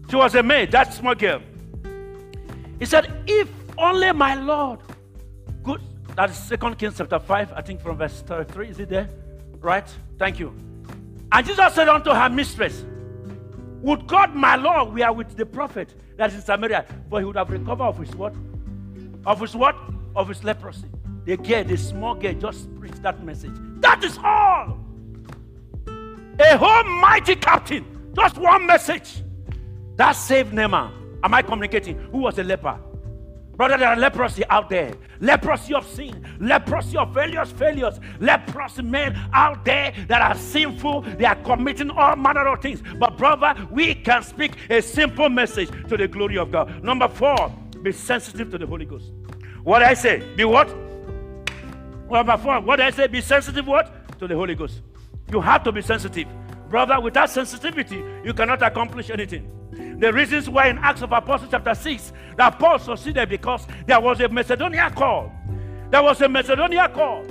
She 0.08 0.16
was 0.16 0.34
a 0.34 0.42
maid, 0.42 0.72
that 0.72 0.92
small 0.92 1.14
girl. 1.14 1.40
He 2.78 2.86
said, 2.86 3.22
If 3.26 3.48
only 3.78 4.12
my 4.12 4.34
Lord 4.34 4.80
could. 5.64 5.80
That 6.16 6.30
is 6.30 6.36
Second 6.36 6.78
Kings 6.78 6.94
chapter 6.98 7.18
5, 7.18 7.52
I 7.54 7.62
think 7.62 7.80
from 7.80 7.96
verse 7.96 8.22
33. 8.22 8.68
Is 8.68 8.80
it 8.80 8.88
there? 8.88 9.08
Right? 9.60 9.88
Thank 10.18 10.38
you. 10.38 10.54
And 11.32 11.46
Jesus 11.46 11.74
said 11.74 11.88
unto 11.88 12.10
her 12.10 12.28
mistress, 12.28 12.84
Would 13.82 14.06
God, 14.06 14.34
my 14.34 14.56
Lord, 14.56 14.92
we 14.92 15.02
are 15.02 15.12
with 15.12 15.36
the 15.36 15.46
prophet 15.46 15.94
that 16.16 16.30
is 16.30 16.36
in 16.36 16.42
Samaria, 16.42 16.84
for 17.08 17.20
he 17.20 17.24
would 17.24 17.36
have 17.36 17.50
recovered 17.50 17.84
of 17.84 17.98
his 17.98 18.14
what? 18.14 18.34
Of 19.24 19.40
his 19.40 19.54
what? 19.54 19.76
Of 20.14 20.28
his 20.28 20.44
leprosy. 20.44 20.88
The 21.24 21.36
girl, 21.36 21.64
the 21.64 21.76
small 21.76 22.14
girl, 22.14 22.34
just 22.34 22.74
preached 22.78 23.02
that 23.02 23.24
message. 23.24 23.54
That 23.80 24.04
is 24.04 24.18
all. 24.18 24.78
A 25.86 26.56
whole 26.56 26.84
mighty 27.00 27.36
captain, 27.36 28.12
just 28.14 28.38
one 28.38 28.66
message. 28.66 29.22
That 29.96 30.12
saved 30.12 30.52
Naaman. 30.52 31.18
Am 31.22 31.34
I 31.34 31.42
communicating? 31.42 31.98
Who 32.12 32.18
was 32.18 32.38
a 32.38 32.42
leper? 32.42 32.78
Brother, 33.60 33.76
there 33.76 33.88
are 33.88 33.96
leprosy 33.96 34.42
out 34.48 34.70
there. 34.70 34.94
Leprosy 35.20 35.74
of 35.74 35.86
sin, 35.86 36.26
leprosy 36.40 36.96
of 36.96 37.12
failures, 37.12 37.52
failures, 37.52 38.00
leprosy 38.18 38.80
men 38.80 39.14
out 39.34 39.66
there 39.66 39.92
that 40.08 40.22
are 40.22 40.34
sinful. 40.34 41.02
They 41.02 41.26
are 41.26 41.34
committing 41.34 41.90
all 41.90 42.16
manner 42.16 42.48
of 42.48 42.62
things. 42.62 42.82
But, 42.98 43.18
brother, 43.18 43.54
we 43.70 43.96
can 43.96 44.22
speak 44.22 44.52
a 44.70 44.80
simple 44.80 45.28
message 45.28 45.68
to 45.90 45.98
the 45.98 46.08
glory 46.08 46.38
of 46.38 46.50
God. 46.50 46.82
Number 46.82 47.06
four, 47.06 47.54
be 47.82 47.92
sensitive 47.92 48.50
to 48.52 48.56
the 48.56 48.66
Holy 48.66 48.86
Ghost. 48.86 49.12
What 49.62 49.82
I 49.82 49.92
say? 49.92 50.26
Be 50.36 50.44
what? 50.46 50.74
Number 52.10 52.38
four. 52.38 52.62
What 52.62 52.80
I 52.80 52.90
say? 52.90 53.08
Be 53.08 53.20
sensitive 53.20 53.66
what? 53.66 54.18
To 54.20 54.26
the 54.26 54.36
Holy 54.36 54.54
Ghost. 54.54 54.80
You 55.30 55.42
have 55.42 55.64
to 55.64 55.72
be 55.72 55.82
sensitive. 55.82 56.28
Brother, 56.70 56.98
without 56.98 57.28
sensitivity, 57.28 58.02
you 58.24 58.32
cannot 58.32 58.62
accomplish 58.62 59.10
anything. 59.10 59.59
The 60.00 60.10
reasons 60.10 60.48
why 60.48 60.68
in 60.68 60.78
Acts 60.78 61.02
of 61.02 61.12
Apostles 61.12 61.50
chapter 61.50 61.74
6 61.74 62.14
that 62.38 62.58
Paul 62.58 62.78
succeeded 62.78 63.28
because 63.28 63.66
there 63.86 64.00
was 64.00 64.18
a 64.20 64.28
Macedonia 64.30 64.90
call. 64.90 65.30
There 65.90 66.02
was 66.02 66.18
a 66.22 66.28
Macedonia 66.28 66.88
call. 66.88 67.22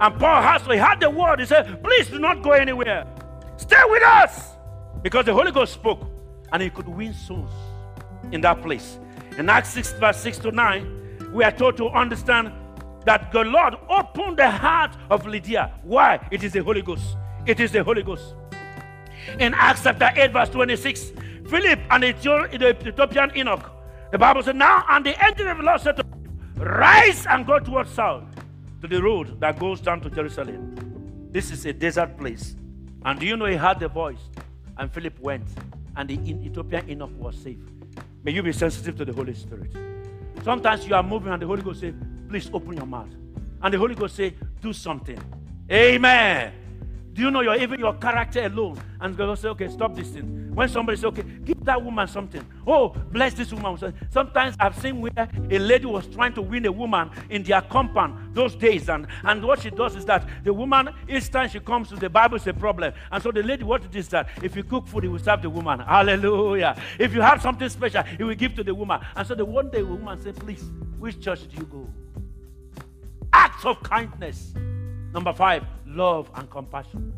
And 0.00 0.18
Paul 0.20 0.42
has 0.42 0.62
he 0.66 0.76
had 0.76 1.00
the 1.00 1.08
word. 1.08 1.40
He 1.40 1.46
said, 1.46 1.82
Please 1.82 2.08
do 2.08 2.18
not 2.18 2.42
go 2.42 2.52
anywhere. 2.52 3.06
Stay 3.56 3.80
with 3.86 4.02
us. 4.02 4.50
Because 5.00 5.24
the 5.24 5.32
Holy 5.32 5.52
Ghost 5.52 5.72
spoke 5.72 6.02
and 6.52 6.62
he 6.62 6.68
could 6.68 6.86
win 6.86 7.14
souls 7.14 7.50
in 8.30 8.42
that 8.42 8.60
place. 8.60 8.98
In 9.38 9.48
Acts 9.48 9.70
6, 9.70 9.94
verse 9.94 10.18
6 10.18 10.38
to 10.40 10.52
9, 10.52 11.30
we 11.32 11.44
are 11.44 11.52
told 11.52 11.78
to 11.78 11.88
understand 11.88 12.52
that 13.06 13.32
the 13.32 13.42
Lord 13.42 13.74
opened 13.88 14.36
the 14.36 14.50
heart 14.50 14.94
of 15.08 15.26
Lydia. 15.26 15.72
Why? 15.82 16.26
It 16.30 16.44
is 16.44 16.52
the 16.52 16.62
Holy 16.62 16.82
Ghost. 16.82 17.16
It 17.46 17.58
is 17.58 17.72
the 17.72 17.82
Holy 17.82 18.02
Ghost. 18.02 18.34
In 19.38 19.54
Acts 19.54 19.84
chapter 19.84 20.10
8, 20.14 20.32
verse 20.32 20.50
26, 20.50 21.12
Philip 21.48 21.80
and 21.90 22.02
the 22.02 22.08
Ethiopian 22.08 23.30
eunuch, 23.34 23.70
the 24.12 24.18
Bible 24.18 24.42
said, 24.42 24.56
Now, 24.56 24.84
and 24.88 25.04
the 25.04 25.14
angel 25.24 25.48
of 25.48 25.58
the 25.58 25.62
Lord 25.62 25.80
said 25.80 25.96
to 25.96 26.02
him, 26.02 26.38
Rise 26.56 27.26
and 27.26 27.46
go 27.46 27.58
towards 27.58 27.90
south 27.90 28.24
to 28.82 28.88
the 28.88 29.02
road 29.02 29.40
that 29.40 29.58
goes 29.58 29.80
down 29.80 30.00
to 30.02 30.10
Jerusalem. 30.10 31.28
This 31.30 31.50
is 31.50 31.64
a 31.66 31.72
desert 31.72 32.18
place. 32.18 32.56
And 33.04 33.18
do 33.18 33.26
you 33.26 33.36
know 33.36 33.46
he 33.46 33.56
heard 33.56 33.80
the 33.80 33.88
voice? 33.88 34.20
And 34.76 34.92
Philip 34.92 35.18
went, 35.20 35.46
and 35.96 36.08
the 36.08 36.14
Ethiopian 36.14 36.88
eunuch 36.88 37.10
was 37.18 37.36
safe. 37.36 37.58
May 38.22 38.32
you 38.32 38.42
be 38.42 38.52
sensitive 38.52 38.96
to 38.98 39.04
the 39.04 39.12
Holy 39.12 39.34
Spirit. 39.34 39.72
Sometimes 40.44 40.86
you 40.86 40.94
are 40.94 41.02
moving, 41.02 41.32
and 41.32 41.40
the 41.40 41.46
Holy 41.46 41.62
Ghost 41.62 41.80
say, 41.80 41.94
Please 42.28 42.50
open 42.52 42.76
your 42.76 42.86
mouth. 42.86 43.08
And 43.62 43.72
the 43.72 43.78
Holy 43.78 43.94
Ghost 43.94 44.16
say, 44.16 44.34
Do 44.60 44.72
something. 44.72 45.18
Amen. 45.70 46.52
Do 47.18 47.24
you 47.24 47.32
know 47.32 47.40
your 47.40 47.56
even 47.56 47.80
your 47.80 47.94
character 47.94 48.44
alone? 48.44 48.80
And 49.00 49.16
God 49.16 49.26
will 49.26 49.34
say, 49.34 49.48
okay, 49.48 49.66
stop 49.66 49.92
this 49.96 50.10
thing. 50.10 50.54
When 50.54 50.68
somebody 50.68 50.96
say, 50.98 51.08
okay, 51.08 51.24
give 51.44 51.64
that 51.64 51.82
woman 51.82 52.06
something. 52.06 52.46
Oh, 52.64 52.90
bless 52.90 53.34
this 53.34 53.52
woman. 53.52 53.92
Sometimes 54.08 54.54
I've 54.60 54.78
seen 54.78 55.00
where 55.00 55.28
a 55.50 55.58
lady 55.58 55.86
was 55.86 56.06
trying 56.06 56.32
to 56.34 56.42
win 56.42 56.64
a 56.66 56.70
woman 56.70 57.10
in 57.28 57.42
their 57.42 57.60
compound 57.60 58.36
those 58.36 58.54
days. 58.54 58.88
And, 58.88 59.08
and 59.24 59.44
what 59.44 59.62
she 59.62 59.70
does 59.70 59.96
is 59.96 60.04
that 60.04 60.28
the 60.44 60.54
woman, 60.54 60.90
each 61.08 61.28
time 61.28 61.48
she 61.48 61.58
comes 61.58 61.88
to 61.88 61.96
the 61.96 62.08
Bible, 62.08 62.36
is 62.36 62.46
a 62.46 62.54
problem. 62.54 62.92
And 63.10 63.20
so 63.20 63.32
the 63.32 63.42
lady, 63.42 63.64
what 63.64 63.84
it 63.84 63.96
is 63.96 64.06
that 64.10 64.28
if 64.40 64.54
you 64.54 64.62
cook 64.62 64.86
food, 64.86 65.02
he 65.02 65.08
will 65.08 65.18
serve 65.18 65.42
the 65.42 65.50
woman. 65.50 65.80
Hallelujah. 65.80 66.80
If 67.00 67.12
you 67.14 67.20
have 67.20 67.42
something 67.42 67.68
special, 67.68 68.04
he 68.04 68.22
will 68.22 68.36
give 68.36 68.54
to 68.54 68.62
the 68.62 68.76
woman. 68.76 69.00
And 69.16 69.26
so 69.26 69.34
the 69.34 69.44
one 69.44 69.70
day 69.70 69.78
the 69.80 69.86
woman 69.86 70.20
said, 70.20 70.36
please, 70.36 70.70
which 71.00 71.20
church 71.20 71.48
do 71.48 71.56
you 71.56 71.64
go? 71.64 71.88
Acts 73.32 73.64
of 73.64 73.82
kindness. 73.82 74.54
Number 75.12 75.32
five, 75.32 75.64
love 75.86 76.30
and 76.34 76.50
compassion. 76.50 77.12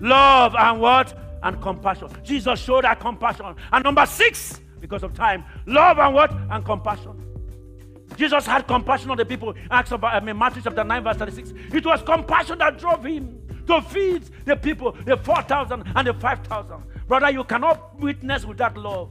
Love 0.00 0.54
and 0.56 0.80
what? 0.80 1.16
And 1.42 1.60
compassion. 1.60 2.08
Jesus 2.22 2.60
showed 2.60 2.84
that 2.84 3.00
compassion. 3.00 3.54
And 3.72 3.84
number 3.84 4.04
six, 4.06 4.60
because 4.80 5.02
of 5.02 5.14
time, 5.14 5.44
love 5.66 5.98
and 5.98 6.14
what? 6.14 6.32
And 6.50 6.64
compassion. 6.64 7.18
Jesus 8.16 8.44
had 8.44 8.66
compassion 8.66 9.10
on 9.10 9.16
the 9.16 9.24
people. 9.24 9.54
Acts 9.70 9.92
about, 9.92 10.14
I 10.14 10.20
mean, 10.20 10.36
Matthew 10.36 10.62
chapter 10.62 10.84
9, 10.84 11.02
verse 11.04 11.16
36. 11.16 11.52
It 11.72 11.86
was 11.86 12.02
compassion 12.02 12.58
that 12.58 12.78
drove 12.78 13.04
him 13.04 13.40
to 13.66 13.80
feed 13.80 14.24
the 14.44 14.56
people, 14.56 14.92
the 15.06 15.16
4,000 15.16 15.84
and 15.94 16.06
the 16.06 16.12
5,000. 16.12 16.82
Brother, 17.06 17.30
you 17.30 17.44
cannot 17.44 17.98
witness 17.98 18.44
without 18.44 18.76
love. 18.76 19.10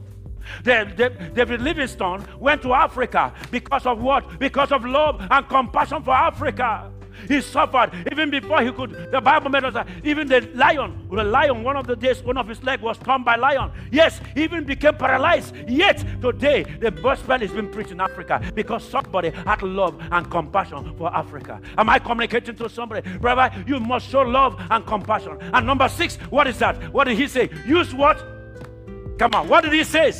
David 0.62 1.62
Livingstone 1.62 2.24
went 2.38 2.62
to 2.62 2.74
Africa 2.74 3.32
because 3.50 3.86
of 3.86 4.00
what? 4.00 4.38
Because 4.38 4.70
of 4.70 4.84
love 4.84 5.26
and 5.30 5.48
compassion 5.48 6.02
for 6.02 6.12
Africa. 6.12 6.91
He 7.28 7.40
suffered 7.40 7.90
even 8.10 8.30
before 8.30 8.62
he 8.62 8.72
could. 8.72 9.10
The 9.10 9.20
Bible 9.20 9.50
made 9.50 9.64
us 9.64 9.86
even 10.04 10.26
the 10.28 10.40
lion, 10.54 11.06
the 11.10 11.24
lion, 11.24 11.62
one 11.62 11.76
of 11.76 11.86
the 11.86 11.96
days, 11.96 12.22
one 12.22 12.36
of 12.36 12.48
his 12.48 12.62
legs 12.62 12.82
was 12.82 12.98
torn 12.98 13.22
by 13.24 13.36
lion. 13.36 13.70
Yes, 13.90 14.20
even 14.36 14.64
became 14.64 14.94
paralyzed. 14.94 15.54
Yet 15.68 16.04
today, 16.20 16.64
the 16.80 16.90
gospel 16.90 17.40
is 17.42 17.50
being 17.50 17.70
preached 17.70 17.90
in 17.90 18.00
Africa 18.00 18.40
because 18.54 18.88
somebody 18.88 19.30
had 19.30 19.62
love 19.62 20.00
and 20.10 20.30
compassion 20.30 20.94
for 20.96 21.14
Africa. 21.14 21.60
Am 21.78 21.88
I 21.88 21.98
communicating 21.98 22.56
to 22.56 22.68
somebody? 22.68 23.08
Brother, 23.18 23.50
you 23.66 23.80
must 23.80 24.08
show 24.08 24.22
love 24.22 24.60
and 24.70 24.86
compassion. 24.86 25.38
And 25.52 25.66
number 25.66 25.88
six, 25.88 26.16
what 26.30 26.46
is 26.46 26.58
that? 26.58 26.92
What 26.92 27.04
did 27.04 27.18
he 27.18 27.28
say? 27.28 27.50
Use 27.66 27.94
what? 27.94 28.18
Come 29.18 29.34
on, 29.34 29.48
what 29.48 29.64
did 29.64 29.72
he 29.72 29.84
say? 29.84 30.12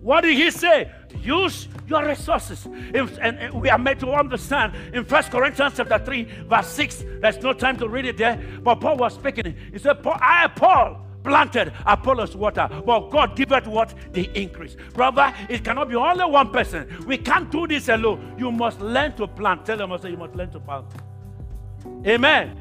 What 0.00 0.20
did 0.22 0.36
he 0.36 0.50
say? 0.50 0.90
Use 1.20 1.68
your 1.86 2.04
resources. 2.04 2.66
If, 2.94 3.18
and, 3.20 3.52
we 3.54 3.68
are 3.70 3.78
made 3.78 4.00
to 4.00 4.10
understand 4.12 4.74
in 4.92 5.04
First 5.04 5.30
Corinthians 5.30 5.74
chapter 5.76 5.98
3, 5.98 6.22
verse 6.46 6.68
6. 6.68 7.04
There's 7.20 7.38
no 7.38 7.52
time 7.52 7.76
to 7.78 7.88
read 7.88 8.06
it 8.06 8.16
there. 8.16 8.40
But 8.62 8.76
Paul 8.76 8.96
was 8.96 9.14
speaking. 9.14 9.56
He 9.72 9.78
said, 9.78 10.02
Paul, 10.02 10.18
I, 10.20 10.48
Paul, 10.48 11.06
planted, 11.22 11.72
Apollos 11.84 12.36
water, 12.36 12.68
but 12.86 13.10
God 13.10 13.36
giveth 13.36 13.66
what? 13.66 13.94
The 14.12 14.30
increase. 14.40 14.76
Brother, 14.94 15.34
it 15.48 15.64
cannot 15.64 15.88
be 15.88 15.96
only 15.96 16.24
one 16.24 16.50
person. 16.50 17.04
We 17.06 17.18
can't 17.18 17.50
do 17.50 17.66
this 17.66 17.88
alone. 17.88 18.36
You 18.38 18.52
must 18.52 18.80
learn 18.80 19.16
to 19.16 19.26
plant. 19.26 19.66
Tell 19.66 19.76
them, 19.76 19.92
I 19.92 19.96
say, 19.98 20.10
you 20.10 20.16
must 20.16 20.36
learn 20.36 20.50
to 20.52 20.60
plant. 20.60 20.86
Amen. 22.06 22.56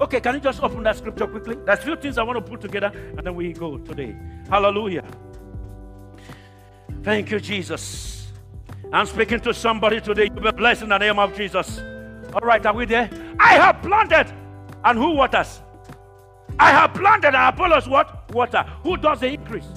Okay, 0.00 0.20
can 0.20 0.34
you 0.34 0.40
just 0.40 0.62
open 0.62 0.82
that 0.82 0.96
scripture 0.96 1.26
quickly? 1.26 1.56
There's 1.64 1.78
a 1.78 1.82
few 1.82 1.96
things 1.96 2.18
I 2.18 2.22
want 2.22 2.44
to 2.44 2.50
put 2.50 2.60
together, 2.60 2.92
and 2.94 3.26
then 3.26 3.34
we 3.34 3.52
go 3.52 3.78
today. 3.78 4.14
Hallelujah. 4.48 5.04
Thank 7.02 7.30
you, 7.30 7.40
Jesus. 7.40 8.19
I'm 8.92 9.06
speaking 9.06 9.40
to 9.40 9.54
somebody 9.54 10.00
today. 10.00 10.24
You 10.24 10.40
be 10.40 10.50
blessed 10.50 10.82
in 10.82 10.88
the 10.88 10.98
name 10.98 11.18
of 11.18 11.36
Jesus. 11.36 11.80
All 12.34 12.40
right, 12.40 12.64
are 12.66 12.74
we 12.74 12.86
there? 12.86 13.08
I 13.38 13.54
have 13.54 13.82
planted, 13.82 14.32
and 14.84 14.98
who 14.98 15.12
waters? 15.12 15.60
I 16.58 16.70
have 16.70 16.94
planted, 16.94 17.28
and 17.28 17.36
Apollos 17.36 17.88
what? 17.88 18.32
Water. 18.32 18.64
Who 18.82 18.96
does 18.96 19.20
the 19.20 19.28
increase? 19.28 19.68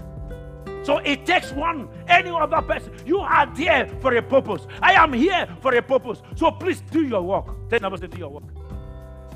So 0.81 0.97
it 0.97 1.25
takes 1.25 1.51
one, 1.51 1.87
any 2.07 2.29
other 2.29 2.61
person. 2.61 2.91
You 3.05 3.19
are 3.19 3.45
there 3.55 3.87
for 4.01 4.15
a 4.15 4.21
purpose. 4.21 4.67
I 4.81 4.93
am 4.93 5.13
here 5.13 5.47
for 5.61 5.73
a 5.75 5.81
purpose. 5.81 6.21
So 6.35 6.51
please 6.51 6.81
do 6.91 7.03
your 7.03 7.21
work. 7.21 7.69
Tell 7.69 7.79
neighbor, 7.79 8.07
do 8.07 8.17
your 8.17 8.29
work. 8.29 8.43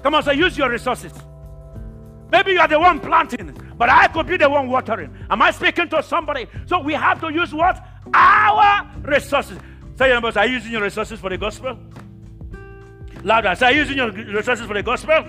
Come 0.01 0.15
on, 0.15 0.23
so 0.23 0.31
use 0.31 0.57
your 0.57 0.69
resources. 0.69 1.13
Maybe 2.31 2.51
you 2.51 2.59
are 2.59 2.67
the 2.67 2.79
one 2.79 2.99
planting, 2.99 3.55
but 3.77 3.89
I 3.89 4.07
could 4.07 4.27
be 4.27 4.37
the 4.37 4.49
one 4.49 4.67
watering. 4.69 5.15
Am 5.29 5.41
I 5.41 5.51
speaking 5.51 5.87
to 5.89 6.03
somebody? 6.03 6.47
So 6.65 6.79
we 6.79 6.93
have 6.93 7.21
to 7.21 7.31
use 7.31 7.53
what? 7.53 7.81
Our 8.13 8.89
resources. 9.01 9.57
Say, 9.97 10.09
your 10.09 10.23
are 10.23 10.45
you 10.45 10.53
using 10.53 10.71
your 10.71 10.83
resources 10.83 11.19
for 11.19 11.29
the 11.29 11.37
gospel? 11.37 11.77
Louder. 13.23 13.55
Say, 13.55 13.65
are 13.65 13.71
you 13.71 13.79
using 13.79 13.97
your 13.97 14.11
resources 14.11 14.67
for 14.67 14.73
the 14.73 14.83
gospel? 14.83 15.25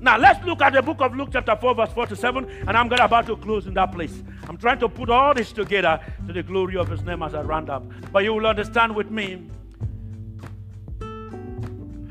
Now, 0.00 0.18
let's 0.18 0.44
look 0.44 0.60
at 0.60 0.74
the 0.74 0.82
book 0.82 1.00
of 1.00 1.16
Luke, 1.16 1.30
chapter 1.32 1.56
4, 1.56 1.74
verse 1.74 1.92
47, 1.94 2.44
and 2.68 2.76
I'm 2.76 2.88
going 2.88 3.00
about 3.00 3.26
to 3.26 3.36
close 3.38 3.66
in 3.66 3.72
that 3.72 3.90
place. 3.90 4.22
I'm 4.46 4.58
trying 4.58 4.78
to 4.80 4.88
put 4.88 5.08
all 5.08 5.32
this 5.32 5.50
together 5.50 5.98
to 6.26 6.32
the 6.34 6.42
glory 6.42 6.76
of 6.76 6.88
his 6.88 7.02
name 7.04 7.22
as 7.22 7.34
I 7.34 7.40
round 7.40 7.70
up. 7.70 7.84
But 8.12 8.24
you 8.24 8.34
will 8.34 8.46
understand 8.46 8.94
with 8.94 9.10
me. 9.10 9.48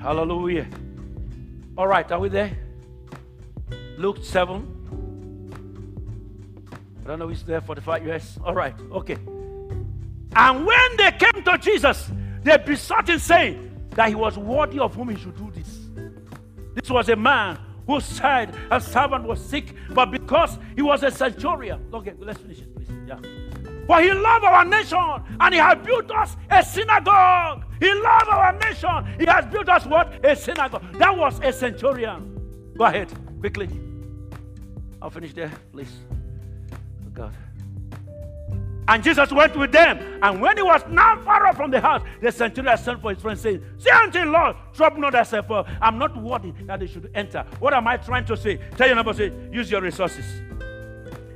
Hallelujah. 0.01 0.68
All 1.78 1.88
right, 1.88 2.12
are 2.12 2.20
we 2.20 2.30
there? 2.30 2.58
Luke 3.97 4.24
7. 4.24 4.80
I 7.04 7.08
don't 7.08 7.20
know 7.20 7.28
who's 7.28 7.43
there, 7.43 7.62
45 7.62 8.06
years. 8.08 8.39
All 8.43 8.56
right, 8.56 8.74
okay. 8.91 9.18
And 10.36 10.65
when 10.65 10.97
they 10.97 11.11
came 11.11 11.43
to 11.43 11.57
Jesus, 11.57 12.11
they 12.43 12.57
besought 12.57 13.09
him, 13.09 13.19
saying 13.19 13.88
that 13.91 14.09
he 14.09 14.15
was 14.15 14.38
worthy 14.38 14.79
of 14.79 14.95
whom 14.95 15.09
he 15.09 15.17
should 15.17 15.38
do 15.38 15.51
this. 15.51 15.89
This 16.75 16.89
was 16.89 17.09
a 17.09 17.15
man 17.15 17.59
who 17.86 17.99
said 17.99 18.55
a 18.71 18.79
servant 18.81 19.25
was 19.25 19.43
sick, 19.43 19.75
but 19.91 20.07
because 20.07 20.57
he 20.75 20.81
was 20.81 21.03
a 21.03 21.11
centurion. 21.11 21.86
Okay, 21.93 22.13
let's 22.19 22.39
finish 22.39 22.59
it, 22.59 22.75
please. 22.75 22.89
Yeah. 23.07 23.19
For 23.86 24.01
he 24.01 24.13
loved 24.13 24.45
our 24.45 24.63
nation 24.63 25.23
and 25.39 25.53
he 25.53 25.59
has 25.59 25.77
built 25.86 26.09
us 26.11 26.38
a 26.49 26.63
synagogue. 26.63 27.65
He 27.79 27.93
loved 27.93 28.29
our 28.29 28.57
nation. 28.57 29.19
He 29.19 29.25
has 29.25 29.45
built 29.45 29.67
us 29.67 29.86
what? 29.86 30.25
A 30.25 30.36
synagogue. 30.36 30.84
That 30.97 31.15
was 31.17 31.39
a 31.43 31.51
centurion. 31.51 32.73
Go 32.77 32.86
ahead, 32.86 33.11
quickly. 33.39 33.69
I'll 35.01 35.09
finish 35.09 35.34
there, 35.34 35.51
please. 35.73 35.91
Oh 36.71 37.09
God. 37.13 37.36
And 38.88 39.03
Jesus 39.03 39.31
went 39.31 39.55
with 39.55 39.71
them. 39.71 40.19
And 40.21 40.41
when 40.41 40.57
he 40.57 40.63
was 40.63 40.81
not 40.89 41.23
far 41.23 41.45
off 41.47 41.55
from 41.55 41.71
the 41.71 41.79
house, 41.79 42.01
the 42.21 42.31
centurion 42.31 42.77
sent 42.77 43.01
for 43.01 43.13
his 43.13 43.21
friend, 43.21 43.39
saying, 43.39 43.63
Say 43.77 43.91
unto 43.91 44.19
Lord, 44.23 44.55
trouble 44.73 44.99
not 44.99 45.13
thyself, 45.13 45.47
for 45.47 45.65
I'm 45.81 45.97
not 45.97 46.15
worthy 46.21 46.51
that 46.65 46.79
they 46.79 46.88
should 46.88 47.09
enter. 47.15 47.45
What 47.59 47.73
am 47.73 47.88
I 47.88 47.97
trying 47.97 48.25
to 48.25 48.38
say? 48.38 48.59
Tell 48.77 48.88
your 48.88 48.95
neighbor, 48.95 49.13
say, 49.13 49.31
use 49.51 49.71
your 49.71 49.81
resources. 49.81 50.25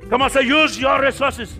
Come 0.09 0.21
on, 0.21 0.29
say, 0.29 0.43
use 0.43 0.79
your 0.79 1.01
resources. 1.01 1.57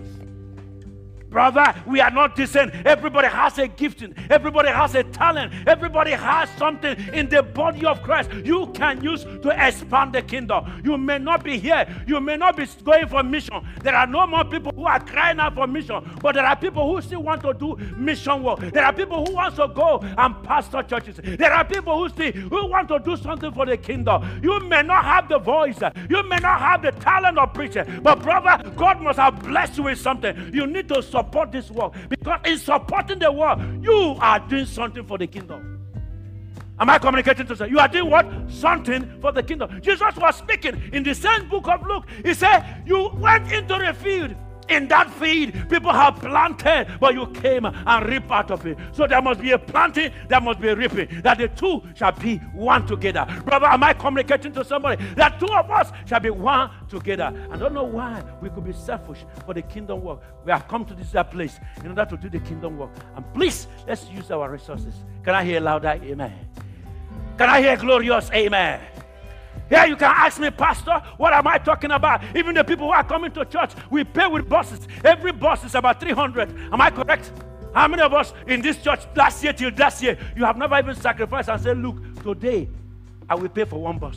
Brother, 1.30 1.74
we 1.86 2.00
are 2.00 2.10
not 2.10 2.36
the. 2.36 2.48
Everybody 2.86 3.28
has 3.28 3.58
a 3.58 3.68
gifting, 3.68 4.14
everybody 4.30 4.70
has 4.70 4.94
a 4.94 5.04
talent, 5.04 5.52
everybody 5.66 6.12
has 6.12 6.48
something 6.56 6.96
in 7.12 7.28
the 7.28 7.42
body 7.42 7.84
of 7.84 8.02
Christ 8.02 8.30
you 8.44 8.66
can 8.68 9.02
use 9.04 9.24
to 9.24 9.66
expand 9.66 10.14
the 10.14 10.22
kingdom. 10.22 10.80
You 10.84 10.96
may 10.96 11.18
not 11.18 11.44
be 11.44 11.58
here, 11.58 11.86
you 12.06 12.20
may 12.20 12.36
not 12.36 12.56
be 12.56 12.66
going 12.82 13.06
for 13.08 13.22
mission. 13.22 13.66
There 13.82 13.94
are 13.94 14.06
no 14.06 14.26
more 14.26 14.44
people 14.44 14.72
who 14.74 14.86
are 14.86 15.00
crying 15.00 15.38
out 15.38 15.54
for 15.54 15.66
mission, 15.66 16.18
but 16.22 16.34
there 16.34 16.46
are 16.46 16.56
people 16.56 16.90
who 16.90 17.02
still 17.02 17.22
want 17.22 17.42
to 17.42 17.52
do 17.52 17.76
mission 17.96 18.42
work. 18.42 18.60
There 18.60 18.84
are 18.84 18.92
people 18.92 19.26
who 19.26 19.34
want 19.34 19.56
to 19.56 19.68
go 19.68 19.98
and 20.00 20.42
pastor 20.42 20.82
churches. 20.82 21.20
There 21.22 21.52
are 21.52 21.64
people 21.64 21.98
who 21.98 22.08
still 22.08 22.32
who 22.32 22.66
want 22.68 22.88
to 22.88 22.98
do 22.98 23.16
something 23.16 23.52
for 23.52 23.66
the 23.66 23.76
kingdom. 23.76 24.40
You 24.42 24.60
may 24.60 24.82
not 24.82 25.04
have 25.04 25.28
the 25.28 25.38
voice, 25.38 25.78
you 26.08 26.22
may 26.22 26.38
not 26.38 26.60
have 26.60 26.82
the 26.82 26.92
talent 26.92 27.38
of 27.38 27.52
preaching, 27.52 28.00
but 28.02 28.22
brother, 28.22 28.70
God 28.76 29.02
must 29.02 29.18
have 29.18 29.42
blessed 29.42 29.76
you 29.76 29.84
with 29.84 30.00
something. 30.00 30.50
You 30.54 30.66
need 30.66 30.88
to 30.88 31.02
support 31.18 31.50
this 31.50 31.70
work 31.70 31.94
because 32.08 32.40
in 32.44 32.58
supporting 32.58 33.18
the 33.18 33.30
work, 33.30 33.58
you 33.82 34.16
are 34.20 34.38
doing 34.48 34.66
something 34.66 35.04
for 35.04 35.18
the 35.18 35.26
kingdom. 35.26 35.74
Am 36.80 36.88
I 36.88 36.98
communicating 36.98 37.46
to 37.46 37.56
say 37.56 37.68
you 37.68 37.80
are 37.80 37.88
doing 37.88 38.08
what? 38.08 38.26
Something 38.48 39.20
for 39.20 39.32
the 39.32 39.42
kingdom. 39.42 39.80
Jesus 39.82 40.14
was 40.16 40.36
speaking 40.36 40.80
in 40.92 41.02
the 41.02 41.14
same 41.14 41.48
book 41.48 41.66
of 41.66 41.84
Luke. 41.84 42.06
He 42.24 42.34
said, 42.34 42.84
You 42.86 43.10
went 43.14 43.50
into 43.50 43.76
the 43.78 43.92
field 43.94 44.36
in 44.68 44.88
that 44.88 45.10
field, 45.14 45.52
people 45.68 45.92
have 45.92 46.16
planted, 46.16 46.98
but 47.00 47.14
you 47.14 47.26
came 47.28 47.64
and 47.64 48.06
reap 48.08 48.30
out 48.30 48.50
of 48.50 48.66
it. 48.66 48.78
So 48.92 49.06
there 49.06 49.22
must 49.22 49.40
be 49.40 49.52
a 49.52 49.58
planting, 49.58 50.12
there 50.28 50.40
must 50.40 50.60
be 50.60 50.68
a 50.68 50.76
reaping. 50.76 51.20
That 51.22 51.38
the 51.38 51.48
two 51.48 51.82
shall 51.94 52.12
be 52.12 52.36
one 52.54 52.86
together. 52.86 53.26
Brother, 53.44 53.66
am 53.66 53.82
I 53.82 53.94
communicating 53.94 54.52
to 54.52 54.64
somebody? 54.64 55.04
That 55.14 55.38
two 55.40 55.48
of 55.48 55.70
us 55.70 55.92
shall 56.06 56.20
be 56.20 56.30
one 56.30 56.70
together. 56.88 57.32
I 57.50 57.56
don't 57.56 57.74
know 57.74 57.84
why 57.84 58.22
we 58.40 58.50
could 58.50 58.64
be 58.64 58.72
selfish 58.72 59.24
for 59.44 59.54
the 59.54 59.62
kingdom 59.62 60.02
work. 60.02 60.20
We 60.44 60.52
have 60.52 60.68
come 60.68 60.84
to 60.86 60.94
this 60.94 61.14
place 61.30 61.58
in 61.78 61.88
order 61.88 62.04
to 62.04 62.16
do 62.16 62.28
the 62.28 62.40
kingdom 62.40 62.78
work. 62.78 62.90
And 63.16 63.24
please, 63.34 63.66
let's 63.86 64.08
use 64.10 64.30
our 64.30 64.50
resources. 64.50 64.94
Can 65.24 65.34
I 65.34 65.44
hear 65.44 65.60
louder? 65.60 65.98
Amen. 66.02 66.32
Can 67.36 67.48
I 67.48 67.60
hear 67.60 67.76
glorious? 67.76 68.30
Amen. 68.32 68.80
Here 69.68 69.86
you 69.86 69.96
can 69.96 70.10
ask 70.14 70.40
me, 70.40 70.50
Pastor, 70.50 71.02
what 71.18 71.32
am 71.32 71.46
I 71.46 71.58
talking 71.58 71.90
about? 71.90 72.22
Even 72.34 72.54
the 72.54 72.64
people 72.64 72.86
who 72.86 72.92
are 72.92 73.04
coming 73.04 73.30
to 73.32 73.44
church, 73.44 73.72
we 73.90 74.02
pay 74.02 74.26
with 74.26 74.48
buses. 74.48 74.88
Every 75.04 75.32
bus 75.32 75.64
is 75.64 75.74
about 75.74 76.00
300. 76.00 76.50
Am 76.72 76.80
I 76.80 76.90
correct? 76.90 77.32
How 77.74 77.86
many 77.86 78.02
of 78.02 78.14
us 78.14 78.32
in 78.46 78.62
this 78.62 78.82
church 78.82 79.00
last 79.14 79.44
year 79.44 79.52
till 79.52 79.70
last 79.76 80.02
year, 80.02 80.18
you 80.34 80.44
have 80.44 80.56
never 80.56 80.78
even 80.78 80.96
sacrificed 80.96 81.50
and 81.50 81.60
said, 81.60 81.78
Look, 81.78 82.22
today 82.22 82.68
I 83.28 83.34
will 83.34 83.50
pay 83.50 83.64
for 83.64 83.80
one 83.80 83.98
bus. 83.98 84.16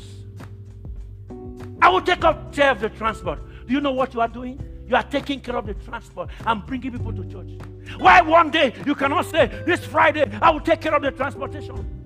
I 1.82 1.90
will 1.90 2.02
take 2.02 2.24
up 2.24 2.54
care 2.54 2.72
of 2.72 2.80
the 2.80 2.90
transport. 2.90 3.40
Do 3.68 3.74
you 3.74 3.82
know 3.82 3.92
what 3.92 4.14
you 4.14 4.22
are 4.22 4.28
doing? 4.28 4.60
You 4.88 4.96
are 4.96 5.04
taking 5.04 5.42
care 5.42 5.58
of 5.58 5.66
the 5.66 5.74
transport 5.74 6.30
and 6.46 6.66
bringing 6.66 6.92
people 6.92 7.14
to 7.14 7.26
church. 7.26 7.60
Why 7.98 8.22
one 8.22 8.52
day 8.52 8.74
you 8.86 8.96
cannot 8.96 9.26
say, 9.26 9.48
This 9.66 9.86
Friday 9.86 10.32
I 10.42 10.50
will 10.50 10.62
take 10.62 10.80
care 10.80 10.96
of 10.96 11.02
the 11.02 11.12
transportation? 11.12 12.01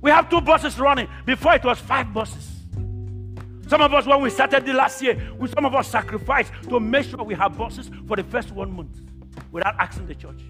We 0.00 0.10
have 0.10 0.30
two 0.30 0.40
buses 0.40 0.78
running. 0.78 1.08
Before 1.24 1.54
it 1.54 1.64
was 1.64 1.78
five 1.78 2.12
buses. 2.12 2.58
Some 3.68 3.82
of 3.82 3.92
us, 3.92 4.06
when 4.06 4.22
we 4.22 4.30
started 4.30 4.64
the 4.64 4.72
last 4.72 5.02
year, 5.02 5.30
we, 5.38 5.48
some 5.48 5.66
of 5.66 5.74
us 5.74 5.88
sacrificed 5.88 6.52
to 6.68 6.80
make 6.80 7.04
sure 7.04 7.22
we 7.22 7.34
have 7.34 7.58
buses 7.58 7.90
for 8.06 8.16
the 8.16 8.24
first 8.24 8.50
one 8.52 8.74
month 8.74 9.00
without 9.52 9.74
asking 9.78 10.06
the 10.06 10.14
church. 10.14 10.40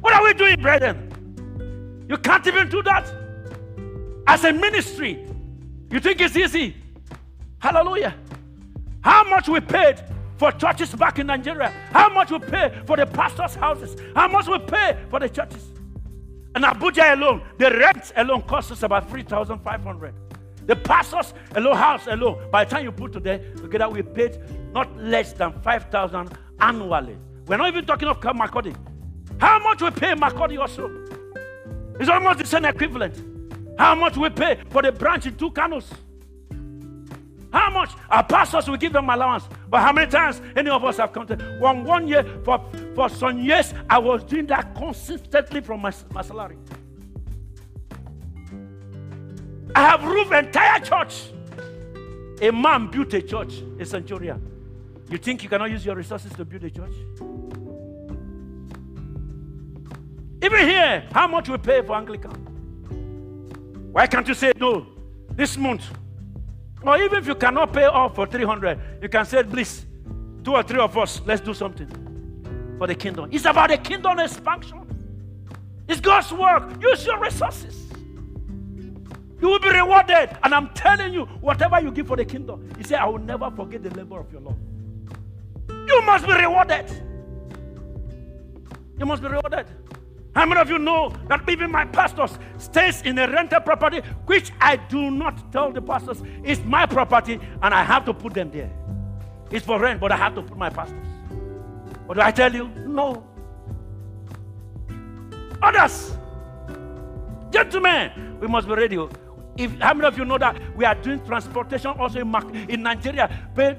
What 0.00 0.14
are 0.14 0.22
we 0.22 0.34
doing, 0.34 0.60
brethren? 0.60 2.06
You 2.08 2.18
can't 2.18 2.46
even 2.46 2.68
do 2.68 2.82
that. 2.82 3.12
As 4.26 4.44
a 4.44 4.52
ministry, 4.52 5.26
you 5.90 5.98
think 5.98 6.20
it's 6.20 6.36
easy? 6.36 6.76
Hallelujah. 7.58 8.14
How 9.00 9.28
much 9.28 9.48
we 9.48 9.60
paid 9.60 10.02
for 10.36 10.52
churches 10.52 10.94
back 10.94 11.18
in 11.18 11.26
Nigeria? 11.26 11.70
How 11.90 12.08
much 12.08 12.30
we 12.30 12.38
pay 12.38 12.80
for 12.86 12.96
the 12.96 13.06
pastors' 13.06 13.54
houses? 13.56 13.96
How 14.14 14.28
much 14.28 14.46
we 14.46 14.58
pay 14.58 14.98
for 15.10 15.18
the 15.18 15.28
churches? 15.28 15.71
In 16.54 16.62
Abuja 16.62 17.14
alone, 17.14 17.42
the 17.58 17.70
rent 17.70 18.12
alone 18.16 18.42
costs 18.42 18.72
us 18.72 18.82
about 18.82 19.08
3,500. 19.08 20.14
The 20.66 20.76
pastor's 20.76 21.32
alone 21.54 21.76
house 21.76 22.06
alone, 22.06 22.50
by 22.50 22.64
the 22.64 22.70
time 22.70 22.84
you 22.84 22.92
put 22.92 23.12
today 23.12 23.42
together, 23.56 23.88
we 23.88 24.02
paid 24.02 24.38
not 24.72 24.94
less 24.96 25.32
than 25.32 25.52
5,000 25.62 26.30
annually. 26.60 27.16
We're 27.46 27.56
not 27.56 27.68
even 27.68 27.84
talking 27.86 28.08
of 28.08 28.20
Makurdi. 28.20 28.76
How 29.40 29.58
much 29.58 29.82
we 29.82 29.90
pay 29.90 30.12
Makurdi 30.14 30.58
also? 30.58 30.90
It's 31.98 32.08
almost 32.08 32.38
the 32.38 32.46
same 32.46 32.64
equivalent. 32.64 33.20
How 33.78 33.94
much 33.94 34.16
we 34.16 34.28
pay 34.28 34.58
for 34.70 34.82
the 34.82 34.92
branch 34.92 35.26
in 35.26 35.34
Tukanos? 35.34 35.90
How 37.52 37.70
much? 37.70 37.90
Our 38.08 38.24
pastors 38.24 38.68
will 38.68 38.78
give 38.78 38.92
them 38.92 39.10
allowance. 39.10 39.44
But 39.68 39.82
how 39.82 39.92
many 39.92 40.10
times 40.10 40.40
any 40.56 40.70
of 40.70 40.84
us 40.84 40.96
have 40.96 41.12
counted? 41.12 41.60
One 41.60 41.84
one 41.84 42.08
year 42.08 42.24
for, 42.44 42.64
for 42.94 43.08
some 43.10 43.38
years, 43.38 43.74
I 43.90 43.98
was 43.98 44.24
doing 44.24 44.46
that 44.46 44.74
consistently 44.74 45.60
from 45.60 45.82
my, 45.82 45.92
my 46.12 46.22
salary. 46.22 46.56
I 49.74 49.82
have 49.82 50.02
roofed 50.04 50.32
entire 50.32 50.80
church. 50.80 51.30
A 52.40 52.50
man 52.50 52.88
built 52.90 53.12
a 53.14 53.22
church, 53.22 53.62
a 53.78 53.84
centurion. 53.84 54.48
You 55.08 55.18
think 55.18 55.42
you 55.42 55.48
cannot 55.48 55.70
use 55.70 55.84
your 55.84 55.94
resources 55.94 56.32
to 56.32 56.44
build 56.44 56.64
a 56.64 56.70
church? 56.70 56.94
Even 60.42 60.68
here, 60.68 61.06
how 61.12 61.28
much 61.28 61.48
we 61.48 61.58
pay 61.58 61.82
for 61.82 61.94
Anglican? 61.94 62.32
Why 63.92 64.06
can't 64.06 64.26
you 64.26 64.34
say 64.34 64.52
no? 64.56 64.86
This 65.30 65.56
month, 65.56 65.84
or 66.84 66.96
even 66.98 67.18
if 67.18 67.26
you 67.26 67.34
cannot 67.34 67.72
pay 67.72 67.84
off 67.84 68.14
for 68.14 68.26
300, 68.26 68.78
you 69.02 69.08
can 69.08 69.24
say, 69.24 69.42
please, 69.42 69.86
two 70.44 70.54
or 70.54 70.62
three 70.62 70.80
of 70.80 70.96
us, 70.98 71.20
let's 71.24 71.40
do 71.40 71.54
something 71.54 71.88
for 72.78 72.86
the 72.86 72.94
kingdom. 72.94 73.28
It's 73.30 73.44
about 73.44 73.70
the 73.70 73.78
kingdom 73.78 74.18
expansion. 74.18 74.80
It's 75.88 76.00
God's 76.00 76.32
work. 76.32 76.82
Use 76.82 77.06
your 77.06 77.20
resources. 77.20 77.88
You 79.40 79.48
will 79.48 79.58
be 79.58 79.70
rewarded. 79.70 80.36
And 80.42 80.54
I'm 80.54 80.68
telling 80.70 81.12
you, 81.12 81.26
whatever 81.40 81.80
you 81.80 81.90
give 81.90 82.06
for 82.06 82.16
the 82.16 82.24
kingdom, 82.24 82.68
He 82.78 82.84
said, 82.84 82.98
I 83.00 83.06
will 83.06 83.18
never 83.18 83.50
forget 83.50 83.82
the 83.82 83.90
labor 83.90 84.20
of 84.20 84.32
your 84.32 84.40
love. 84.40 84.56
You 85.68 86.02
must 86.02 86.26
be 86.26 86.32
rewarded. 86.32 86.90
You 88.98 89.06
must 89.06 89.20
be 89.20 89.28
rewarded. 89.28 89.66
How 90.34 90.46
many 90.46 90.60
of 90.60 90.70
you 90.70 90.78
know 90.78 91.10
that 91.28 91.48
even 91.48 91.70
my 91.70 91.84
pastors 91.84 92.38
stays 92.56 93.02
in 93.02 93.18
a 93.18 93.28
rented 93.28 93.64
property, 93.64 94.00
which 94.24 94.50
I 94.60 94.76
do 94.76 95.10
not 95.10 95.52
tell 95.52 95.70
the 95.70 95.82
pastors 95.82 96.22
it's 96.42 96.62
my 96.64 96.86
property 96.86 97.38
and 97.60 97.74
I 97.74 97.82
have 97.82 98.06
to 98.06 98.14
put 98.14 98.32
them 98.32 98.50
there. 98.50 98.70
It's 99.50 99.66
for 99.66 99.78
rent, 99.78 100.00
but 100.00 100.10
I 100.10 100.16
have 100.16 100.34
to 100.36 100.42
put 100.42 100.56
my 100.56 100.70
pastors. 100.70 101.06
But 102.06 102.14
do 102.14 102.20
I 102.22 102.30
tell 102.30 102.52
you? 102.54 102.68
No. 102.68 103.26
Others, 105.62 106.16
gentlemen, 107.50 108.38
we 108.40 108.48
must 108.48 108.66
be 108.66 108.74
ready. 108.74 108.98
If 109.58 109.78
how 109.78 109.92
many 109.92 110.08
of 110.08 110.16
you 110.16 110.24
know 110.24 110.38
that 110.38 110.56
we 110.74 110.86
are 110.86 110.94
doing 110.94 111.24
transportation 111.26 111.90
also 111.90 112.20
in, 112.20 112.70
in 112.70 112.82
Nigeria, 112.82 113.28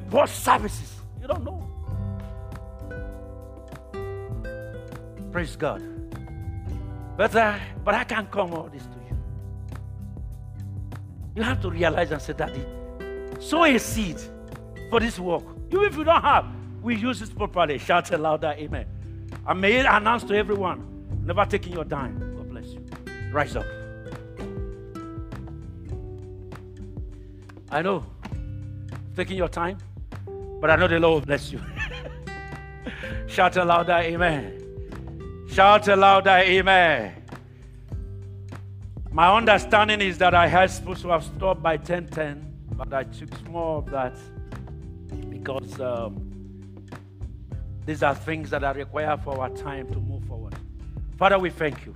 bus 0.10 0.32
services? 0.32 0.94
You 1.20 1.28
don't 1.28 1.44
know. 1.44 1.68
Praise 5.32 5.56
God. 5.56 5.93
But, 7.16 7.36
uh, 7.36 7.60
but 7.84 7.94
I 7.94 8.04
can't 8.04 8.30
come 8.32 8.54
all 8.54 8.70
this 8.72 8.84
to 8.84 8.90
you. 8.90 9.18
You 11.36 11.44
have 11.44 11.62
to 11.62 11.70
realize 11.70 12.12
and 12.12 12.22
say, 12.22 12.34
Daddy, 12.34 12.66
sow 13.40 13.64
a 13.64 13.78
seed 13.78 14.20
for 14.90 15.00
this 15.00 15.20
work. 15.20 15.44
Even 15.70 15.86
if 15.86 15.96
you 15.96 16.04
don't 16.04 16.22
have, 16.22 16.46
we 16.82 16.96
use 16.96 17.22
it 17.22 17.36
properly. 17.36 17.78
Shout 17.78 18.12
it 18.12 18.20
louder, 18.20 18.56
amen. 18.58 18.86
I 19.46 19.54
may 19.54 19.80
announce 19.86 20.24
to 20.26 20.36
everyone, 20.36 21.22
never 21.24 21.46
taking 21.46 21.74
your 21.74 21.86
dime. 21.86 22.20
God 22.38 22.50
bless 22.50 22.68
you. 22.68 22.86
Rise 23.32 23.56
up. 23.56 23.66
I 27.70 27.82
know, 27.82 28.06
taking 29.16 29.38
your 29.38 29.50
time, 29.50 29.80
but 30.62 30.70
I 30.70 30.76
know 30.76 30.88
the 30.88 31.00
Lord 31.00 31.22
will 31.22 31.26
bless 31.26 31.52
you. 31.52 31.60
Shout 33.28 33.58
it 33.58 33.66
louder, 33.66 33.94
amen. 33.94 34.63
Shout 35.54 35.86
louder, 35.86 36.32
amen. 36.32 37.14
My 39.12 39.38
understanding 39.38 40.02
is 40.02 40.18
that 40.18 40.34
I 40.34 40.48
had 40.48 40.72
supposed 40.72 41.04
to 41.04 41.10
have 41.10 41.24
stopped 41.24 41.62
by 41.62 41.76
1010, 41.76 42.72
but 42.72 42.92
I 42.92 43.04
took 43.04 43.48
more 43.48 43.78
of 43.78 43.92
that 43.92 44.18
because 45.30 45.80
um, 45.80 46.32
these 47.86 48.02
are 48.02 48.16
things 48.16 48.50
that 48.50 48.64
are 48.64 48.74
required 48.74 49.22
for 49.22 49.40
our 49.40 49.52
time 49.52 49.88
to 49.94 50.00
move 50.00 50.26
forward. 50.26 50.56
Father, 51.20 51.38
we 51.38 51.52
thank 51.52 51.86
you. 51.86 51.96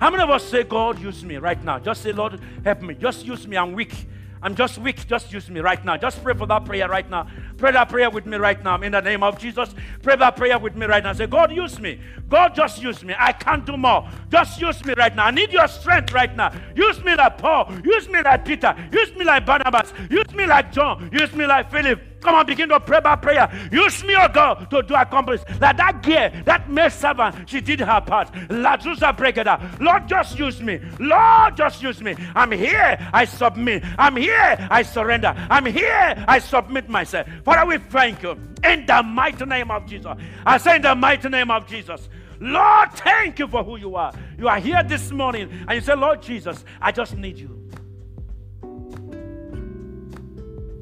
How 0.00 0.10
many 0.10 0.24
of 0.24 0.30
us 0.30 0.42
say, 0.42 0.64
God, 0.64 1.00
use 1.00 1.22
me 1.22 1.36
right 1.36 1.62
now? 1.62 1.78
Just 1.78 2.02
say, 2.02 2.10
Lord, 2.10 2.40
help 2.64 2.82
me. 2.82 2.94
Just 2.94 3.24
use 3.24 3.46
me. 3.46 3.56
I'm 3.56 3.74
weak. 3.74 4.08
I'm 4.44 4.54
just 4.54 4.76
weak. 4.76 5.06
Just 5.06 5.32
use 5.32 5.48
me 5.48 5.60
right 5.60 5.82
now. 5.86 5.96
Just 5.96 6.22
pray 6.22 6.34
for 6.34 6.46
that 6.46 6.66
prayer 6.66 6.86
right 6.86 7.08
now. 7.08 7.26
Pray 7.56 7.72
that 7.72 7.88
prayer 7.88 8.10
with 8.10 8.26
me 8.26 8.36
right 8.36 8.62
now 8.62 8.78
in 8.82 8.92
the 8.92 9.00
name 9.00 9.22
of 9.22 9.38
Jesus. 9.38 9.74
Pray 10.02 10.16
that 10.16 10.36
prayer 10.36 10.58
with 10.58 10.76
me 10.76 10.84
right 10.84 11.02
now. 11.02 11.14
Say, 11.14 11.26
God, 11.26 11.50
use 11.50 11.80
me. 11.80 11.98
God, 12.28 12.54
just 12.54 12.82
use 12.82 13.02
me. 13.02 13.14
I 13.18 13.32
can't 13.32 13.64
do 13.64 13.78
more. 13.78 14.06
Just 14.28 14.60
use 14.60 14.84
me 14.84 14.92
right 14.98 15.16
now. 15.16 15.24
I 15.24 15.30
need 15.30 15.50
your 15.50 15.66
strength 15.66 16.12
right 16.12 16.36
now. 16.36 16.52
Use 16.76 17.02
me 17.02 17.14
like 17.14 17.38
Paul. 17.38 17.72
Use 17.84 18.06
me 18.10 18.20
like 18.20 18.44
Peter. 18.44 18.76
Use 18.92 19.14
me 19.14 19.24
like 19.24 19.46
Barnabas. 19.46 19.94
Use 20.10 20.30
me 20.34 20.44
like 20.44 20.70
John. 20.70 21.08
Use 21.10 21.32
me 21.32 21.46
like 21.46 21.70
Philip. 21.70 22.13
Come 22.24 22.36
on, 22.36 22.46
begin 22.46 22.70
to 22.70 22.80
pray 22.80 23.00
by 23.00 23.16
prayer. 23.16 23.68
Use 23.70 24.02
me, 24.02 24.16
oh 24.18 24.28
God, 24.28 24.70
to 24.70 24.82
do 24.82 24.94
accomplish. 24.94 25.42
Like 25.60 25.76
that 25.76 26.02
girl, 26.02 26.30
that 26.46 26.70
maid 26.70 26.90
servant, 26.90 27.48
she 27.48 27.60
did 27.60 27.80
her 27.80 28.00
part. 28.00 28.32
Lazusa 28.48 29.14
break 29.14 29.36
it 29.36 29.46
up. 29.46 29.60
Lord, 29.78 30.08
just 30.08 30.38
use 30.38 30.62
me. 30.62 30.80
Lord, 30.98 31.54
just 31.54 31.82
use 31.82 32.00
me. 32.00 32.16
I'm 32.34 32.50
here, 32.50 32.98
I 33.12 33.26
submit. 33.26 33.84
I'm 33.98 34.16
here, 34.16 34.56
I 34.70 34.82
surrender. 34.82 35.34
I'm 35.50 35.66
here, 35.66 36.24
I 36.26 36.38
submit 36.38 36.88
myself. 36.88 37.28
Father, 37.44 37.66
we 37.66 37.76
thank 37.76 38.22
you. 38.22 38.38
In 38.64 38.86
the 38.86 39.02
mighty 39.02 39.44
name 39.44 39.70
of 39.70 39.84
Jesus. 39.84 40.16
I 40.46 40.56
say 40.56 40.76
in 40.76 40.82
the 40.82 40.94
mighty 40.94 41.28
name 41.28 41.50
of 41.50 41.66
Jesus. 41.66 42.08
Lord, 42.40 42.90
thank 42.92 43.38
you 43.38 43.46
for 43.48 43.62
who 43.62 43.76
you 43.76 43.96
are. 43.96 44.12
You 44.38 44.48
are 44.48 44.58
here 44.58 44.82
this 44.82 45.10
morning 45.10 45.50
and 45.68 45.72
you 45.72 45.80
say, 45.82 45.94
Lord 45.94 46.22
Jesus, 46.22 46.64
I 46.80 46.90
just 46.90 47.16
need 47.16 47.38
you. 47.38 47.60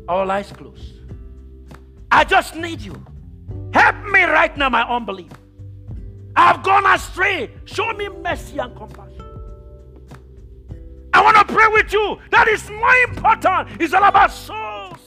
All 0.09 0.31
eyes 0.31 0.53
closed. 0.53 0.92
I 2.13 2.25
just 2.25 2.55
need 2.55 2.83
you. 2.83 2.95
Help 3.73 3.97
me 4.05 4.23
right 4.25 4.55
now, 4.55 4.69
my 4.69 4.83
unbelief. 4.83 5.33
I've 6.37 6.63
gone 6.63 6.85
astray. 6.85 7.51
Show 7.65 7.91
me 7.95 8.11
mercy 8.11 8.59
and 8.59 8.77
compassion. 8.77 9.25
I 11.15 11.23
want 11.23 11.37
to 11.39 11.55
pray 11.55 11.69
with 11.69 11.91
you. 11.91 12.19
That 12.31 12.49
is 12.49 12.69
more 12.69 12.95
important. 13.09 13.81
It's 13.81 13.95
all 13.95 14.05
about 14.05 14.31
souls. 14.31 14.99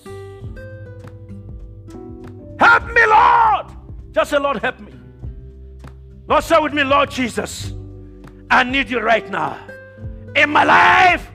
Help 2.59 2.85
me, 2.87 3.05
Lord. 3.05 3.67
Just 4.11 4.31
say, 4.31 4.39
Lord, 4.39 4.57
help 4.57 4.79
me. 4.79 4.93
Lord, 6.27 6.43
say 6.43 6.59
with 6.59 6.73
me, 6.73 6.83
Lord 6.83 7.11
Jesus, 7.11 7.71
I 8.49 8.63
need 8.63 8.89
you 8.89 8.99
right 8.99 9.29
now 9.29 9.59
in 10.35 10.49
my 10.49 10.63
life. 10.63 11.29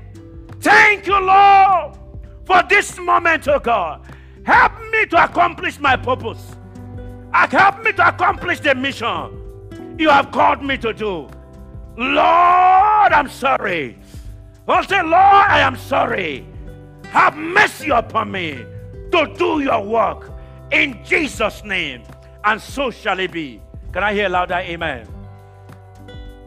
Thank 0.61 1.07
you, 1.07 1.19
Lord, 1.19 1.97
for 2.45 2.61
this 2.69 2.99
moment, 2.99 3.47
oh 3.47 3.61
God. 3.61 4.03
Help 4.45 4.80
to 5.07 5.25
accomplish 5.25 5.79
my 5.79 5.97
purpose. 5.97 6.57
Help 7.33 7.85
me 7.85 7.93
to 7.93 8.09
accomplish 8.09 8.61
the 8.61 8.75
mission 8.75 9.37
you 9.99 10.09
have 10.09 10.31
called 10.31 10.63
me 10.63 10.79
to 10.79 10.93
do. 10.93 11.29
Lord, 11.97 13.13
I'm 13.13 13.29
sorry. 13.29 13.99
I'll 14.67 14.85
say, 14.85 15.03
Lord, 15.03 15.15
I 15.15 15.61
am 15.61 15.77
sorry. 15.77 16.47
Have 17.11 17.37
mercy 17.37 17.91
upon 17.91 18.33
me 18.33 18.65
to 19.13 19.35
do 19.37 19.61
your 19.61 19.85
work 19.85 20.33
in 20.71 20.99
Jesus' 21.05 21.63
name. 21.65 22.03
And 22.45 22.61
so 22.61 22.91
shall 22.91 23.19
it 23.19 23.33
be. 23.33 23.61
Can 23.93 24.03
I 24.03 24.15
hear 24.15 24.29
louder? 24.29 24.55
Amen. 24.55 25.07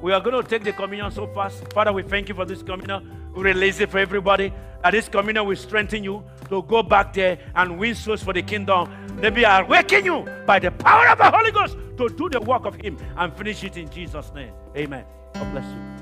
We 0.02 0.14
are 0.14 0.22
going 0.22 0.42
to 0.42 0.50
take 0.50 0.64
the 0.64 0.74
communion 0.74 1.12
so 1.12 1.28
fast. 1.28 1.72
Father, 1.74 1.94
we 1.94 2.02
thank 2.02 2.30
you 2.30 2.36
for 2.36 2.46
this 2.46 2.64
communion. 2.64 3.23
We 3.36 3.44
release 3.44 3.80
it 3.80 3.90
for 3.90 4.00
everybody. 4.00 4.54
That 4.84 4.92
this 4.92 5.08
communion 5.08 5.48
will 5.48 5.56
strengthen 5.56 6.04
you 6.04 6.24
to 6.50 6.62
go 6.64 6.84
back 6.84 7.14
there 7.14 7.40
and 7.56 7.80
win 7.80 7.96
souls 7.96 8.22
for 8.22 8.34
the 8.34 8.42
kingdom. 8.42 8.90
Maybe 9.16 9.46
I 9.46 9.62
awaken 9.62 10.04
you 10.04 10.28
by 10.46 10.60
the 10.60 10.72
power 10.72 11.08
of 11.08 11.18
the 11.18 11.32
Holy 11.32 11.52
Ghost 11.52 11.78
to 11.98 12.10
do 12.10 12.30
the 12.30 12.42
work 12.42 12.66
of 12.66 12.76
Him 12.76 12.98
and 13.16 13.34
finish 13.34 13.64
it 13.64 13.78
in 13.78 13.90
Jesus' 13.90 14.32
name. 14.36 14.52
Amen. 14.76 15.06
God 15.34 15.52
bless 15.52 15.66
you. 15.66 15.93